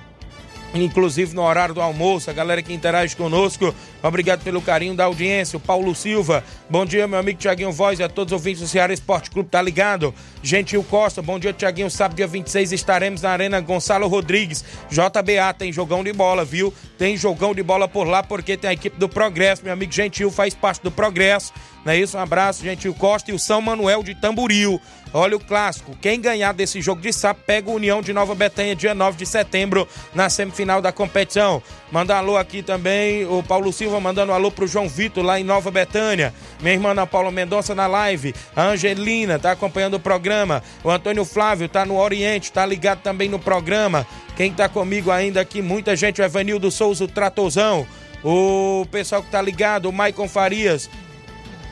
inclusive 0.75 1.35
no 1.35 1.43
horário 1.43 1.75
do 1.75 1.81
almoço, 1.81 2.31
a 2.31 2.33
galera 2.33 2.62
que 2.62 2.73
interage 2.73 3.16
conosco, 3.16 3.75
obrigado 4.03 4.43
pelo 4.43 4.62
carinho 4.62 4.95
da 4.95 5.05
audiência, 5.05 5.57
o 5.57 5.61
Paulo 5.61 5.95
Silva, 5.95 6.45
bom 6.68 6.87
dia 6.87 7.09
meu 7.09 7.18
amigo 7.18 7.39
Tiaguinho 7.39 7.73
Voz 7.73 7.99
e 7.99 8.03
a 8.03 8.09
todos 8.09 8.33
os 8.33 8.39
ouvintes 8.39 8.61
do 8.61 8.68
Ceará 8.68 8.93
Esporte 8.93 9.31
Clube, 9.31 9.49
tá 9.49 9.61
ligado? 9.61 10.14
Gentil 10.43 10.85
Costa, 10.85 11.21
bom 11.21 11.39
dia 11.39 11.53
Tiaguinho, 11.53 11.91
sábado 11.91 12.16
dia 12.16 12.27
26 12.27 12.73
estaremos 12.73 13.23
na 13.23 13.31
Arena 13.31 13.61
Gonçalo 13.61 14.07
Rodrigues, 14.07 14.64
JBA, 14.91 15.53
tem 15.59 15.73
jogão 15.73 16.05
de 16.05 16.12
bola, 16.12 16.45
viu? 16.45 16.73
Tem 16.97 17.16
jogão 17.16 17.55
de 17.55 17.62
bola 17.62 17.89
por 17.89 18.07
lá 18.07 18.23
porque 18.23 18.57
tem 18.57 18.71
a 18.71 18.73
equipe 18.73 18.99
do 18.99 19.09
Progresso, 19.09 19.64
meu 19.64 19.73
amigo 19.73 19.93
Gentil 19.93 20.31
faz 20.31 20.55
parte 20.55 20.83
do 20.83 20.91
Progresso, 20.91 21.53
não 21.85 21.93
é 21.93 21.97
isso? 21.99 22.16
Um 22.16 22.20
abraço, 22.20 22.62
Gentil 22.62 22.95
Costa 22.95 23.31
e 23.31 23.35
o 23.35 23.39
São 23.39 23.61
Manuel 23.61 24.03
de 24.03 24.14
Tamburil. 24.14 24.81
Olha 25.12 25.37
o 25.37 25.41
clássico. 25.41 25.97
Quem 26.01 26.20
ganhar 26.20 26.53
desse 26.53 26.81
jogo 26.81 27.01
de 27.01 27.12
sábado 27.12 27.43
pega 27.45 27.68
o 27.68 27.74
União 27.74 28.01
de 28.01 28.12
Nova 28.12 28.35
Betânia, 28.35 28.76
dia 28.76 28.95
9 28.95 29.18
de 29.18 29.26
setembro, 29.26 29.89
na 30.14 30.31
semifinal 30.31 30.81
da 30.81 30.93
competição. 30.93 31.61
Manda 31.91 32.16
alô 32.16 32.37
aqui 32.37 32.62
também, 32.62 33.26
o 33.26 33.43
Paulo 33.43 33.72
Silva 33.72 33.99
mandando 33.99 34.33
alô 34.33 34.53
pro 34.53 34.68
João 34.68 34.89
Vitor 34.89 35.24
lá 35.24 35.41
em 35.41 35.45
Nova 35.45 35.70
Betânia. 35.70 36.33
Minha 36.61 36.74
irmã 36.74 36.91
Ana 36.91 37.07
Paula 37.07 37.33
Mendonça 37.33 37.74
na 37.74 37.89
live. 37.89 38.35
A 38.55 38.66
Angelina 38.66 39.39
tá 39.39 39.51
acompanhando 39.51 39.95
o 39.95 40.01
programa. 40.01 40.62
O 40.85 40.91
Antônio 40.91 41.24
Flávio 41.24 41.68
tá 41.68 41.85
no 41.85 41.99
Oriente, 41.99 42.53
tá 42.53 42.64
ligado 42.64 43.01
também 43.01 43.28
no 43.28 43.39
programa. 43.39 44.07
Quem 44.37 44.53
tá 44.53 44.68
comigo 44.68 45.11
ainda 45.11 45.41
aqui, 45.41 45.61
muita 45.61 45.97
gente, 45.97 46.20
o 46.20 46.24
Evanildo 46.24 46.70
Souza, 46.70 47.05
o 47.05 47.09
Tratozão. 47.09 47.85
O 48.22 48.87
pessoal 48.93 49.22
que 49.22 49.31
tá 49.31 49.43
ligado, 49.43 49.87
o 49.87 49.93
Maicon 49.93 50.28
Farias, 50.28 50.89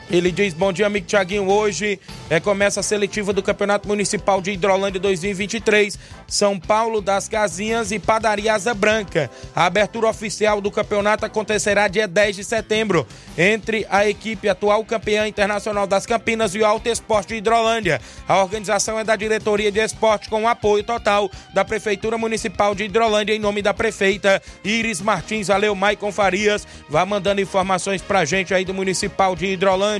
ele 0.09 0.31
diz: 0.31 0.53
Bom 0.53 0.73
dia, 0.73 0.87
amigo 0.87 1.05
Tiaguinho. 1.05 1.47
Hoje 1.47 1.99
é, 2.29 2.39
começa 2.39 2.79
a 2.79 2.83
seletiva 2.83 3.31
do 3.31 3.43
Campeonato 3.43 3.87
Municipal 3.87 4.41
de 4.41 4.51
Hidrolândia 4.51 4.99
2023. 4.99 5.97
São 6.27 6.59
Paulo 6.59 6.99
das 6.99 7.27
Casinhas 7.27 7.91
e 7.91 7.99
Padaria 7.99 8.53
Asa 8.53 8.73
Branca. 8.73 9.29
A 9.55 9.65
abertura 9.65 10.07
oficial 10.07 10.61
do 10.61 10.71
campeonato 10.71 11.25
acontecerá 11.25 11.87
dia 11.87 12.07
10 12.07 12.37
de 12.37 12.43
setembro 12.43 13.05
entre 13.37 13.85
a 13.89 14.07
equipe 14.07 14.49
atual 14.49 14.83
campeã 14.83 15.27
internacional 15.27 15.85
das 15.85 16.05
Campinas 16.05 16.55
e 16.55 16.59
o 16.59 16.65
Alto 16.65 16.87
Esporte 16.87 17.29
de 17.29 17.35
Hidrolândia. 17.35 18.01
A 18.27 18.41
organização 18.41 18.97
é 18.99 19.03
da 19.03 19.15
Diretoria 19.15 19.71
de 19.71 19.79
Esporte 19.79 20.29
com 20.29 20.43
o 20.43 20.47
apoio 20.47 20.83
total 20.83 21.29
da 21.53 21.63
Prefeitura 21.63 22.17
Municipal 22.17 22.73
de 22.73 22.85
Hidrolândia 22.85 23.33
em 23.33 23.39
nome 23.39 23.61
da 23.61 23.73
prefeita 23.73 24.41
Iris 24.63 25.01
Martins. 25.01 25.47
Valeu, 25.47 25.75
Maicon 25.75 26.11
Farias. 26.11 26.67
Vá 26.89 27.05
mandando 27.05 27.41
informações 27.41 28.01
pra 28.01 28.25
gente 28.25 28.53
aí 28.53 28.65
do 28.65 28.73
Municipal 28.73 29.35
de 29.35 29.47
Hidrolândia. 29.47 29.98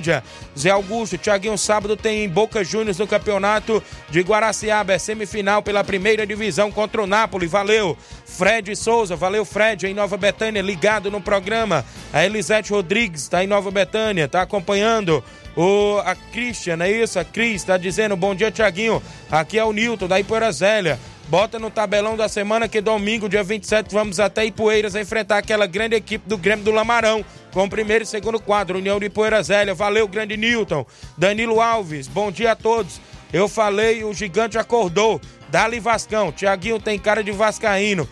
Zé 0.58 0.70
Augusto, 0.70 1.18
Thiaguinho, 1.18 1.58
sábado 1.58 1.98
tem 1.98 2.28
Boca 2.30 2.64
Juniors 2.64 2.98
no 2.98 3.08
campeonato 3.08 3.84
de 4.10 4.22
Guaraciaba, 4.22 4.94
é 4.94 5.00
semifinal 5.00 5.62
pela 5.62 5.84
primeira 5.84 6.26
divisão 6.26 6.72
contra 6.72 7.02
o 7.02 7.08
Napoli, 7.08 7.48
valeu. 7.48 7.98
Fred 8.26 8.76
Souza, 8.76 9.16
valeu 9.16 9.44
Fred, 9.44 9.88
em 9.88 9.94
Nova 9.94 10.18
Betânia, 10.18 10.62
ligado 10.62 11.12
no 11.12 11.20
programa. 11.20 11.86
A 12.14 12.26
Elisete 12.26 12.72
Rodrigues 12.72 13.24
está 13.24 13.44
em 13.44 13.48
Nova 13.48 13.72
Betânia, 13.72 14.26
está 14.26 14.42
acompanhando. 14.42 15.24
O, 15.56 16.00
a 16.06 16.16
Cristian, 16.16 16.78
é 16.82 16.92
isso? 16.92 17.20
A 17.20 17.26
Cris 17.26 17.56
está 17.56 17.76
dizendo, 17.78 18.16
bom 18.16 18.34
dia, 18.34 18.52
Tiaguinho. 18.52 19.02
Aqui 19.30 19.60
é 19.60 19.64
o 19.64 19.74
Nilton, 19.74 20.08
da 20.08 20.20
Ipoeira 20.20 20.52
Zélia. 20.52 21.00
Bota 21.30 21.60
no 21.60 21.70
tabelão 21.70 22.18
da 22.18 22.28
semana 22.28 22.68
que 22.68 22.82
domingo, 22.82 23.30
dia 23.30 23.44
27, 23.44 23.94
vamos 23.94 24.20
até 24.20 24.46
Ipueiras 24.46 24.96
enfrentar 24.96 25.38
aquela 25.38 25.68
grande 25.68 25.96
equipe 25.96 26.28
do 26.28 26.40
Grêmio 26.40 26.66
do 26.66 26.72
Lamarão, 26.72 27.24
com 27.54 27.66
o 27.66 27.70
primeiro 27.70 28.04
e 28.04 28.08
segundo 28.08 28.40
quadro, 28.40 28.80
União 28.80 29.00
de 29.00 29.06
Ipueiras 29.06 29.46
Zélia. 29.46 29.76
Valeu, 29.76 30.08
grande 30.08 30.36
Newton. 30.36 30.84
Danilo 31.16 31.62
Alves, 31.62 32.08
bom 32.08 32.32
dia 32.32 32.54
a 32.54 32.56
todos. 32.56 33.00
Eu 33.32 33.48
falei, 33.48 34.04
o 34.04 34.12
gigante 34.12 34.58
acordou. 34.58 35.22
Dali 35.50 35.80
Vascão, 35.80 36.32
Tiaguinho 36.32 36.80
tem 36.80 36.98
cara 36.98 37.24
de 37.24 37.32
vascaíno. 37.32 38.10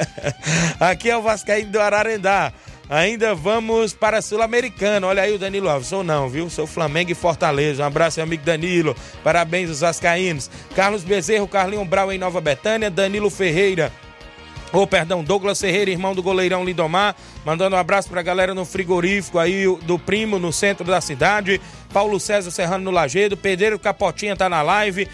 Aqui 0.78 1.10
é 1.10 1.16
o 1.16 1.22
Vascaíno 1.22 1.70
do 1.70 1.80
Ararendá. 1.80 2.52
Ainda 2.88 3.34
vamos 3.34 3.94
para 3.94 4.18
a 4.18 4.22
Sul-Americana. 4.22 5.06
Olha 5.06 5.22
aí 5.22 5.34
o 5.34 5.38
Danilo 5.38 5.68
Alves. 5.68 5.88
Sou 5.88 6.04
não, 6.04 6.28
viu? 6.28 6.50
Sou 6.50 6.66
Flamengo 6.66 7.10
e 7.10 7.14
Fortaleza. 7.14 7.82
Um 7.82 7.86
abraço, 7.86 8.20
amigo 8.20 8.44
Danilo. 8.44 8.94
Parabéns 9.22 9.70
aos 9.70 9.80
Vascaínos. 9.80 10.50
Carlos 10.74 11.02
Bezerro, 11.02 11.48
Carlinho 11.48 11.84
Brau 11.84 12.12
em 12.12 12.18
Nova 12.18 12.40
Betânia. 12.40 12.90
Danilo 12.90 13.30
Ferreira. 13.30 13.90
Ô, 14.72 14.82
oh, 14.82 14.86
perdão, 14.88 15.22
Douglas 15.22 15.60
Ferreira, 15.60 15.88
irmão 15.88 16.16
do 16.16 16.22
goleirão 16.22 16.64
Lindomar, 16.64 17.14
mandando 17.44 17.76
um 17.76 17.78
abraço 17.78 18.08
pra 18.10 18.22
galera 18.22 18.56
no 18.56 18.64
frigorífico 18.64 19.38
aí 19.38 19.66
do 19.82 19.96
Primo, 20.00 20.36
no 20.36 20.52
centro 20.52 20.84
da 20.84 21.00
cidade. 21.00 21.60
Paulo 21.92 22.18
César 22.18 22.50
Serrano 22.50 22.82
no 22.82 22.90
Lagedo, 22.90 23.36
Pedreiro 23.36 23.78
Capotinha 23.78 24.34
tá 24.34 24.48
na 24.48 24.62
live. 24.62 25.08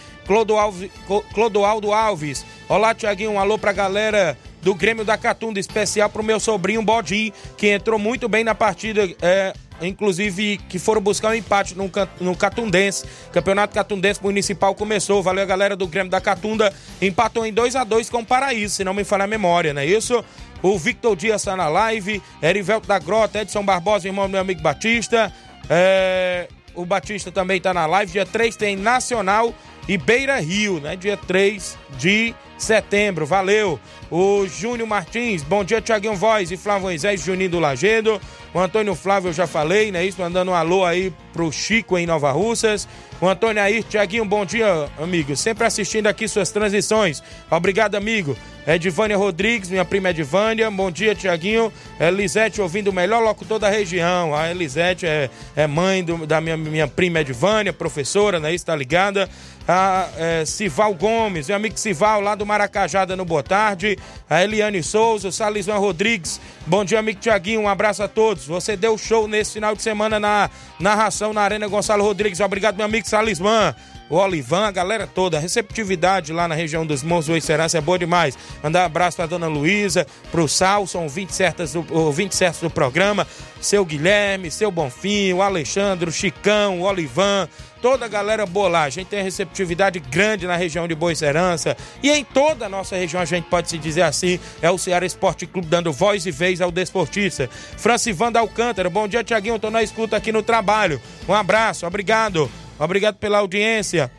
Clodoaldo 1.34 1.92
Alves. 1.92 2.46
Olá, 2.66 2.94
Tiaguinho, 2.94 3.32
um 3.32 3.38
alô 3.38 3.58
pra 3.58 3.72
galera 3.72 4.38
do 4.62 4.74
Grêmio 4.74 5.04
da 5.04 5.16
Catunda, 5.16 5.58
especial 5.58 6.08
pro 6.08 6.22
meu 6.22 6.38
sobrinho 6.38 6.82
Bodim, 6.82 7.32
que 7.56 7.68
entrou 7.68 7.98
muito 7.98 8.28
bem 8.28 8.44
na 8.44 8.54
partida. 8.54 9.08
É, 9.22 9.52
inclusive 9.82 10.58
que 10.68 10.78
foram 10.78 11.00
buscar 11.00 11.30
um 11.30 11.34
empate 11.34 11.74
no, 11.74 11.90
no 12.20 12.36
Catundense. 12.36 13.04
Campeonato 13.32 13.74
Catundense 13.74 14.22
Municipal 14.22 14.74
começou. 14.74 15.22
Valeu 15.22 15.42
a 15.42 15.46
galera 15.46 15.76
do 15.76 15.86
Grêmio 15.86 16.10
da 16.10 16.20
Catunda. 16.20 16.72
Empatou 17.00 17.46
em 17.46 17.52
2 17.52 17.76
a 17.76 17.84
2 17.84 18.10
com 18.10 18.18
o 18.18 18.26
Paraíso, 18.26 18.76
se 18.76 18.84
não 18.84 18.94
me 18.94 19.04
falha 19.04 19.24
a 19.24 19.26
memória, 19.26 19.72
não 19.72 19.82
é 19.82 19.86
isso? 19.86 20.24
O 20.62 20.78
Victor 20.78 21.16
Dias 21.16 21.40
está 21.40 21.56
na 21.56 21.68
live. 21.68 22.22
Erivelto 22.42 22.86
da 22.86 22.98
Grota, 22.98 23.40
Edson 23.40 23.64
Barbosa, 23.64 24.06
irmão 24.06 24.26
do 24.26 24.32
meu 24.32 24.40
amigo 24.40 24.60
Batista. 24.60 25.32
É, 25.68 26.48
o 26.74 26.84
Batista 26.84 27.32
também 27.32 27.56
está 27.56 27.72
na 27.72 27.86
live. 27.86 28.12
Dia 28.12 28.26
3 28.26 28.56
tem 28.56 28.76
Nacional 28.76 29.54
e 29.90 29.98
Beira 29.98 30.38
Rio, 30.38 30.78
né? 30.78 30.94
Dia 30.94 31.16
3 31.16 31.76
de 31.98 32.32
setembro. 32.56 33.26
Valeu. 33.26 33.80
O 34.08 34.46
Júnior 34.46 34.88
Martins, 34.88 35.42
bom 35.42 35.64
dia, 35.64 35.80
Tiaguinho 35.80 36.14
Voz 36.14 36.52
e 36.52 36.56
Flávio 36.56 36.82
Moisés, 36.82 37.24
Juninho 37.24 37.50
do 37.50 37.58
Lagedo. 37.58 38.20
O 38.54 38.60
Antônio 38.60 38.94
Flávio, 38.94 39.30
eu 39.30 39.32
já 39.32 39.48
falei, 39.48 39.90
né? 39.90 40.04
Isso, 40.04 40.20
mandando 40.20 40.52
um 40.52 40.54
alô 40.54 40.84
aí 40.84 41.12
pro 41.32 41.50
Chico 41.50 41.98
em 41.98 42.06
Nova 42.06 42.30
Russas. 42.30 42.88
O 43.20 43.28
Antônio 43.28 43.62
aí, 43.62 43.82
Tiaguinho, 43.82 44.24
bom 44.24 44.44
dia, 44.44 44.88
amigo. 44.98 45.36
Sempre 45.36 45.64
assistindo 45.64 46.06
aqui 46.06 46.26
suas 46.28 46.50
transições. 46.50 47.22
Obrigado, 47.50 47.96
amigo. 47.96 48.36
Edivânia 48.66 49.16
Rodrigues, 49.16 49.70
minha 49.70 49.84
prima 49.84 50.10
Edivânia. 50.10 50.70
Bom 50.70 50.90
dia, 50.90 51.14
Tiaguinho. 51.14 51.72
Elisete 51.98 52.60
ouvindo 52.60 52.88
o 52.88 52.92
melhor 52.92 53.22
locutor 53.22 53.58
da 53.58 53.68
região. 53.68 54.34
A 54.34 54.50
Elisete 54.50 55.06
é, 55.06 55.30
é 55.54 55.66
mãe 55.66 56.02
do, 56.02 56.26
da 56.26 56.40
minha, 56.40 56.56
minha 56.56 56.88
prima 56.88 57.20
Edivânia, 57.20 57.72
professora, 57.72 58.40
né? 58.40 58.54
Isso, 58.54 58.66
tá 58.66 58.74
ligada? 58.74 59.28
A 59.72 60.08
é, 60.16 60.44
Sival 60.44 60.92
Gomes, 60.94 61.46
meu 61.46 61.56
amigo 61.56 61.78
Sival, 61.78 62.20
lá 62.20 62.34
do 62.34 62.44
Maracajada, 62.44 63.14
no 63.14 63.24
Boa 63.24 63.40
Tarde. 63.40 63.96
A 64.28 64.42
Eliane 64.42 64.82
Souza, 64.82 65.28
o 65.28 65.32
Salisman 65.32 65.78
Rodrigues. 65.78 66.40
Bom 66.66 66.84
dia, 66.84 66.98
amigo 66.98 67.20
Tiaguinho. 67.20 67.60
Um 67.60 67.68
abraço 67.68 68.02
a 68.02 68.08
todos. 68.08 68.44
Você 68.46 68.76
deu 68.76 68.98
show 68.98 69.28
nesse 69.28 69.52
final 69.52 69.76
de 69.76 69.82
semana 69.82 70.18
na 70.18 70.50
narração 70.80 71.32
na 71.32 71.42
Arena 71.42 71.68
Gonçalo 71.68 72.02
Rodrigues. 72.02 72.40
Obrigado, 72.40 72.74
meu 72.74 72.84
amigo 72.84 73.08
Salisman 73.08 73.72
o 74.10 74.16
Olivan, 74.16 74.66
a 74.66 74.70
galera 74.72 75.06
toda, 75.06 75.36
a 75.36 75.40
receptividade 75.40 76.32
lá 76.32 76.48
na 76.48 76.54
região 76.54 76.84
dos 76.84 77.02
Morros 77.04 77.26
do 77.26 77.40
Serança 77.40 77.78
é 77.78 77.80
boa 77.80 77.96
demais. 77.96 78.36
Mandar 78.60 78.82
um 78.82 78.86
abraço 78.86 79.16
pra 79.16 79.26
dona 79.26 79.46
Luísa, 79.46 80.04
pro 80.32 80.48
Sal, 80.48 80.84
são 80.88 81.08
20 81.08 81.30
certas 81.30 81.72
do, 81.72 82.10
20 82.10 82.34
certos 82.34 82.60
do 82.60 82.68
programa, 82.68 83.24
seu 83.60 83.84
Guilherme, 83.84 84.50
seu 84.50 84.70
Bonfim, 84.72 85.32
o 85.32 85.40
Alexandre, 85.40 86.10
o 86.10 86.12
Chicão, 86.12 86.80
o 86.80 86.82
Olivan, 86.82 87.48
toda 87.80 88.04
a 88.04 88.08
galera 88.08 88.44
lá. 88.68 88.84
A 88.84 88.90
gente 88.90 89.08
tem 89.08 89.22
receptividade 89.22 89.98
grande 89.98 90.46
na 90.46 90.56
região 90.56 90.86
de 90.86 90.94
Boa 90.94 91.14
Serança 91.14 91.76
e 92.02 92.10
em 92.10 92.24
toda 92.24 92.66
a 92.66 92.68
nossa 92.68 92.96
região, 92.96 93.20
a 93.20 93.24
gente 93.24 93.44
pode 93.44 93.68
se 93.68 93.78
dizer 93.78 94.02
assim, 94.02 94.38
é 94.62 94.70
o 94.70 94.78
Ceará 94.78 95.04
Esporte 95.04 95.46
Clube 95.46 95.68
dando 95.68 95.92
voz 95.92 96.26
e 96.26 96.30
vez 96.30 96.60
ao 96.60 96.70
desportista. 96.70 97.48
Francivanda 97.76 98.38
Alcântara, 98.38 98.88
bom 98.88 99.08
dia, 99.08 99.24
Tiaguinho, 99.24 99.58
tô 99.58 99.70
na 99.70 99.82
escuta 99.82 100.16
aqui 100.16 100.32
no 100.32 100.42
trabalho. 100.42 101.00
Um 101.28 101.34
abraço, 101.34 101.86
obrigado. 101.86 102.50
Obrigado 102.78 103.16
pela 103.16 103.38
audiência 103.38 104.10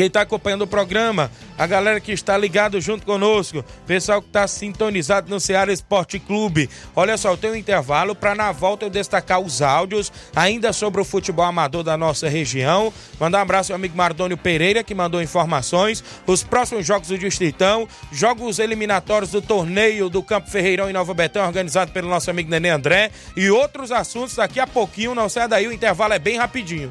quem 0.00 0.06
está 0.06 0.22
acompanhando 0.22 0.62
o 0.62 0.66
programa, 0.66 1.30
a 1.58 1.66
galera 1.66 2.00
que 2.00 2.10
está 2.10 2.34
ligado 2.34 2.80
junto 2.80 3.04
conosco, 3.04 3.62
pessoal 3.86 4.22
que 4.22 4.28
está 4.28 4.48
sintonizado 4.48 5.28
no 5.28 5.38
Ceará 5.38 5.70
Esporte 5.70 6.18
Clube. 6.18 6.70
Olha 6.96 7.18
só, 7.18 7.32
eu 7.32 7.36
tenho 7.36 7.52
um 7.52 7.56
intervalo 7.56 8.14
para 8.14 8.34
na 8.34 8.50
volta 8.50 8.86
eu 8.86 8.88
destacar 8.88 9.38
os 9.40 9.60
áudios 9.60 10.10
ainda 10.34 10.72
sobre 10.72 11.02
o 11.02 11.04
futebol 11.04 11.44
amador 11.44 11.82
da 11.82 11.98
nossa 11.98 12.30
região. 12.30 12.90
Mandar 13.20 13.40
um 13.40 13.42
abraço 13.42 13.72
ao 13.72 13.76
amigo 13.76 13.94
Mardônio 13.94 14.38
Pereira 14.38 14.82
que 14.82 14.94
mandou 14.94 15.20
informações. 15.20 16.02
Os 16.26 16.42
próximos 16.42 16.86
jogos 16.86 17.08
do 17.08 17.18
Distritão, 17.18 17.86
jogos 18.10 18.58
eliminatórios 18.58 19.32
do 19.32 19.42
torneio 19.42 20.08
do 20.08 20.22
Campo 20.22 20.48
Ferreirão 20.48 20.88
em 20.88 20.94
Nova 20.94 21.12
Betão, 21.12 21.44
organizado 21.44 21.92
pelo 21.92 22.08
nosso 22.08 22.30
amigo 22.30 22.48
Nenê 22.48 22.70
André 22.70 23.10
e 23.36 23.50
outros 23.50 23.92
assuntos 23.92 24.36
daqui 24.36 24.60
a 24.60 24.66
pouquinho. 24.66 25.14
Não 25.14 25.28
sai 25.28 25.46
daí, 25.46 25.68
o 25.68 25.72
intervalo 25.74 26.14
é 26.14 26.18
bem 26.18 26.38
rapidinho. 26.38 26.90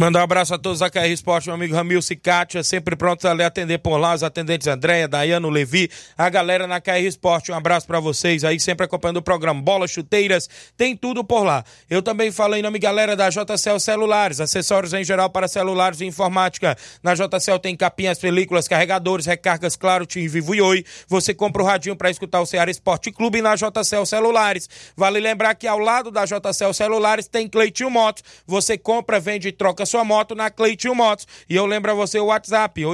Mandar 0.00 0.20
um 0.20 0.22
abraço 0.22 0.54
a 0.54 0.58
todos 0.58 0.78
da 0.78 0.88
KR 0.88 1.08
Esporte, 1.08 1.48
meu 1.48 1.56
amigo 1.56 1.74
Ramil 1.74 2.00
Cicatia, 2.00 2.64
sempre 2.64 2.96
prontos 2.96 3.26
a 3.26 3.32
atender 3.46 3.76
por 3.76 3.98
lá, 3.98 4.14
os 4.14 4.22
atendentes 4.22 4.66
Andréia, 4.66 5.06
Dayano, 5.06 5.50
Levi, 5.50 5.90
a 6.16 6.30
galera 6.30 6.66
na 6.66 6.80
KR 6.80 7.04
Esporte, 7.04 7.52
um 7.52 7.54
abraço 7.54 7.86
para 7.86 8.00
vocês 8.00 8.42
aí, 8.42 8.58
sempre 8.58 8.86
acompanhando 8.86 9.18
o 9.18 9.22
programa 9.22 9.60
Bola, 9.60 9.86
Chuteiras, 9.86 10.48
tem 10.74 10.96
tudo 10.96 11.22
por 11.22 11.44
lá. 11.44 11.62
Eu 11.90 12.00
também 12.00 12.32
falo 12.32 12.54
em 12.54 12.62
nome, 12.62 12.78
galera, 12.78 13.14
da 13.14 13.28
JCL 13.28 13.78
Celulares, 13.78 14.40
acessórios 14.40 14.94
em 14.94 15.04
geral 15.04 15.28
para 15.28 15.46
celulares 15.46 16.00
e 16.00 16.06
informática. 16.06 16.78
Na 17.02 17.12
JCL 17.14 17.58
tem 17.58 17.76
capinhas, 17.76 18.18
películas, 18.18 18.66
carregadores, 18.66 19.26
recargas, 19.26 19.76
claro, 19.76 20.06
Tim 20.06 20.26
Vivo 20.28 20.54
e 20.54 20.62
Oi. 20.62 20.82
Você 21.08 21.34
compra 21.34 21.62
o 21.62 21.66
radinho 21.66 21.94
para 21.94 22.10
escutar 22.10 22.40
o 22.40 22.46
Ceará 22.46 22.70
Esporte 22.70 23.12
Clube 23.12 23.42
na 23.42 23.54
JCL 23.54 24.06
Celulares. 24.06 24.66
Vale 24.96 25.20
lembrar 25.20 25.54
que 25.56 25.66
ao 25.66 25.78
lado 25.78 26.10
da 26.10 26.24
JCL 26.24 26.72
Celulares 26.72 27.28
tem 27.28 27.46
Cleitinho 27.46 27.90
Motos. 27.90 28.24
Você 28.46 28.78
compra, 28.78 29.20
vende 29.20 29.48
e 29.48 29.52
troca 29.52 29.89
sua 29.90 30.04
moto 30.04 30.34
na 30.34 30.50
Cleitinho 30.50 30.94
Motos. 30.94 31.26
E 31.48 31.56
eu 31.56 31.66
lembro 31.66 31.90
a 31.90 31.94
você 31.94 32.18
o 32.18 32.26
WhatsApp, 32.26 32.84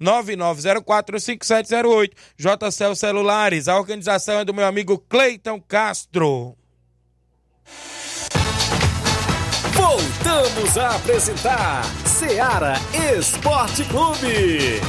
889-9904-5708. 0.00 2.12
JCL 2.36 2.96
Celulares, 2.96 3.68
a 3.68 3.76
organização 3.76 4.40
é 4.40 4.44
do 4.44 4.54
meu 4.54 4.66
amigo 4.66 4.98
Cleiton 5.08 5.60
Castro. 5.60 6.56
Voltamos 9.74 10.78
a 10.78 10.96
apresentar 10.96 11.84
Seara 12.06 12.74
Esporte 13.16 13.84
Clube. 13.84 14.80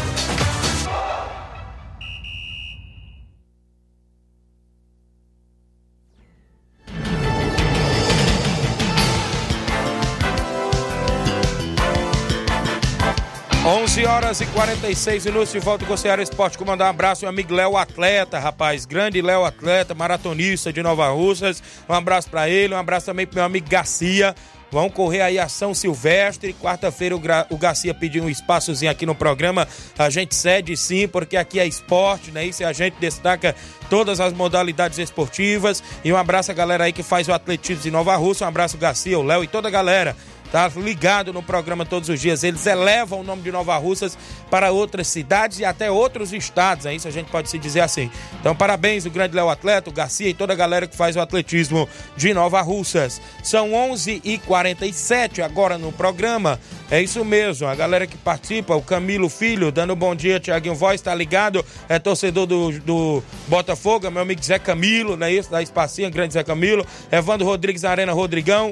11 13.65 14.05
horas 14.05 14.41
e 14.41 14.45
46 14.47 15.25
minutos 15.25 15.53
de 15.53 15.59
volta 15.59 15.85
com 15.85 15.93
o 15.93 15.97
Ceará 15.97 16.21
Esporte. 16.21 16.57
Com 16.57 16.65
mandar 16.65 16.87
um 16.87 16.89
abraço, 16.89 17.21
meu 17.21 17.29
amigo 17.29 17.53
Léo 17.53 17.77
Atleta, 17.77 18.37
rapaz. 18.37 18.85
Grande 18.85 19.21
Léo 19.21 19.45
Atleta, 19.45 19.95
maratonista 19.95 20.73
de 20.73 20.83
Nova 20.83 21.07
Russas. 21.07 21.63
Um 21.87 21.93
abraço 21.93 22.29
para 22.29 22.49
ele, 22.49 22.73
um 22.73 22.77
abraço 22.77 23.05
também 23.05 23.25
pro 23.25 23.35
meu 23.35 23.45
amigo 23.45 23.69
Garcia. 23.69 24.35
Vão 24.69 24.89
correr 24.89 25.21
aí 25.21 25.39
a 25.39 25.47
São 25.47 25.73
Silvestre. 25.73 26.53
Quarta-feira 26.53 27.15
o, 27.15 27.19
Gra... 27.19 27.47
o 27.49 27.57
Garcia 27.57 27.93
pediu 27.93 28.25
um 28.25 28.29
espaçozinho 28.29 28.91
aqui 28.91 29.05
no 29.05 29.15
programa. 29.15 29.65
A 29.97 30.09
gente 30.09 30.35
cede 30.35 30.75
sim, 30.75 31.07
porque 31.07 31.37
aqui 31.37 31.57
é 31.57 31.65
esporte, 31.65 32.31
né? 32.31 32.45
Isso 32.45 32.65
a 32.65 32.73
gente 32.73 32.95
destaca 32.99 33.55
todas 33.89 34.19
as 34.19 34.33
modalidades 34.33 34.99
esportivas. 34.99 35.81
E 36.03 36.11
um 36.11 36.17
abraço 36.17 36.51
a 36.51 36.53
galera 36.53 36.83
aí 36.83 36.91
que 36.91 37.03
faz 37.03 37.29
o 37.29 37.33
atletismo 37.33 37.81
de 37.83 37.91
Nova 37.91 38.13
Russa. 38.17 38.43
Um 38.43 38.47
abraço, 38.49 38.77
Garcia, 38.77 39.17
o 39.17 39.23
Léo 39.23 39.41
e 39.41 39.47
toda 39.47 39.69
a 39.69 39.71
galera 39.71 40.17
tá 40.53 40.71
ligado 40.75 41.33
no 41.33 41.41
programa 41.41 41.83
todos 41.83 42.09
os 42.09 42.21
dias. 42.21 42.43
Eles 42.43 42.67
elevam 42.67 43.21
o 43.21 43.23
nome 43.23 43.41
de 43.41 43.51
Nova 43.51 43.75
Russas 43.77 44.15
para 44.51 44.71
outras 44.71 45.07
cidades 45.07 45.57
e 45.57 45.65
até 45.65 45.89
outros 45.89 46.31
estados, 46.31 46.85
é 46.85 46.93
isso 46.93 47.07
a 47.07 47.11
gente 47.11 47.31
pode 47.31 47.49
se 47.49 47.57
dizer 47.57 47.79
assim. 47.79 48.11
Então, 48.39 48.55
parabéns 48.55 49.03
o 49.07 49.09
grande 49.09 49.35
Léo 49.35 49.49
Atleta, 49.49 49.89
o 49.89 49.93
Garcia 49.93 50.29
e 50.29 50.33
toda 50.33 50.53
a 50.53 50.55
galera 50.55 50.85
que 50.85 50.95
faz 50.95 51.15
o 51.15 51.19
atletismo 51.19 51.89
de 52.15 52.35
Nova 52.35 52.61
Russas. 52.61 53.19
São 53.41 53.71
11h47 53.71 55.43
agora 55.43 55.75
no 55.79 55.91
programa. 55.91 56.59
É 56.91 57.01
isso 57.01 57.25
mesmo, 57.25 57.67
a 57.67 57.73
galera 57.73 58.05
que 58.05 58.15
participa, 58.15 58.75
o 58.75 58.81
Camilo 58.83 59.29
Filho, 59.29 59.71
dando 59.71 59.95
bom 59.95 60.13
dia, 60.13 60.39
Tiaguinho 60.39 60.75
Voz, 60.75 61.01
tá 61.01 61.15
ligado? 61.15 61.65
É 61.89 61.97
torcedor 61.97 62.45
do, 62.45 62.79
do 62.81 63.23
Botafogo, 63.47 64.11
meu 64.11 64.21
amigo 64.21 64.43
Zé 64.43 64.59
Camilo, 64.59 65.17
não 65.17 65.25
é 65.25 65.33
isso? 65.33 65.49
Da 65.49 65.63
Espacinha, 65.63 66.11
grande 66.11 66.35
Zé 66.35 66.43
Camilo. 66.43 66.85
Evandro 67.11 67.47
Rodrigues 67.47 67.83
Arena 67.83 68.13
Rodrigão. 68.13 68.71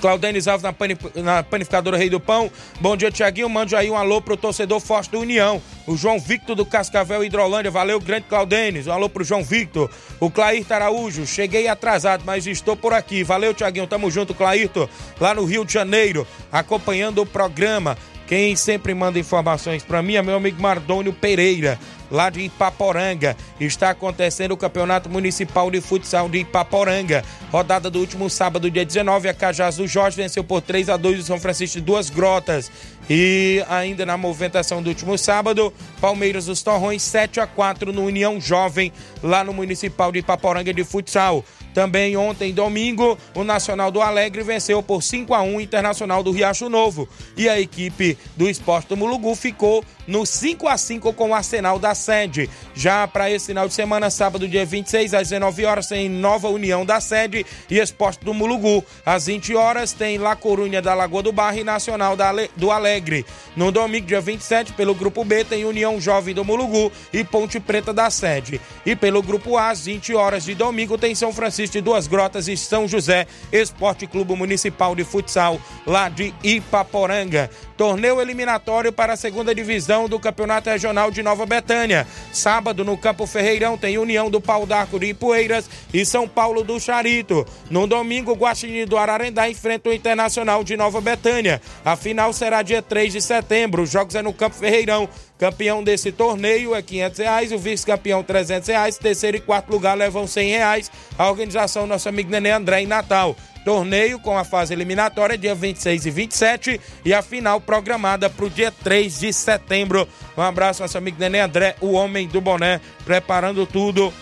Claudenis 0.00 0.48
Alves 0.48 0.62
na, 0.62 0.72
panif 0.72 0.98
na 1.14 1.42
panificadora 1.42 1.96
Rei 1.96 2.10
do 2.10 2.20
Pão. 2.20 2.50
Bom 2.80 2.96
dia, 2.96 3.10
Tiaguinho. 3.10 3.48
Mande 3.48 3.74
aí 3.76 3.90
um 3.90 3.96
alô 3.96 4.20
pro 4.20 4.36
torcedor 4.36 4.80
forte 4.80 5.10
do 5.10 5.20
União. 5.20 5.60
O 5.86 5.96
João 5.96 6.18
Victor 6.18 6.56
do 6.56 6.66
Cascavel 6.66 7.24
Hidrolândia. 7.24 7.70
Valeu, 7.70 8.00
grande 8.00 8.26
Claudenis. 8.28 8.86
Um 8.86 8.92
alô 8.92 9.08
pro 9.08 9.24
João 9.24 9.44
Victor. 9.44 9.90
O 10.20 10.30
Clair 10.30 10.64
Araújo. 10.70 11.26
Cheguei 11.26 11.68
atrasado, 11.68 12.24
mas 12.26 12.46
estou 12.46 12.76
por 12.76 12.92
aqui. 12.92 13.22
Valeu, 13.22 13.54
Tiaguinho. 13.54 13.86
Tamo 13.86 14.10
junto, 14.10 14.34
Clairto. 14.34 14.88
Lá 15.20 15.34
no 15.34 15.44
Rio 15.44 15.64
de 15.64 15.72
Janeiro, 15.72 16.26
acompanhando 16.50 17.22
o 17.22 17.26
programa. 17.26 17.96
Quem 18.26 18.56
sempre 18.56 18.92
manda 18.92 19.20
informações 19.20 19.84
para 19.84 20.02
mim 20.02 20.16
é 20.16 20.22
meu 20.22 20.34
amigo 20.34 20.60
Mardônio 20.60 21.12
Pereira 21.12 21.78
lá 22.10 22.30
de 22.30 22.40
Ipaporanga. 22.40 23.36
Está 23.60 23.90
acontecendo 23.90 24.52
o 24.52 24.56
Campeonato 24.56 25.08
Municipal 25.08 25.70
de 25.70 25.80
Futsal 25.80 26.28
de 26.28 26.38
Ipaporanga. 26.38 27.24
Rodada 27.50 27.90
do 27.90 27.98
último 27.98 28.28
sábado, 28.28 28.70
dia 28.70 28.84
19, 28.84 29.28
a 29.28 29.34
Cajás 29.34 29.76
do 29.76 29.86
Jorge 29.86 30.16
venceu 30.16 30.44
por 30.44 30.60
3 30.60 30.88
a 30.88 30.96
2 30.96 31.20
o 31.20 31.22
São 31.22 31.40
Francisco 31.40 31.78
de 31.78 31.84
Duas 31.84 32.10
Grotas. 32.10 32.70
E 33.08 33.64
ainda 33.68 34.04
na 34.04 34.16
movimentação 34.16 34.82
do 34.82 34.88
último 34.88 35.16
sábado, 35.16 35.72
Palmeiras 36.00 36.46
dos 36.46 36.62
Torrões 36.62 37.02
7 37.02 37.38
a 37.40 37.46
4 37.46 37.92
no 37.92 38.04
União 38.04 38.40
Jovem, 38.40 38.92
lá 39.22 39.44
no 39.44 39.52
Municipal 39.52 40.10
de 40.10 40.18
Ipaporanga 40.18 40.74
de 40.74 40.82
Futsal. 40.82 41.44
Também 41.76 42.16
ontem, 42.16 42.54
domingo, 42.54 43.18
o 43.34 43.44
Nacional 43.44 43.90
do 43.90 44.00
Alegre 44.00 44.42
venceu 44.42 44.82
por 44.82 45.02
5 45.02 45.34
a 45.34 45.42
1 45.42 45.56
o 45.56 45.60
Internacional 45.60 46.22
do 46.22 46.32
Riacho 46.32 46.70
Novo. 46.70 47.06
E 47.36 47.50
a 47.50 47.60
equipe 47.60 48.16
do 48.34 48.48
Esporte 48.48 48.88
do 48.88 48.96
Mulugu 48.96 49.34
ficou 49.34 49.84
no 50.06 50.24
5 50.24 50.66
a 50.66 50.78
5 50.78 51.12
com 51.12 51.30
o 51.30 51.34
Arsenal 51.34 51.78
da 51.78 51.94
Sede. 51.94 52.48
Já 52.74 53.06
para 53.06 53.30
esse 53.30 53.46
final 53.46 53.68
de 53.68 53.74
semana, 53.74 54.10
sábado, 54.10 54.48
dia 54.48 54.64
26, 54.64 55.14
às 55.14 55.28
19 55.28 55.64
horas, 55.64 55.86
tem 55.86 56.08
Nova 56.08 56.48
União 56.48 56.84
da 56.84 57.00
Sede 57.00 57.44
e 57.68 57.78
Esporte 57.78 58.24
do 58.24 58.32
Mulugu. 58.32 58.82
Às 59.04 59.26
20 59.26 59.54
horas, 59.54 59.92
tem 59.92 60.18
La 60.18 60.34
Corunha 60.34 60.80
da 60.80 60.94
Lagoa 60.94 61.22
do 61.22 61.32
Barro 61.32 61.58
e 61.58 61.64
Nacional 61.64 62.16
do 62.56 62.70
Alegre. 62.70 63.26
No 63.54 63.70
domingo, 63.70 64.06
dia 64.06 64.20
27, 64.20 64.72
pelo 64.72 64.94
Grupo 64.94 65.24
B, 65.24 65.44
tem 65.44 65.64
União 65.64 66.00
Jovem 66.00 66.34
do 66.34 66.44
Mulugu 66.44 66.90
e 67.12 67.22
Ponte 67.22 67.60
Preta 67.60 67.92
da 67.92 68.08
Sede. 68.08 68.60
E 68.84 68.96
pelo 68.96 69.22
Grupo 69.22 69.56
A, 69.58 69.70
às 69.70 69.84
20 69.84 70.14
horas 70.14 70.44
de 70.44 70.54
domingo, 70.54 70.96
tem 70.96 71.14
São 71.14 71.32
Francisco 71.32 71.66
existe 71.66 71.80
Duas 71.80 72.06
Grotas 72.06 72.48
e 72.48 72.56
São 72.56 72.86
José, 72.86 73.26
Esporte 73.50 74.06
Clube 74.06 74.34
Municipal 74.34 74.94
de 74.94 75.04
Futsal, 75.04 75.60
lá 75.86 76.08
de 76.08 76.32
Ipaporanga. 76.42 77.50
Torneio 77.76 78.20
eliminatório 78.20 78.92
para 78.92 79.12
a 79.12 79.16
segunda 79.16 79.54
divisão 79.54 79.95
do 80.04 80.20
Campeonato 80.20 80.68
Regional 80.68 81.10
de 81.10 81.22
Nova 81.22 81.46
Betânia. 81.46 82.06
Sábado, 82.30 82.84
no 82.84 82.98
Campo 82.98 83.26
Ferreirão, 83.26 83.78
tem 83.78 83.96
União 83.96 84.30
do 84.30 84.38
Pau 84.38 84.66
d'Arco 84.66 85.00
de 85.00 85.06
Ipueiras 85.06 85.70
e 85.94 86.04
São 86.04 86.28
Paulo 86.28 86.62
do 86.62 86.78
Charito. 86.78 87.46
No 87.70 87.86
domingo, 87.86 88.34
Guaxinim 88.34 88.84
do 88.84 88.98
Ararendá 88.98 89.48
enfrenta 89.48 89.88
o 89.88 89.94
Internacional 89.94 90.62
de 90.62 90.76
Nova 90.76 91.00
Betânia. 91.00 91.62
A 91.82 91.96
final 91.96 92.34
será 92.34 92.60
dia 92.60 92.82
3 92.82 93.14
de 93.14 93.22
setembro. 93.22 93.82
Os 93.82 93.90
jogos 93.90 94.14
é 94.14 94.20
no 94.20 94.34
Campo 94.34 94.56
Ferreirão. 94.56 95.08
Campeão 95.38 95.84
desse 95.84 96.10
torneio 96.10 96.74
é 96.74 96.80
500 96.80 97.18
reais, 97.18 97.52
o 97.52 97.58
vice-campeão 97.58 98.22
300 98.22 98.68
reais, 98.68 98.96
terceiro 98.96 99.36
e 99.36 99.40
quarto 99.40 99.70
lugar 99.70 99.94
levam 99.94 100.26
100 100.26 100.48
reais. 100.48 100.90
A 101.18 101.28
organização 101.28 101.86
nosso 101.86 102.08
amigo 102.08 102.30
Nenê 102.30 102.50
André 102.50 102.82
em 102.82 102.86
Natal. 102.86 103.36
Torneio 103.62 104.18
com 104.18 104.38
a 104.38 104.44
fase 104.44 104.72
eliminatória 104.72 105.36
dia 105.36 105.54
26 105.54 106.06
e 106.06 106.10
27 106.10 106.80
e 107.04 107.12
a 107.12 107.20
final 107.20 107.60
programada 107.60 108.30
para 108.30 108.44
o 108.46 108.50
dia 108.50 108.70
3 108.70 109.20
de 109.20 109.32
setembro. 109.32 110.08
Um 110.36 110.42
abraço 110.42 110.82
nosso 110.82 110.96
amigo 110.96 111.18
Nenê 111.20 111.40
André, 111.40 111.76
o 111.80 111.92
homem 111.92 112.26
do 112.28 112.40
boné, 112.40 112.80
preparando 113.04 113.66
tudo 113.66 114.14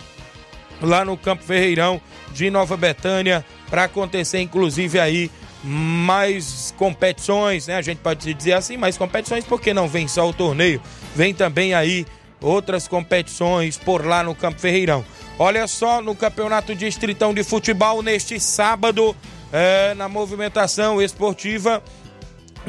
lá 0.81 1.05
no 1.05 1.17
Campo 1.17 1.45
Ferreirão 1.45 2.01
de 2.33 2.51
Nova 2.51 2.77
Betânia 2.77 3.45
para 3.71 3.85
acontecer 3.85 4.41
inclusive 4.41 4.99
aí 4.99 5.31
mais 5.63 6.75
competições, 6.77 7.67
né? 7.67 7.77
A 7.77 7.83
gente 7.83 7.99
pode 7.99 8.35
dizer 8.35 8.53
assim, 8.53 8.77
mais 8.77 8.99
competições 8.99 9.45
porque 9.45 9.73
não 9.73 9.89
vem 9.89 10.07
só 10.07 10.29
o 10.29 10.33
torneio, 10.33 10.81
vem 11.15 11.35
também 11.35 11.75
aí 11.75 12.07
outras 12.41 12.87
competições 12.87 13.79
por 13.79 14.05
lá 14.05 14.23
no 14.23 14.35
Campo 14.35 14.61
Ferreirão. 14.61 15.05
Olha 15.39 15.67
só, 15.67 16.01
no 16.01 16.15
Campeonato 16.15 16.75
Distritão 16.75 17.35
de 17.35 17.43
Futebol, 17.43 18.03
neste 18.03 18.39
sábado, 18.39 19.17
é, 19.53 19.95
na 19.95 20.09
movimentação 20.09 21.01
esportiva, 21.01 21.83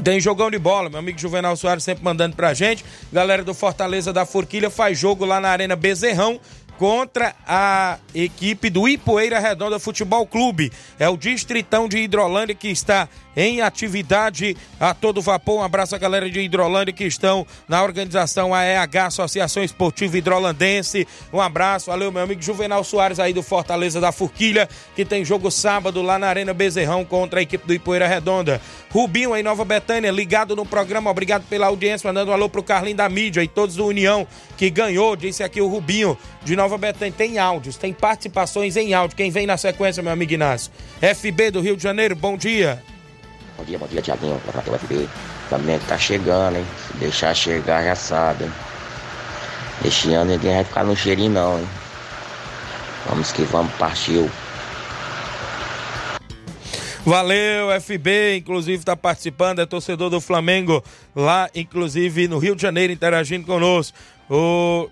tem 0.03 0.19
jogão 0.19 0.51
de 0.51 0.57
bola, 0.57 0.89
meu 0.89 0.99
amigo 0.99 1.19
Juvenal 1.19 1.55
Soares 1.55 1.83
sempre 1.83 2.03
mandando 2.03 2.35
pra 2.35 2.53
gente. 2.53 2.83
Galera 3.13 3.43
do 3.43 3.53
Fortaleza 3.53 4.11
da 4.11 4.25
Forquilha 4.25 4.69
faz 4.69 4.97
jogo 4.97 5.25
lá 5.25 5.39
na 5.39 5.49
Arena 5.49 5.75
Bezerrão 5.75 6.39
contra 6.77 7.33
a 7.47 7.97
equipe 8.13 8.69
do 8.69 8.87
Ipoeira 8.87 9.39
Redonda 9.39 9.79
Futebol 9.79 10.25
Clube. 10.27 10.71
É 10.99 11.07
o 11.07 11.15
Distritão 11.15 11.87
de 11.87 11.97
Hidrolândia 11.97 12.55
que 12.55 12.67
está 12.67 13.07
em 13.35 13.61
atividade 13.61 14.55
a 14.79 14.93
todo 14.93 15.21
vapor. 15.21 15.59
Um 15.59 15.63
abraço 15.63 15.95
à 15.95 15.97
galera 15.97 16.29
de 16.29 16.39
Hidrolândia 16.39 16.93
que 16.93 17.03
estão 17.03 17.45
na 17.67 17.83
organização 17.83 18.53
AEH, 18.53 19.05
Associação 19.05 19.63
Esportiva 19.63 20.17
Hidrolandense. 20.17 21.07
Um 21.33 21.41
abraço, 21.41 21.87
valeu 21.87 22.11
meu 22.11 22.23
amigo 22.23 22.41
Juvenal 22.41 22.83
Soares 22.83 23.19
aí 23.19 23.33
do 23.33 23.43
Fortaleza 23.43 23.99
da 23.99 24.11
Forquilha, 24.11 24.69
que 24.95 25.03
tem 25.03 25.25
jogo 25.25 25.51
sábado 25.51 26.01
lá 26.01 26.17
na 26.17 26.27
Arena 26.27 26.53
Bezerrão 26.53 27.03
contra 27.03 27.39
a 27.39 27.43
equipe 27.43 27.65
do 27.67 27.73
Ipoeira 27.73 28.07
Redonda. 28.07 28.61
Rubinho 28.91 29.35
em 29.35 29.43
Nova 29.43 29.65
Betânia, 29.65 30.11
ligado 30.11 30.55
no 30.55 30.65
programa, 30.65 31.09
obrigado 31.09 31.43
pela 31.47 31.67
audiência, 31.67 32.07
mandando 32.07 32.31
um 32.31 32.33
alô 32.33 32.47
pro 32.47 32.63
Carlinho 32.63 32.97
da 32.97 33.09
Mídia 33.09 33.43
e 33.43 33.47
todos 33.47 33.75
do 33.75 33.85
União 33.85 34.25
que 34.57 34.69
ganhou, 34.69 35.15
disse 35.15 35.43
aqui 35.43 35.59
o 35.59 35.67
Rubinho 35.67 36.17
de 36.43 36.55
Nova 36.55 36.77
Betânia. 36.77 37.13
Tem 37.15 37.37
áudios, 37.37 37.75
tem 37.75 37.91
participações 37.93 38.77
em 38.77 38.93
áudio. 38.93 39.17
Quem 39.17 39.29
vem 39.29 39.45
na 39.45 39.57
sequência, 39.57 40.01
meu 40.01 40.13
amigo 40.13 40.33
Inácio? 40.33 40.71
FB 41.01 41.51
do 41.51 41.61
Rio 41.61 41.75
de 41.75 41.83
Janeiro, 41.83 42.15
bom 42.15 42.37
dia. 42.37 42.81
Bom 43.57 43.63
dia, 43.63 43.79
bom 43.79 43.87
dia, 43.87 44.01
Tiaguinho, 44.01 44.41
da 44.53 44.77
FB. 44.77 45.07
Também 45.49 45.79
tá 45.79 45.97
chegando, 45.97 46.57
hein? 46.57 46.65
Se 46.87 46.97
deixar 46.97 47.33
chegar, 47.33 47.83
já 47.83 47.95
sabe, 47.95 48.43
hein? 48.43 48.51
Este 49.83 50.13
ano 50.13 50.31
ninguém 50.31 50.55
vai 50.55 50.63
ficar 50.63 50.83
no 50.83 50.95
cheirinho, 50.95 51.31
não, 51.31 51.59
hein? 51.59 51.67
Vamos 53.07 53.31
que 53.31 53.43
vamos, 53.43 53.73
partiu. 53.75 54.29
Valeu, 57.05 57.69
FB, 57.79 58.37
inclusive 58.37 58.79
está 58.79 58.95
participando, 58.95 59.59
é 59.59 59.65
torcedor 59.65 60.09
do 60.09 60.19
Flamengo 60.19 60.83
lá, 61.15 61.49
inclusive 61.53 62.27
no 62.27 62.39
Rio 62.39 62.55
de 62.55 62.61
Janeiro, 62.63 62.91
interagindo 62.91 63.45
conosco. 63.45 63.95
O 64.27 64.89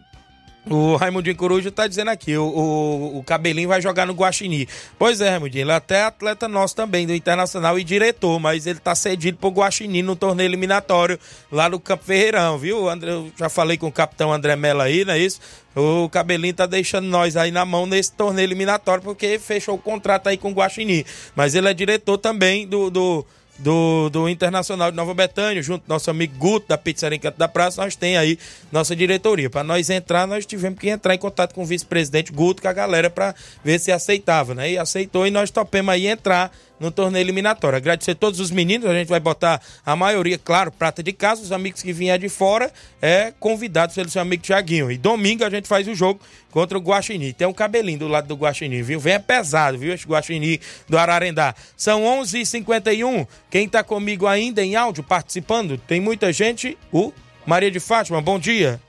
o 0.70 0.96
Raimundinho 0.96 1.36
Coruja 1.36 1.72
tá 1.72 1.88
dizendo 1.88 2.10
aqui, 2.10 2.38
o, 2.38 2.46
o, 2.46 3.18
o, 3.18 3.24
Cabelinho 3.24 3.68
vai 3.68 3.82
jogar 3.82 4.06
no 4.06 4.14
Guaxinim. 4.14 4.66
Pois 4.98 5.20
é, 5.20 5.30
Raimundinho, 5.30 5.64
ele 5.64 5.72
é 5.72 5.76
até 5.76 6.04
atleta 6.04 6.48
nosso 6.48 6.76
também, 6.76 7.06
do 7.06 7.14
Internacional 7.14 7.78
e 7.78 7.84
diretor, 7.84 8.40
mas 8.40 8.66
ele 8.66 8.80
tá 8.80 8.96
cedido 8.96 9.38
pro 9.38 9.50
Guaxinim 9.50 10.02
no 10.02 10.16
torneio 10.16 10.48
eliminatório 10.48 11.20
lá 11.52 11.68
no 11.68 11.80
Campo 11.80 12.06
Ferreirão, 12.06 12.58
viu? 12.58 12.90
André, 12.90 13.12
eu 13.12 13.32
já 13.38 13.50
falei 13.50 13.78
com 13.78 13.88
o 13.88 13.92
capitão 13.92 14.32
André 14.32 14.56
Mello 14.56 14.82
aí, 14.82 15.04
não 15.04 15.14
é 15.14 15.20
isso? 15.20 15.42
O 15.76 16.08
Cabelinho 16.08 16.54
tá 16.54 16.66
deixando 16.66 17.08
nós 17.08 17.36
aí 17.36 17.52
na 17.52 17.66
mão 17.66 17.86
nesse 17.86 18.14
torneio 18.14 18.46
eliminatório 18.46 19.04
porque 19.04 19.40
fechou 19.40 19.76
o 19.76 19.80
contrato 19.80 20.28
aí 20.28 20.38
com 20.38 20.52
o 20.52 20.54
Guaxinim. 20.54 21.04
Mas 21.36 21.56
ele 21.56 21.68
é 21.68 21.74
diretor 21.74 22.18
também 22.18 22.68
do, 22.68 22.90
do 22.90 23.26
do, 23.60 24.10
do 24.10 24.28
Internacional 24.28 24.90
de 24.90 24.98
Nova 24.98 25.14
Betânia, 25.14 25.62
junto 25.62 25.86
com 25.86 25.94
nosso 25.94 26.10
amigo 26.10 26.36
Guto, 26.38 26.68
da 26.68 26.78
Pizzaria 26.78 27.18
Encanto 27.18 27.38
da 27.38 27.48
Praça, 27.48 27.82
nós 27.82 27.96
tem 27.96 28.18
aí 28.18 28.38
nossa 28.72 28.96
diretoria. 28.96 29.50
Para 29.50 29.64
nós 29.64 29.90
entrar, 29.90 30.28
nós 30.28 30.46
tivemos 30.46 30.80
que 30.80 30.90
entrar 30.90 31.14
em 31.14 31.18
contato 31.18 31.54
com 31.54 31.64
o 31.64 31.66
vice-presidente 31.66 32.32
Guto, 32.32 32.62
com 32.62 32.68
a 32.68 32.74
galera, 32.74 33.10
para 33.10 33.36
ver 33.64 33.80
se 33.80 33.92
aceitava, 33.92 34.56
né? 34.56 34.72
E 34.72 34.78
aceitou 34.78 35.28
e 35.28 35.32
nós 35.32 35.52
topemos 35.52 35.94
aí 35.94 36.08
entrar 36.08 36.52
no 36.80 36.92
torneio 36.92 37.24
eliminatório. 37.24 37.78
Agradecer 37.78 38.16
todos 38.16 38.40
os 38.40 38.52
meninos, 38.52 38.90
a 38.90 38.94
gente 38.94 39.08
vai 39.08 39.20
botar 39.20 39.62
a 39.86 39.96
maioria, 39.96 40.38
claro, 40.38 40.72
prata 40.72 41.02
de 41.02 41.14
casa, 41.14 41.42
os 41.42 41.52
amigos 41.52 41.82
que 41.82 41.94
vieram 41.94 42.20
de 42.20 42.30
fora, 42.30 42.72
é 43.02 43.34
convidados 43.40 43.96
pelo 43.96 44.10
seu 44.10 44.22
amigo 44.22 44.44
Tiaguinho. 44.44 44.92
E 44.92 44.98
domingo 44.98 45.44
a 45.44 45.50
gente 45.50 45.68
faz 45.68 45.88
o 45.88 45.96
jogo 45.96 46.20
contra 46.52 46.78
o 46.78 46.82
Guaxinim. 46.82 47.32
Tem 47.34 47.48
um 47.48 47.54
cabelinho 47.54 48.00
do 48.00 48.08
lado 48.08 48.28
do 48.28 48.36
Guaxinim, 48.36 48.82
viu? 48.82 49.00
Vem 49.00 49.14
é 49.14 49.20
pesado, 49.20 49.78
viu? 49.78 49.94
Esse 49.94 50.06
Guaxinim 50.06 50.60
do 50.88 50.98
Ararendá. 50.98 51.56
São 51.78 52.04
11 52.04 52.38
h 52.38 52.46
51 52.46 53.26
Quem 53.50 53.68
tá 53.68 53.84
comigo 53.84 54.28
ainda 54.28 54.64
em 54.64 54.76
áudio, 54.76 55.04
participando, 55.04 55.78
tem 55.78 56.00
muita 56.00 56.32
gente. 56.32 56.78
O 56.92 57.12
Maria 57.46 57.72
de 57.72 57.80
Fátima, 57.80 58.22
bom 58.22 58.40
dia. 58.40 58.80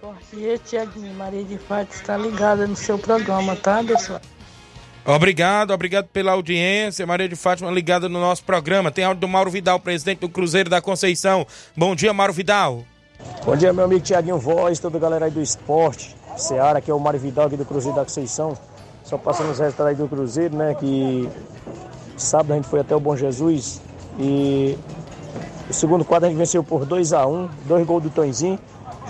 Bom 0.00 0.14
dia, 0.32 0.58
Tiaguinho. 0.58 1.14
Maria 1.14 1.44
de 1.44 1.58
Fátima 1.58 1.94
está 1.94 2.16
ligada 2.16 2.66
no 2.66 2.74
seu 2.74 2.98
programa, 2.98 3.54
tá, 3.54 3.84
pessoal? 3.84 4.20
Obrigado, 5.04 5.72
obrigado 5.72 6.06
pela 6.06 6.32
audiência. 6.32 7.04
Maria 7.04 7.28
de 7.28 7.34
Fátima 7.34 7.70
ligada 7.72 8.08
no 8.08 8.20
nosso 8.20 8.44
programa. 8.44 8.90
Tem 8.90 9.04
áudio 9.04 9.22
do 9.22 9.28
Mauro 9.28 9.50
Vidal, 9.50 9.80
presidente 9.80 10.20
do 10.20 10.28
Cruzeiro 10.28 10.70
da 10.70 10.80
Conceição. 10.80 11.44
Bom 11.76 11.94
dia, 11.96 12.12
Mauro 12.12 12.32
Vidal. 12.32 12.84
Bom 13.44 13.56
dia, 13.56 13.72
meu 13.72 13.84
amigo 13.84 14.00
Tiaguinho 14.00 14.38
Voz, 14.38 14.78
toda 14.78 14.98
a 14.98 15.00
galera 15.00 15.24
aí 15.24 15.30
do 15.30 15.42
esporte. 15.42 16.14
Seara, 16.36 16.80
que 16.80 16.90
é 16.90 16.94
o 16.94 17.00
Mário 17.00 17.18
Vidal 17.18 17.46
aqui 17.46 17.56
do 17.56 17.64
Cruzeiro 17.64 17.96
da 17.96 18.04
Conceição. 18.04 18.56
Só 19.02 19.18
passando 19.18 19.50
os 19.50 19.58
resultados 19.58 19.90
aí 19.90 19.96
do 19.96 20.08
Cruzeiro, 20.08 20.56
né? 20.56 20.74
Que 20.74 21.28
sábado 22.16 22.52
a 22.52 22.56
gente 22.56 22.68
foi 22.68 22.80
até 22.80 22.94
o 22.94 23.00
Bom 23.00 23.16
Jesus 23.16 23.82
e 24.20 24.78
o 25.68 25.72
segundo 25.72 26.04
quadro 26.04 26.26
a 26.26 26.30
gente 26.30 26.38
venceu 26.38 26.62
por 26.62 26.84
2 26.86 27.12
a 27.12 27.26
1 27.26 27.34
um, 27.34 27.48
dois 27.66 27.84
gols 27.84 28.04
do 28.04 28.10
Tonzinho. 28.10 28.58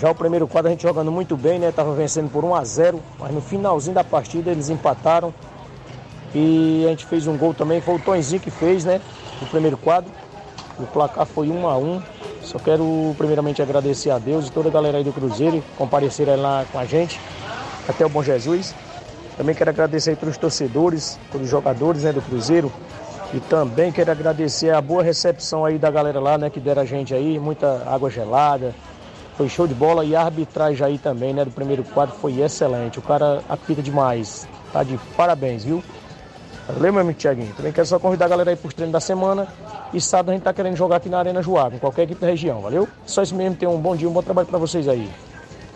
Já 0.01 0.11
o 0.11 0.15
primeiro 0.15 0.49
quadro 0.49 0.69
a 0.69 0.71
gente 0.71 0.83
jogando 0.83 1.13
muito 1.13 1.37
bem, 1.37 1.59
né? 1.59 1.71
Tava 1.71 1.95
vencendo 1.95 2.31
por 2.31 2.45
1 2.45 2.55
a 2.55 2.65
0 2.65 3.01
mas 3.19 3.33
no 3.33 3.43
finalzinho 3.43 3.95
da 3.95 4.03
partida 4.03 4.51
eles 4.51 4.71
empataram 4.71 5.35
e 6.35 6.85
a 6.87 6.91
gente 6.91 7.07
fez 7.07 7.27
um 7.27 7.37
gol 7.37 7.53
também, 7.53 7.81
foi 7.81 7.97
o 7.97 7.99
Tonzinho 7.99 8.41
que 8.41 8.51
fez, 8.51 8.85
né? 8.85 9.01
No 9.41 9.47
primeiro 9.49 9.77
quadro. 9.77 10.11
O 10.79 10.87
placar 10.87 11.27
foi 11.27 11.49
1 11.49 11.69
a 11.69 11.77
1 11.77 12.03
Só 12.43 12.59
quero 12.59 13.15
primeiramente 13.19 13.61
agradecer 13.61 14.11
a 14.11 14.19
Deus 14.19 14.49
e 14.49 14.51
toda 14.51 14.69
a 14.69 14.73
galera 14.73 14.99
aí 14.99 15.05
do 15.05 15.13
Cruzeiro 15.13 15.63
compareceram 15.77 16.41
lá 16.41 16.65
com 16.73 16.79
a 16.79 16.85
gente, 16.85 17.21
até 17.89 18.05
o 18.05 18.09
Bom 18.09 18.23
Jesus. 18.23 18.75
Também 19.37 19.55
quero 19.55 19.71
agradecer 19.71 20.11
aí 20.11 20.17
pelos 20.17 20.37
torcedores, 20.37 21.19
pelos 21.31 21.49
jogadores 21.49 22.03
né, 22.03 22.13
do 22.13 22.21
Cruzeiro. 22.23 22.73
E 23.35 23.41
também 23.41 23.91
quero 23.91 24.11
agradecer 24.11 24.71
a 24.71 24.81
boa 24.81 25.03
recepção 25.03 25.65
aí 25.65 25.79
da 25.79 25.91
galera 25.91 26.21
lá, 26.21 26.37
né, 26.37 26.51
que 26.51 26.61
deram 26.61 26.83
a 26.83 26.85
gente 26.85 27.15
aí, 27.15 27.39
muita 27.39 27.83
água 27.87 28.11
gelada. 28.11 28.75
Foi 29.37 29.49
show 29.49 29.67
de 29.67 29.73
bola 29.73 30.05
e 30.05 30.15
a 30.15 30.23
arbitragem 30.23 30.87
aí 30.87 30.99
também, 30.99 31.33
né, 31.33 31.45
do 31.45 31.51
primeiro 31.51 31.83
quadro 31.83 32.15
foi 32.17 32.41
excelente. 32.41 32.99
O 32.99 33.03
cara 33.03 33.43
apita 33.49 33.83
demais. 33.83 34.47
Tá 34.71 34.83
de 34.83 34.99
parabéns, 35.17 35.65
viu? 35.65 35.83
Valeu, 36.75 36.93
meu 36.93 37.03
amigo 37.03 37.19
Tiaguinho. 37.19 37.55
Também 37.55 37.73
quero 37.73 37.87
só 37.87 37.99
convidar 37.99 38.27
a 38.27 38.29
galera 38.29 38.51
aí 38.51 38.57
para 38.57 38.69
os 38.69 38.75
treinos 38.75 38.93
da 38.93 39.01
semana. 39.01 39.47
E 39.93 40.01
sábado 40.01 40.31
a 40.31 40.33
gente 40.35 40.43
tá 40.43 40.53
querendo 40.55 40.77
jogar 40.77 40.97
aqui 40.97 41.09
na 41.09 41.19
Arena 41.19 41.43
Joá, 41.43 41.71
com 41.71 41.79
qualquer 41.79 42.03
equipe 42.05 42.21
da 42.21 42.27
região, 42.27 42.61
valeu? 42.63 42.89
Só 43.07 43.23
isso 43.23 43.35
mesmo, 43.35 43.57
tenham 43.57 43.75
um 43.75 43.81
bom 43.81 43.95
dia, 43.95 44.09
um 44.09 44.13
bom 44.13 44.23
trabalho 44.23 44.49
para 44.49 44.59
vocês 44.59 44.89
aí. 44.89 45.09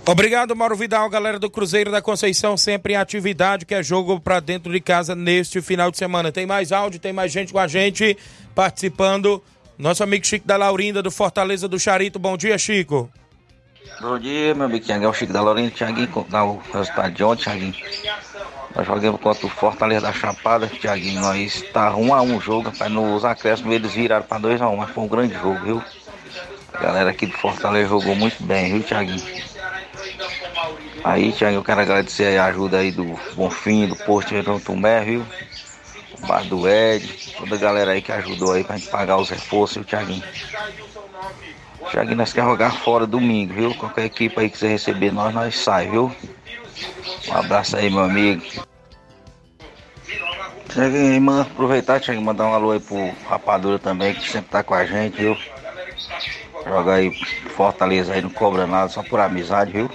Obrigado, 0.09 0.55
Mauro 0.55 0.76
Vidal, 0.76 1.11
galera 1.11 1.38
do 1.38 1.51
Cruzeiro 1.51 1.90
da 1.90 2.01
Conceição, 2.01 2.57
sempre 2.57 2.92
em 2.94 2.97
atividade, 2.97 3.66
que 3.66 3.74
é 3.74 3.82
jogo 3.82 4.20
para 4.20 4.38
dentro 4.38 4.72
de 4.72 4.80
casa 4.80 5.14
neste 5.16 5.61
final 5.61 5.90
de 5.90 5.99
semana. 5.99 6.30
Tem 6.30 6.47
mais 6.47 6.70
áudio, 6.70 7.01
tem 7.01 7.12
mais 7.12 7.32
gente 7.32 7.53
com 7.53 7.59
a 7.59 7.66
gente 7.66 8.16
participando. 8.55 9.42
Nosso 9.76 10.03
amigo 10.03 10.24
Chico 10.24 10.47
da 10.47 10.57
Laurinda, 10.57 11.03
do 11.03 11.11
Fortaleza 11.11 11.68
do 11.68 11.78
Charito. 11.78 12.18
Bom 12.18 12.36
dia, 12.36 12.57
Chico. 12.57 13.11
Bom 14.01 14.18
dia, 14.18 14.55
meu 14.55 14.66
amigo 14.66 14.84
Tiaguinho. 14.84 15.09
É 15.09 15.11
o 15.11 15.12
Chico 15.12 15.32
da 15.32 15.42
Laurinda. 15.42 15.70
Tiaguinho, 15.70 16.09
o 16.14 16.61
resultado 16.72 17.12
de 17.12 17.24
ontem, 17.24 17.42
Tiaguinho. 17.42 17.74
Nós 18.76 18.86
jogamos 18.86 19.20
contra 19.20 19.46
o 19.46 19.48
Fortaleza 19.48 20.02
da 20.02 20.12
Chapada, 20.12 20.66
Tiaguinho. 20.66 21.22
Nós 21.22 21.62
tá 21.72 21.96
1 21.96 22.06
um 22.06 22.14
a 22.14 22.20
1 22.20 22.26
um 22.26 22.36
o 22.36 22.40
jogo, 22.40 22.68
rapaz. 22.68 22.92
Nos 22.92 23.24
acréscimos 23.24 23.74
eles 23.74 23.92
viraram 23.92 24.26
para 24.26 24.38
2 24.38 24.60
a 24.60 24.68
1 24.68 24.72
um, 24.72 24.76
mas 24.76 24.90
foi 24.90 25.04
um 25.04 25.08
grande 25.08 25.34
jogo, 25.34 25.58
viu? 25.64 25.82
A 26.74 26.78
galera 26.78 27.10
aqui 27.10 27.24
do 27.24 27.32
Fortaleza 27.32 27.88
jogou 27.88 28.14
muito 28.14 28.42
bem, 28.42 28.72
viu, 28.72 28.82
Tiaguinho? 28.82 29.22
Aí, 31.02 31.32
Tiaguinho, 31.32 31.60
eu 31.60 31.64
quero 31.64 31.80
agradecer 31.80 32.38
a 32.38 32.44
ajuda 32.44 32.78
aí 32.78 32.92
do 32.92 33.18
Bonfim, 33.34 33.88
do 33.88 33.96
Posto 33.96 34.30
Verão 34.30 34.60
Tumé, 34.60 35.02
viu? 35.02 35.24
o 36.22 36.26
bar 36.26 36.44
do 36.44 36.68
Ed, 36.68 37.34
toda 37.38 37.54
a 37.54 37.58
galera 37.58 37.92
aí 37.92 38.02
que 38.02 38.12
ajudou 38.12 38.52
aí 38.52 38.64
pra 38.64 38.76
gente 38.76 38.88
pagar 38.90 39.16
os 39.16 39.30
reforços, 39.30 39.76
viu, 39.76 39.84
Thiaguinho? 39.84 40.22
Thiaguinho, 41.90 42.16
nós 42.16 42.32
quer 42.32 42.44
jogar 42.44 42.72
fora 42.72 43.06
domingo, 43.06 43.54
viu? 43.54 43.74
Qualquer 43.74 44.04
equipe 44.04 44.38
aí 44.38 44.48
que 44.48 44.54
quiser 44.54 44.68
receber 44.68 45.12
nós, 45.12 45.34
nós 45.34 45.56
sai, 45.56 45.88
viu? 45.88 46.14
Um 47.28 47.34
abraço 47.34 47.76
aí, 47.76 47.90
meu 47.90 48.04
amigo. 48.04 48.42
Thiaguinho, 50.68 51.20
manda 51.20 51.42
aproveitar, 51.42 52.00
Thiaguinho, 52.00 52.26
mandar 52.26 52.46
um 52.46 52.54
alô 52.54 52.72
aí 52.72 52.80
pro 52.80 53.10
Rapadura 53.28 53.78
também, 53.78 54.14
que 54.14 54.28
sempre 54.28 54.50
tá 54.50 54.62
com 54.62 54.74
a 54.74 54.84
gente, 54.84 55.16
viu? 55.16 55.36
Joga 56.66 56.94
aí 56.94 57.12
Fortaleza 57.54 58.12
aí, 58.12 58.20
não 58.20 58.30
cobra 58.30 58.66
nada, 58.66 58.88
só 58.88 59.02
por 59.02 59.20
amizade, 59.20 59.72
viu? 59.72 59.90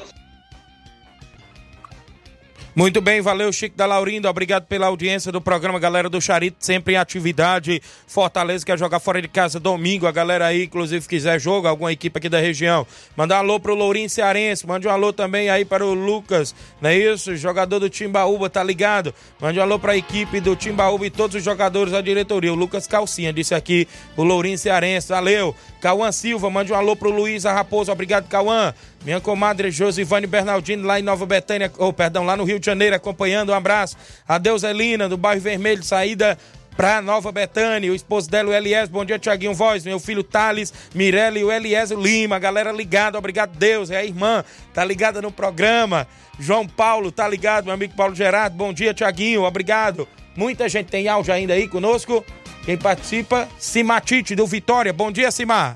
Muito 2.74 3.02
bem, 3.02 3.20
valeu 3.20 3.52
Chico 3.52 3.76
da 3.76 3.86
Laurindo, 3.86 4.30
obrigado 4.30 4.66
pela 4.66 4.88
audiência 4.88 5.30
do 5.30 5.42
programa, 5.42 5.78
galera 5.78 6.10
do 6.10 6.22
Charito, 6.22 6.56
sempre 6.62 6.94
em 6.94 6.98
atividade. 6.98 7.82
Fortaleza 8.08 8.66
quer 8.66 8.80
jogar 8.80 9.02
fora 9.02 9.22
de 9.22 9.28
casa 9.28 9.60
domingo, 9.60 10.08
a 10.08 10.12
galera 10.12 10.46
aí, 10.46 10.64
inclusive, 10.64 11.06
quiser 11.06 11.38
jogo, 11.38 11.68
alguma 11.68 11.92
equipe 11.92 12.18
aqui 12.18 12.30
da 12.30 12.40
região. 12.40 12.88
Mandar 13.18 13.36
um 13.36 13.40
alô 13.40 13.60
pro 13.60 13.76
Lourinho 13.76 14.10
Cearense, 14.10 14.66
mande 14.66 14.88
um 14.88 14.92
alô 14.92 15.12
também 15.12 15.50
aí 15.50 15.66
para 15.66 15.86
o 15.86 15.94
Lucas, 15.94 16.56
não 16.80 16.90
é 16.90 16.98
isso? 16.98 17.36
Jogador 17.36 17.78
do 17.78 17.90
Timbaúba, 17.90 18.50
tá 18.50 18.64
ligado? 18.64 19.14
Mande 19.42 19.60
um 19.60 19.64
alô 19.64 19.78
para 19.78 19.92
a 19.92 19.98
equipe 19.98 20.40
do 20.40 20.56
Timbaúba 20.56 21.06
e 21.06 21.10
todos 21.10 21.36
os 21.36 21.44
jogadores 21.44 21.92
da 21.92 22.00
diretoria. 22.00 22.54
O 22.54 22.56
Lucas 22.56 22.88
Calcinha 22.88 23.34
disse 23.34 23.54
aqui, 23.54 23.86
o 24.16 24.24
Lourinho 24.24 24.58
Cearense, 24.58 25.10
valeu. 25.10 25.54
Cauã 25.82 26.10
Silva, 26.12 26.50
mande 26.50 26.72
um 26.72 26.76
alô 26.76 26.96
pro 26.96 27.10
Luiz 27.10 27.44
Raposo, 27.44 27.92
obrigado, 27.92 28.30
Cauã. 28.30 28.74
Minha 29.04 29.20
comadre 29.20 29.72
Josivane 29.72 30.28
Bernardino, 30.28 30.86
lá 30.86 31.00
em 31.00 31.04
Nova 31.04 31.26
Betânia, 31.26 31.72
ou 31.78 31.90
oh, 31.90 31.94
perdão, 31.94 32.24
lá 32.24 32.38
no 32.38 32.44
Rio 32.44 32.60
de 32.60 32.66
Janeiro, 32.66 32.96
acompanhando. 32.96 33.52
Um 33.52 33.56
abraço. 33.56 33.98
Adeus, 34.28 34.64
Elina, 34.64 35.10
do 35.10 35.18
bairro 35.18 35.42
Vermelho, 35.42 35.84
saída 35.84 36.38
pra 36.78 37.02
Nova 37.02 37.32
Betânia. 37.32 37.92
O 37.92 37.96
esposo 37.96 38.30
dela, 38.30 38.50
o 38.50 38.54
Elias. 38.54 38.90
Bom 38.90 39.04
dia, 39.04 39.18
Tiaguinho 39.18 39.56
Voz. 39.56 39.84
Meu 39.84 40.00
filho 40.00 40.24
Thales, 40.24 40.72
Mirella 40.94 41.40
e 41.40 41.44
o 41.44 41.52
Elias 41.52 41.90
Lima. 41.90 42.38
Galera 42.38 42.72
ligada, 42.72 43.18
obrigado, 43.18 43.58
Deus. 43.58 43.90
É 43.90 43.98
a 43.98 44.06
irmã, 44.06 44.44
tá 44.74 44.86
ligada 44.86 45.20
no 45.20 45.32
programa. 45.32 46.08
João 46.40 46.68
Paulo, 46.68 47.12
tá 47.12 47.28
ligado, 47.28 47.66
meu 47.66 47.74
amigo 47.74 47.96
Paulo 47.96 48.14
Gerardo. 48.14 48.56
Bom 48.56 48.72
dia, 48.72 48.94
Tiaguinho, 48.94 49.44
obrigado. 49.44 50.08
Muita 50.36 50.70
gente 50.70 50.88
tem 50.88 51.08
áudio 51.08 51.34
ainda 51.34 51.54
aí 51.54 51.68
conosco. 51.68 52.24
Quem 52.66 52.78
participa, 52.78 53.50
Simatite 53.58 54.36
do 54.36 54.46
Vitória. 54.46 54.94
Bom 54.94 55.12
dia, 55.12 55.32
Simar. 55.32 55.76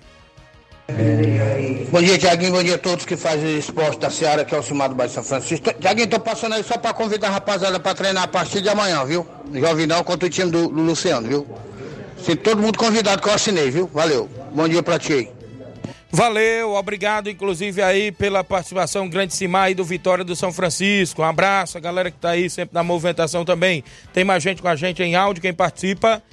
Bom 0.88 2.02
dia, 2.02 2.18
Tiaguinho. 2.18 2.52
Bom 2.52 2.64
dia 2.64 2.76
a 2.76 2.78
todos 2.78 3.06
que 3.06 3.18
fazem 3.18 3.58
esporte 3.58 4.00
da 4.00 4.10
Seara, 4.10 4.46
que 4.46 4.54
é 4.54 4.60
o 4.60 4.62
Cimar 4.62 4.90
do 4.90 4.96
Bairro 4.96 5.12
São 5.12 5.24
Francisco. 5.24 5.74
Tiaguinho, 5.74 6.08
tô 6.08 6.20
passando 6.20 6.54
aí 6.54 6.64
só 6.64 6.78
pra 6.78 6.94
convidar 6.94 7.30
a 7.30 7.32
rapaziada 7.32 7.80
pra 7.80 7.96
treinar 7.96 8.24
a 8.24 8.28
partir 8.28 8.62
de 8.62 8.70
amanhã, 8.70 9.04
viu? 9.04 9.26
Jovinal 9.52 10.04
contra 10.04 10.28
o 10.28 10.30
time 10.30 10.52
do, 10.52 10.68
do 10.68 10.82
Luciano, 10.82 11.28
viu? 11.28 11.48
Se 12.24 12.36
todo 12.36 12.62
mundo 12.62 12.78
convidado 12.78 13.22
que 13.22 13.28
eu 13.28 13.34
assinei, 13.34 13.72
viu? 13.72 13.90
Valeu. 13.94 14.30
Bom 14.54 14.68
dia 14.68 14.84
pra 14.84 15.00
ti. 15.00 15.30
Valeu, 16.12 16.74
obrigado 16.76 17.30
inclusive 17.30 17.82
aí 17.82 18.10
pela 18.10 18.42
participação 18.42 19.10
grande 19.10 19.34
Simar 19.34 19.64
aí 19.64 19.76
do 19.76 19.84
Vitória 19.84 20.24
do 20.24 20.36
São 20.36 20.54
Francisco. 20.54 21.22
Um 21.22 21.26
abraço, 21.26 21.78
a 21.78 21.82
galera 21.82 22.10
que 22.10 22.18
tá 22.18 22.30
aí 22.30 22.50
sempre 22.50 22.74
na 22.74 22.84
movimentação 22.84 23.44
também. 23.44 23.84
Tem 24.14 24.24
mais 24.24 24.42
gente 24.42 24.62
com 24.62 24.68
a 24.68 24.76
gente 24.76 25.04
em 25.04 25.16
áudio, 25.16 25.42
quem 25.42 25.54
participa. 25.54 26.24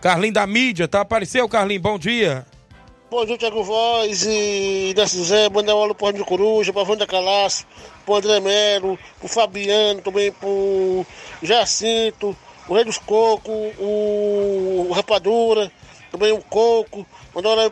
Carlinho 0.00 0.34
da 0.34 0.46
mídia, 0.46 0.88
tá? 0.88 1.02
Apareceu, 1.02 1.48
Carlinho, 1.48 1.80
bom 1.80 1.98
dia. 1.98 2.44
Bom 3.12 3.26
dia, 3.26 3.36
Thiago 3.36 3.62
Voz 3.62 4.24
e 4.26 4.94
da 4.96 5.04
José, 5.04 5.46
mandar 5.50 5.76
um 5.76 5.82
alô 5.82 5.94
pro 5.94 6.06
Rádio 6.06 6.24
Coruja, 6.24 6.72
pra 6.72 6.80
Wanda 6.82 7.06
Calaço, 7.06 7.66
pro 8.06 8.14
André 8.14 8.40
Melo, 8.40 8.98
pro 9.18 9.28
Fabiano, 9.28 10.00
também 10.00 10.32
pro 10.32 11.04
Jacinto, 11.42 12.34
o 12.66 12.74
Rei 12.74 12.84
dos 12.84 12.96
Coco, 12.96 13.52
o, 13.52 14.86
o 14.88 14.92
Rapadura, 14.94 15.70
também 16.10 16.32
o 16.32 16.38
Coco, 16.38 17.06
mandar 17.34 17.50
um 17.50 17.52
alô 17.52 17.70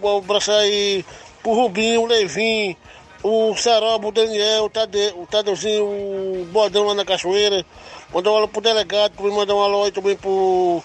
pro, 0.00 0.18
abraço 0.18 0.50
aí 0.50 1.04
pro 1.40 1.52
Rubinho, 1.52 2.02
o 2.02 2.06
Levin, 2.06 2.76
o 3.22 3.54
Saroba, 3.54 4.08
o 4.08 4.10
Daniel, 4.10 4.64
o, 4.64 4.70
Tade, 4.70 5.14
o 5.14 5.24
Tadeuzinho, 5.24 5.84
o 5.84 6.48
Bodão 6.50 6.88
lá 6.88 6.94
na 6.94 7.04
Cachoeira, 7.04 7.64
mandar 8.12 8.32
um 8.32 8.36
alô 8.38 8.48
pro 8.48 8.60
delegado, 8.60 9.12
também 9.12 9.30
mandar 9.30 9.54
um 9.54 9.62
alô 9.62 9.84
aí 9.84 9.92
também 9.92 10.16
pro 10.16 10.82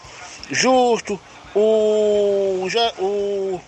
Justo, 0.52 1.20
o, 1.56 2.68
o 3.00 3.60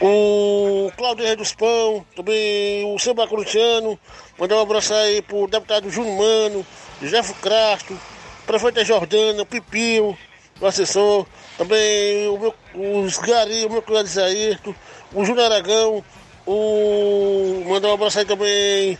o 0.00 0.90
Claudio 0.96 1.26
Rei 1.26 1.36
dos 1.36 1.52
Pão, 1.52 2.04
também 2.16 2.84
o 2.84 2.98
Samba 2.98 3.28
Cruciano, 3.28 3.98
mandar 4.38 4.56
um 4.56 4.62
abraço 4.62 4.94
aí 4.94 5.20
pro 5.20 5.46
deputado 5.46 5.90
Júnior 5.90 6.16
Mano, 6.16 6.66
Jefo 7.02 7.34
Crasto, 7.34 7.98
prefeita 8.46 8.82
Jordana, 8.82 9.44
Pipio, 9.44 10.16
o 10.58 10.66
assessor, 10.66 11.26
também 11.58 12.28
o 12.28 12.38
meu, 12.38 12.54
os 13.02 13.18
Gari, 13.18 13.66
o 13.66 13.70
meu 13.70 13.82
cunhado 13.82 14.08
Isaírto, 14.08 14.74
o 15.12 15.24
Júnior 15.24 15.52
Aragão, 15.52 16.02
o, 16.46 17.64
mandar 17.68 17.88
um 17.88 17.94
abraço 17.94 18.20
aí 18.20 18.24
também 18.24 18.98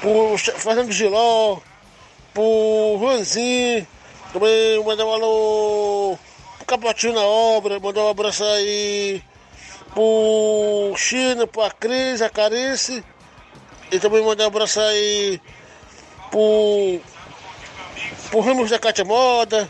pro 0.00 0.38
Fernando 0.38 0.90
Giló, 0.90 1.58
pro 2.32 2.96
Juanzinho, 2.98 3.86
também 4.32 4.82
mandar 4.82 5.04
um 5.04 5.12
alô 5.12 6.18
pro 6.56 6.66
Capotinho 6.66 7.12
na 7.12 7.22
obra, 7.22 7.78
mandar 7.78 8.04
um 8.04 8.08
abraço 8.08 8.42
aí 8.42 9.22
pro 9.94 10.94
China, 10.96 11.46
pra 11.46 11.70
Cris, 11.70 12.22
a 12.22 12.30
Carice. 12.30 13.04
E 13.90 13.98
também 13.98 14.22
mandar 14.22 14.44
um 14.44 14.48
abraço 14.48 14.80
aí 14.80 15.40
pro, 16.30 17.00
pro 18.30 18.40
Ramos 18.40 18.70
da 18.70 18.78
Cátia 18.78 19.04
Moda. 19.04 19.68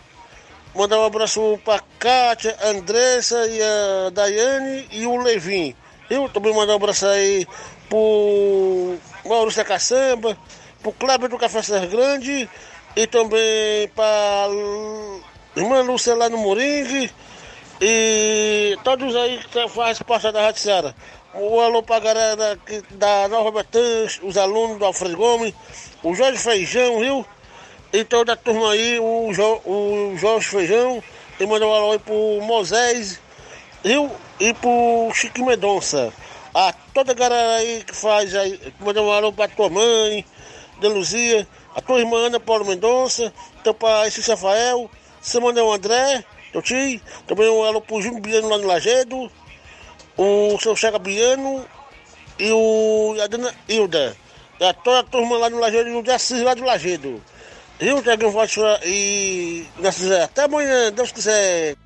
Mandar 0.75 0.99
um 0.99 1.05
abraço 1.05 1.59
pra 1.64 1.81
Cátia, 1.99 2.57
Andressa 2.64 3.47
e 3.47 3.61
a 3.62 4.11
Daiane 4.11 4.87
e 4.93 5.07
o 5.07 5.16
Levin. 5.16 5.75
Eu 6.11 6.29
também 6.29 6.55
mandar 6.55 6.73
um 6.73 6.77
abraço 6.77 7.07
aí 7.07 7.47
pro 7.89 8.97
Maurício 9.25 9.62
da 9.62 9.69
Caçamba, 9.69 10.37
pro 10.83 10.93
Cláudio 10.93 11.29
do 11.29 11.39
Café 11.39 11.62
Serra 11.62 11.87
Grande 11.87 12.49
e 12.97 13.07
também 13.07 13.89
pra 13.95 14.47
irmã 15.57 15.83
Lúcia 15.83 16.14
lá 16.14 16.29
no 16.29 16.39
Moringue 16.39 17.11
e 17.81 18.76
todos 18.83 19.14
aí 19.14 19.39
que 19.39 19.68
fazem 19.68 20.05
parte 20.05 20.33
da 20.33 20.43
Rádio 20.43 20.61
Ceará. 20.61 20.95
Um 21.35 21.61
alô 21.61 21.83
para 21.83 21.97
a 21.97 22.01
galera 22.01 22.59
da 22.91 23.29
Nova 23.29 23.53
Betânia, 23.53 24.09
os 24.22 24.37
alunos 24.37 24.79
do 24.79 24.85
Alfredo 24.85 25.16
Gomes, 25.16 25.55
o 26.03 26.14
Jorge 26.14 26.39
Feijão, 26.39 26.99
viu? 26.99 27.26
E 27.93 28.05
toda 28.05 28.33
a 28.33 28.37
turma 28.37 28.72
aí, 28.72 28.99
o, 28.99 29.33
jo, 29.33 29.61
o 29.64 30.16
Jorge 30.16 30.49
Feijão, 30.49 31.03
e 31.39 31.47
mandou 31.47 31.70
um 31.70 31.74
alô 31.74 31.93
aí 31.93 31.99
pro 31.99 32.41
Moisés, 32.43 33.20
viu? 33.85 34.11
E 34.41 34.53
pro 34.55 35.12
Chico 35.14 35.45
Mendonça. 35.45 36.12
A 36.55 36.72
toda 36.93 37.12
a 37.12 37.14
galera 37.14 37.57
aí 37.57 37.85
que 37.85 37.95
faz 37.95 38.35
aí, 38.35 38.61
mandou 38.81 39.07
um 39.07 39.12
alô 39.12 39.33
para 39.33 39.49
tua 39.49 39.70
mãe, 39.70 40.24
de 40.81 40.89
Luzia, 40.89 41.47
a 41.76 41.81
tua 41.81 42.01
irmã 42.01 42.26
Ana 42.26 42.41
Paulo 42.41 42.64
Mendonça, 42.64 43.33
teu 43.62 43.74
pai 43.74 44.11
Cícero 44.11 44.37
Rafael, 44.37 44.91
você 45.20 45.39
mandou 45.39 45.68
o 45.68 45.72
André, 45.72 46.24
Toti, 46.53 47.03
também 47.27 47.49
um 47.51 47.63
alô 47.63 47.81
pro 47.81 48.01
Júnior 48.01 48.21
Biano 48.21 48.49
lá 48.49 48.59
no 48.59 48.67
Lagedo, 48.67 49.31
o 50.17 50.59
seu 50.61 50.75
Chaga 50.75 50.99
Biano 50.99 51.65
e 52.39 52.51
o 52.51 53.15
e 53.17 53.21
a 53.21 53.27
dona 53.27 53.55
Hilda. 53.69 54.17
E 54.61 54.65
a 54.65 54.73
toda 54.73 55.01
a 55.01 55.03
turma 55.05 55.39
lá 55.39 55.51
no 55.51 55.59
Lagedo 55.59 55.89
e 55.89 55.95
o 55.95 56.03
Decis 56.03 56.43
lá 56.43 56.55
do 56.55 56.65
Lagedo. 56.65 57.23
Viu, 57.79 58.03
Tiaguinho 58.03 58.33
Voz 58.33 58.53
e 58.85 59.67
até 60.25 60.45
amanhã, 60.45 60.91
Deus 60.93 61.13
quiser. 61.13 61.77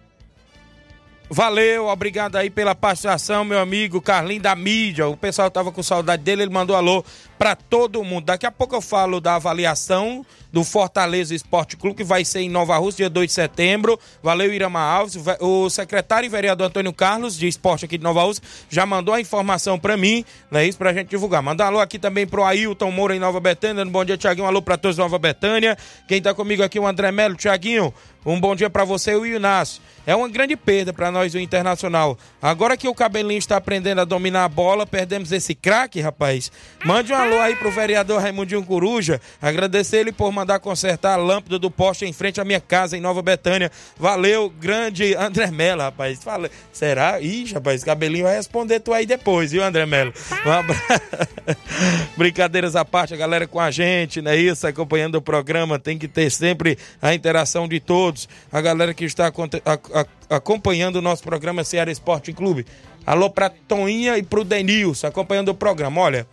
Valeu, 1.29 1.87
obrigado 1.87 2.37
aí 2.37 2.51
pela 2.51 2.75
participação, 2.75 3.43
meu 3.43 3.59
amigo 3.59 4.03
Carlinho 4.03 4.43
da 4.43 4.55
mídia. 4.55 5.09
O 5.09 5.17
pessoal 5.17 5.51
tava 5.51 5.73
com 5.73 5.83
saudade 5.83 6.23
dele, 6.23 6.43
ele 6.43 6.53
mandou 6.53 6.77
alô 6.77 7.03
para 7.43 7.57
todo 7.57 8.05
mundo. 8.05 8.27
Daqui 8.27 8.47
a 8.47 8.53
pouco 8.53 8.77
eu 8.77 8.81
falo 8.81 9.21
da 9.21 9.35
avaliação 9.35 10.25
do 10.53 10.63
Fortaleza 10.63 11.35
Esporte 11.35 11.77
Clube, 11.77 11.97
que 11.97 12.05
vai 12.05 12.25
ser 12.25 12.39
em 12.39 12.49
Nova 12.49 12.77
Rússia, 12.79 12.99
dia 12.99 13.11
2 13.11 13.27
de 13.27 13.33
setembro. 13.33 13.99
Valeu, 14.23 14.55
Irama 14.55 14.79
Alves. 14.79 15.19
O 15.41 15.69
secretário 15.69 16.27
e 16.27 16.29
vereador 16.29 16.69
Antônio 16.69 16.93
Carlos, 16.93 17.37
de 17.37 17.49
esporte 17.49 17.85
aqui 17.85 17.99
de 17.99 18.05
Nova 18.05 18.23
Rússia, 18.23 18.45
já 18.71 18.87
mandou 18.87 19.13
a 19.13 19.21
informação 19.21 19.77
para 19.77 19.97
mim, 19.97 20.25
né? 20.53 20.65
Isso 20.65 20.79
pra 20.79 20.93
gente 20.93 21.09
divulgar. 21.09 21.43
Mandar 21.43 21.67
alô 21.67 21.81
aqui 21.81 21.99
também 21.99 22.29
pro 22.29 22.45
Ailton 22.45 22.93
Moura 22.93 23.17
em 23.17 23.19
Nova 23.19 23.41
Betânia. 23.41 23.85
Bom 23.85 24.05
dia, 24.05 24.17
Tiaguinho. 24.17 24.45
Um 24.45 24.49
alô 24.49 24.63
pra 24.63 24.77
todos 24.77 24.97
Nova 24.97 25.19
Betânia. 25.19 25.77
Quem 26.07 26.23
tá 26.23 26.33
comigo 26.33 26.63
aqui, 26.63 26.79
o 26.79 26.87
André 26.87 27.11
Melo. 27.11 27.35
Tiaguinho, 27.35 27.93
um 28.25 28.39
bom 28.39 28.55
dia 28.55 28.71
para 28.71 28.85
você 28.85 29.13
e 29.13 29.17
o 29.17 29.27
Inácio. 29.27 29.83
É 30.07 30.15
uma 30.15 30.29
grande 30.29 30.57
perda 30.57 30.93
para 30.93 31.11
nós 31.11 31.33
do 31.33 31.41
Internacional. 31.41 32.19
Agora 32.41 32.77
que 32.77 32.87
o 32.87 32.95
Cabelinho 32.95 33.39
está 33.39 33.57
aprendendo 33.57 34.01
a 34.01 34.05
dominar 34.05 34.45
a 34.45 34.49
bola, 34.49 34.87
perdemos 34.87 35.33
esse 35.33 35.55
craque, 35.55 36.01
rapaz. 36.01 36.53
Mande 36.85 37.13
um 37.13 37.17
alô 37.33 37.41
aí 37.41 37.57
pro 37.57 37.71
vereador 37.71 38.21
Raimundinho 38.21 38.63
Coruja. 38.65 39.21
Agradecer 39.41 39.99
ele 39.99 40.13
por 40.13 40.31
mandar 40.31 40.59
consertar 40.61 41.15
a 41.15 41.17
lâmpada 41.17 41.59
do 41.59 41.71
poste 41.71 42.05
em 42.05 42.13
frente 42.13 42.41
à 42.41 42.45
minha 42.45 42.61
casa 42.61 42.97
em 42.97 43.01
Nova 43.01 43.23
Betânia. 43.23 43.71
Valeu, 43.99 44.51
grande 44.51 45.15
André 45.15 45.51
Mello, 45.51 45.83
rapaz. 45.83 46.23
Fala, 46.23 46.51
será? 46.73 47.21
Ih, 47.21 47.51
rapaz, 47.53 47.83
cabelinho 47.83 48.25
vai 48.25 48.37
responder 48.37 48.81
tu 48.81 48.93
aí 48.93 49.07
depois, 49.07 49.53
viu, 49.53 49.65
André 49.65 49.87
Mello? 49.87 50.13
Abraço. 50.45 50.83
Brincadeiras 52.17 52.77
à 52.77 52.85
parte, 52.85 53.15
a 53.15 53.17
galera 53.17 53.47
com 53.47 53.61
a 53.61 53.71
gente, 53.71 54.21
né? 54.21 54.37
Isso, 54.37 54.67
acompanhando 54.67 55.15
o 55.17 55.23
programa, 55.23 55.79
tem 55.79 55.99
que 55.99 56.09
ter 56.09 56.31
sempre 56.31 56.79
a 57.01 57.15
interação 57.15 57.67
de 57.67 57.81
todos. 57.81 58.29
A 58.53 58.61
galera 58.61 58.93
que 58.93 59.05
está 59.05 59.33
acompanhando 60.29 60.97
o 60.97 61.03
nosso 61.03 61.23
programa 61.23 61.65
Ceará 61.65 61.91
Esporte 61.91 62.33
Clube. 62.33 62.67
Alô 63.07 63.29
pra 63.31 63.51
Toninha 63.51 64.17
e 64.17 64.23
pro 64.23 64.45
Denilson, 64.45 65.07
acompanhando 65.07 65.49
o 65.49 65.55
programa. 65.55 66.01
Olha, 66.01 66.27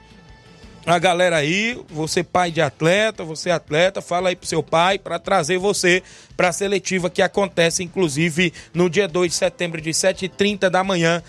a 0.84 0.98
galera 0.98 1.36
aí, 1.36 1.80
você 1.88 2.24
pai 2.24 2.50
de 2.50 2.60
atleta, 2.60 3.24
você 3.24 3.50
atleta, 3.50 4.02
fala 4.02 4.30
aí 4.30 4.36
pro 4.36 4.48
seu 4.48 4.62
pai 4.62 4.98
para 4.98 5.18
trazer 5.18 5.58
você 5.58 6.02
para 6.36 6.48
a 6.48 6.52
seletiva 6.52 7.08
que 7.08 7.22
acontece 7.22 7.84
inclusive 7.84 8.52
no 8.74 8.90
dia 8.90 9.06
2 9.06 9.30
de 9.30 9.36
setembro 9.36 9.80
de 9.80 9.90
7h30 9.90 10.68
da 10.68 10.82
manhã 10.82 11.22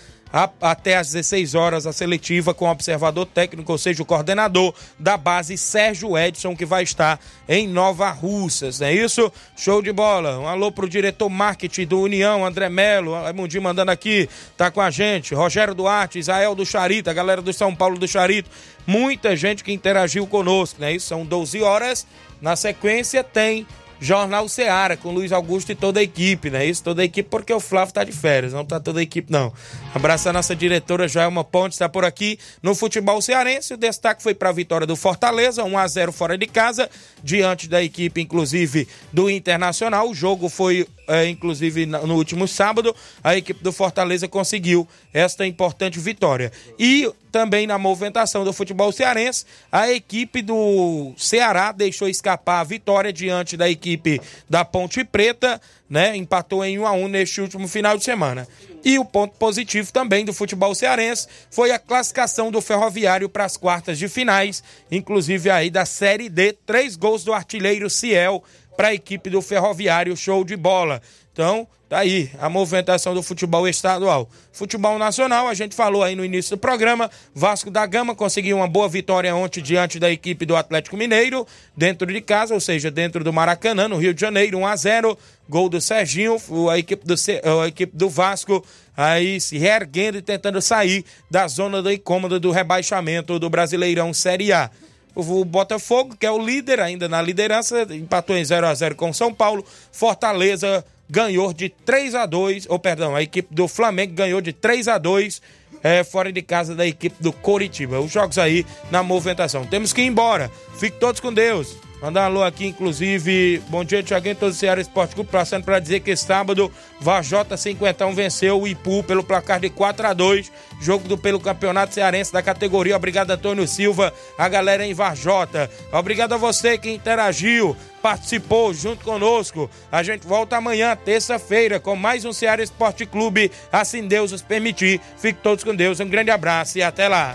até 0.60 0.96
às 0.96 1.12
16 1.12 1.54
horas 1.54 1.86
a 1.86 1.92
seletiva 1.92 2.52
com 2.52 2.64
o 2.64 2.70
observador 2.70 3.24
técnico, 3.24 3.70
ou 3.70 3.78
seja, 3.78 4.02
o 4.02 4.06
coordenador 4.06 4.74
da 4.98 5.16
base 5.16 5.56
Sérgio 5.56 6.18
Edson, 6.18 6.56
que 6.56 6.66
vai 6.66 6.82
estar 6.82 7.20
em 7.48 7.68
Nova 7.68 8.10
Russas, 8.10 8.80
não 8.80 8.88
é 8.88 8.92
isso? 8.92 9.32
Show 9.56 9.80
de 9.80 9.92
bola. 9.92 10.40
Um 10.40 10.48
alô 10.48 10.72
pro 10.72 10.88
diretor 10.88 11.28
marketing 11.28 11.86
do 11.86 12.00
União, 12.00 12.44
André 12.44 12.68
Melo, 12.68 13.14
Raimundi 13.14 13.60
mandando 13.60 13.92
aqui, 13.92 14.28
tá 14.56 14.72
com 14.72 14.80
a 14.80 14.90
gente, 14.90 15.34
Rogério 15.34 15.74
Duarte, 15.74 16.18
Israel 16.18 16.56
do 16.56 16.66
Charito, 16.66 17.08
a 17.08 17.12
galera 17.14 17.40
do 17.40 17.52
São 17.52 17.72
Paulo 17.72 17.96
do 17.96 18.08
Charito, 18.08 18.50
muita 18.84 19.36
gente 19.36 19.62
que 19.62 19.72
interagiu 19.72 20.26
conosco, 20.26 20.80
né? 20.80 20.92
Isso 20.92 21.06
são 21.06 21.24
12 21.24 21.62
horas. 21.62 22.06
Na 22.40 22.56
sequência 22.56 23.22
tem 23.22 23.64
Jornal 24.00 24.48
Seara, 24.48 24.96
com 24.96 25.12
Luiz 25.12 25.32
Augusto 25.32 25.72
e 25.72 25.74
toda 25.74 26.00
a 26.00 26.02
equipe, 26.02 26.50
né? 26.50 26.66
Isso, 26.66 26.82
toda 26.82 27.02
a 27.02 27.04
equipe, 27.04 27.28
porque 27.28 27.52
o 27.52 27.60
Flávio 27.60 27.94
tá 27.94 28.04
de 28.04 28.12
férias, 28.12 28.52
não 28.52 28.64
tá 28.64 28.80
toda 28.80 29.00
a 29.00 29.02
equipe, 29.02 29.32
não. 29.32 29.52
Abraço 29.94 30.28
a 30.28 30.32
nossa 30.32 30.56
diretora 30.56 31.06
Joelma 31.06 31.44
Ponte, 31.44 31.74
está 31.74 31.88
por 31.88 32.04
aqui 32.04 32.36
no 32.60 32.74
futebol 32.74 33.22
cearense. 33.22 33.74
O 33.74 33.76
destaque 33.76 34.24
foi 34.24 34.34
para 34.34 34.48
a 34.48 34.52
vitória 34.52 34.88
do 34.88 34.96
Fortaleza, 34.96 35.62
1 35.62 35.78
a 35.78 35.86
0 35.86 36.10
fora 36.10 36.36
de 36.36 36.48
casa, 36.48 36.90
diante 37.22 37.68
da 37.68 37.80
equipe, 37.80 38.20
inclusive, 38.20 38.88
do 39.12 39.30
Internacional. 39.30 40.10
O 40.10 40.14
jogo 40.14 40.48
foi 40.48 40.84
é, 41.06 41.28
inclusive 41.28 41.86
no 41.86 42.16
último 42.16 42.48
sábado, 42.48 42.94
a 43.22 43.36
equipe 43.36 43.62
do 43.62 43.72
Fortaleza 43.72 44.26
conseguiu 44.26 44.88
esta 45.12 45.46
importante 45.46 46.00
vitória. 46.00 46.50
E 46.76 47.08
também 47.30 47.64
na 47.64 47.78
movimentação 47.78 48.44
do 48.44 48.52
futebol 48.52 48.90
cearense, 48.90 49.44
a 49.70 49.92
equipe 49.92 50.42
do 50.42 51.12
Ceará 51.16 51.70
deixou 51.70 52.08
escapar 52.08 52.60
a 52.60 52.64
vitória 52.64 53.12
diante 53.12 53.56
da 53.56 53.70
equipe 53.70 54.20
da 54.50 54.64
Ponte 54.64 55.04
Preta, 55.04 55.60
né? 55.88 56.16
Empatou 56.16 56.64
em 56.64 56.80
1 56.80 56.86
a 56.86 56.92
1 56.92 57.08
neste 57.08 57.40
último 57.40 57.68
final 57.68 57.96
de 57.96 58.04
semana. 58.04 58.48
E 58.84 58.98
o 58.98 59.04
ponto 59.04 59.34
positivo 59.38 59.90
também 59.90 60.24
do 60.24 60.34
futebol 60.34 60.74
cearense 60.74 61.26
foi 61.50 61.70
a 61.70 61.78
classificação 61.78 62.50
do 62.50 62.60
Ferroviário 62.60 63.28
para 63.28 63.44
as 63.44 63.56
quartas 63.56 63.98
de 63.98 64.08
finais, 64.08 64.62
inclusive 64.90 65.48
aí 65.48 65.70
da 65.70 65.86
Série 65.86 66.28
D, 66.28 66.52
três 66.52 66.94
gols 66.94 67.24
do 67.24 67.32
artilheiro 67.32 67.88
Ciel 67.88 68.44
para 68.76 68.88
a 68.88 68.94
equipe 68.94 69.30
do 69.30 69.40
Ferroviário, 69.40 70.16
show 70.16 70.44
de 70.44 70.56
bola. 70.56 71.00
Então, 71.34 71.66
tá 71.88 71.98
aí 71.98 72.30
a 72.38 72.48
movimentação 72.48 73.12
do 73.12 73.20
futebol 73.20 73.66
estadual. 73.66 74.30
Futebol 74.52 74.96
nacional, 75.00 75.48
a 75.48 75.54
gente 75.54 75.74
falou 75.74 76.04
aí 76.04 76.14
no 76.14 76.24
início 76.24 76.56
do 76.56 76.60
programa, 76.60 77.10
Vasco 77.34 77.72
da 77.72 77.84
Gama 77.86 78.14
conseguiu 78.14 78.58
uma 78.58 78.68
boa 78.68 78.88
vitória 78.88 79.34
ontem 79.34 79.60
diante 79.60 79.98
da 79.98 80.08
equipe 80.08 80.46
do 80.46 80.54
Atlético 80.54 80.96
Mineiro, 80.96 81.44
dentro 81.76 82.06
de 82.06 82.20
casa, 82.20 82.54
ou 82.54 82.60
seja, 82.60 82.88
dentro 82.88 83.24
do 83.24 83.32
Maracanã, 83.32 83.88
no 83.88 83.96
Rio 83.96 84.14
de 84.14 84.20
Janeiro, 84.20 84.58
1 84.58 84.66
a 84.66 84.76
0 84.76 85.18
gol 85.48 85.68
do 85.68 85.80
Serginho, 85.80 86.36
a 86.70 86.78
equipe 86.78 87.04
do, 87.04 87.14
a 87.62 87.66
equipe 87.66 87.96
do 87.96 88.08
Vasco 88.08 88.64
aí 88.96 89.40
se 89.40 89.58
reerguendo 89.58 90.18
e 90.18 90.22
tentando 90.22 90.62
sair 90.62 91.04
da 91.28 91.48
zona 91.48 91.82
do 91.82 91.92
incômodo 91.92 92.38
do 92.38 92.52
rebaixamento 92.52 93.40
do 93.40 93.50
Brasileirão 93.50 94.14
Série 94.14 94.52
A. 94.52 94.70
O 95.16 95.44
Botafogo, 95.44 96.16
que 96.16 96.26
é 96.26 96.30
o 96.30 96.44
líder 96.44 96.80
ainda 96.80 97.08
na 97.08 97.22
liderança, 97.22 97.86
empatou 97.90 98.36
em 98.36 98.44
0 98.44 98.66
a 98.66 98.74
0 98.74 98.96
com 98.96 99.12
São 99.12 99.32
Paulo. 99.32 99.64
Fortaleza 99.92 100.84
ganhou 101.08 101.52
de 101.52 101.68
3 101.68 102.14
a 102.14 102.26
2, 102.26 102.66
ou 102.68 102.78
perdão, 102.78 103.14
a 103.14 103.22
equipe 103.22 103.54
do 103.54 103.68
Flamengo 103.68 104.14
ganhou 104.14 104.40
de 104.40 104.52
3 104.52 104.88
a 104.88 104.98
2 104.98 105.40
é, 105.82 106.02
fora 106.02 106.32
de 106.32 106.40
casa 106.40 106.74
da 106.74 106.86
equipe 106.86 107.22
do 107.22 107.32
Coritiba. 107.32 108.00
Os 108.00 108.10
jogos 108.10 108.38
aí 108.38 108.64
na 108.90 109.02
movimentação. 109.02 109.66
Temos 109.66 109.92
que 109.92 110.00
ir 110.00 110.06
embora. 110.06 110.50
Fiquem 110.78 110.98
todos 110.98 111.20
com 111.20 111.32
Deus. 111.32 111.76
Mandar 112.04 112.20
um 112.20 112.24
alô 112.24 112.42
aqui, 112.44 112.66
inclusive. 112.66 113.62
Bom 113.70 113.82
dia, 113.82 114.02
Tiaguinho, 114.02 114.36
todo 114.36 114.50
o 114.50 114.54
Ceará 114.54 114.78
Esporte 114.78 115.14
Clube. 115.14 115.30
Passando 115.30 115.64
para 115.64 115.80
dizer 115.80 116.00
que 116.00 116.14
sábado, 116.14 116.70
Vajota 117.00 117.56
51 117.56 118.14
venceu 118.14 118.60
o 118.60 118.68
Ipu 118.68 119.02
pelo 119.04 119.24
placar 119.24 119.58
de 119.58 119.70
4 119.70 120.08
a 120.08 120.12
2 120.12 120.52
Jogo 120.78 121.08
do, 121.08 121.16
pelo 121.16 121.40
Campeonato 121.40 121.94
Cearense 121.94 122.30
da 122.30 122.42
categoria. 122.42 122.94
Obrigado, 122.94 123.30
Antônio 123.30 123.66
Silva, 123.66 124.12
a 124.36 124.46
galera 124.50 124.84
em 124.84 124.92
Vajota. 124.92 125.70
Obrigado 125.90 126.34
a 126.34 126.36
você 126.36 126.76
que 126.76 126.90
interagiu, 126.90 127.74
participou 128.02 128.74
junto 128.74 129.02
conosco. 129.02 129.70
A 129.90 130.02
gente 130.02 130.26
volta 130.26 130.58
amanhã, 130.58 130.94
terça-feira, 130.94 131.80
com 131.80 131.96
mais 131.96 132.26
um 132.26 132.34
Ceará 132.34 132.62
Esporte 132.62 133.06
Clube. 133.06 133.50
Assim 133.72 134.06
Deus 134.06 134.30
os 134.30 134.42
permitir. 134.42 135.00
Fique 135.16 135.40
todos 135.42 135.64
com 135.64 135.74
Deus. 135.74 136.00
Um 136.00 136.08
grande 136.10 136.30
abraço 136.30 136.76
e 136.76 136.82
até 136.82 137.08
lá. 137.08 137.34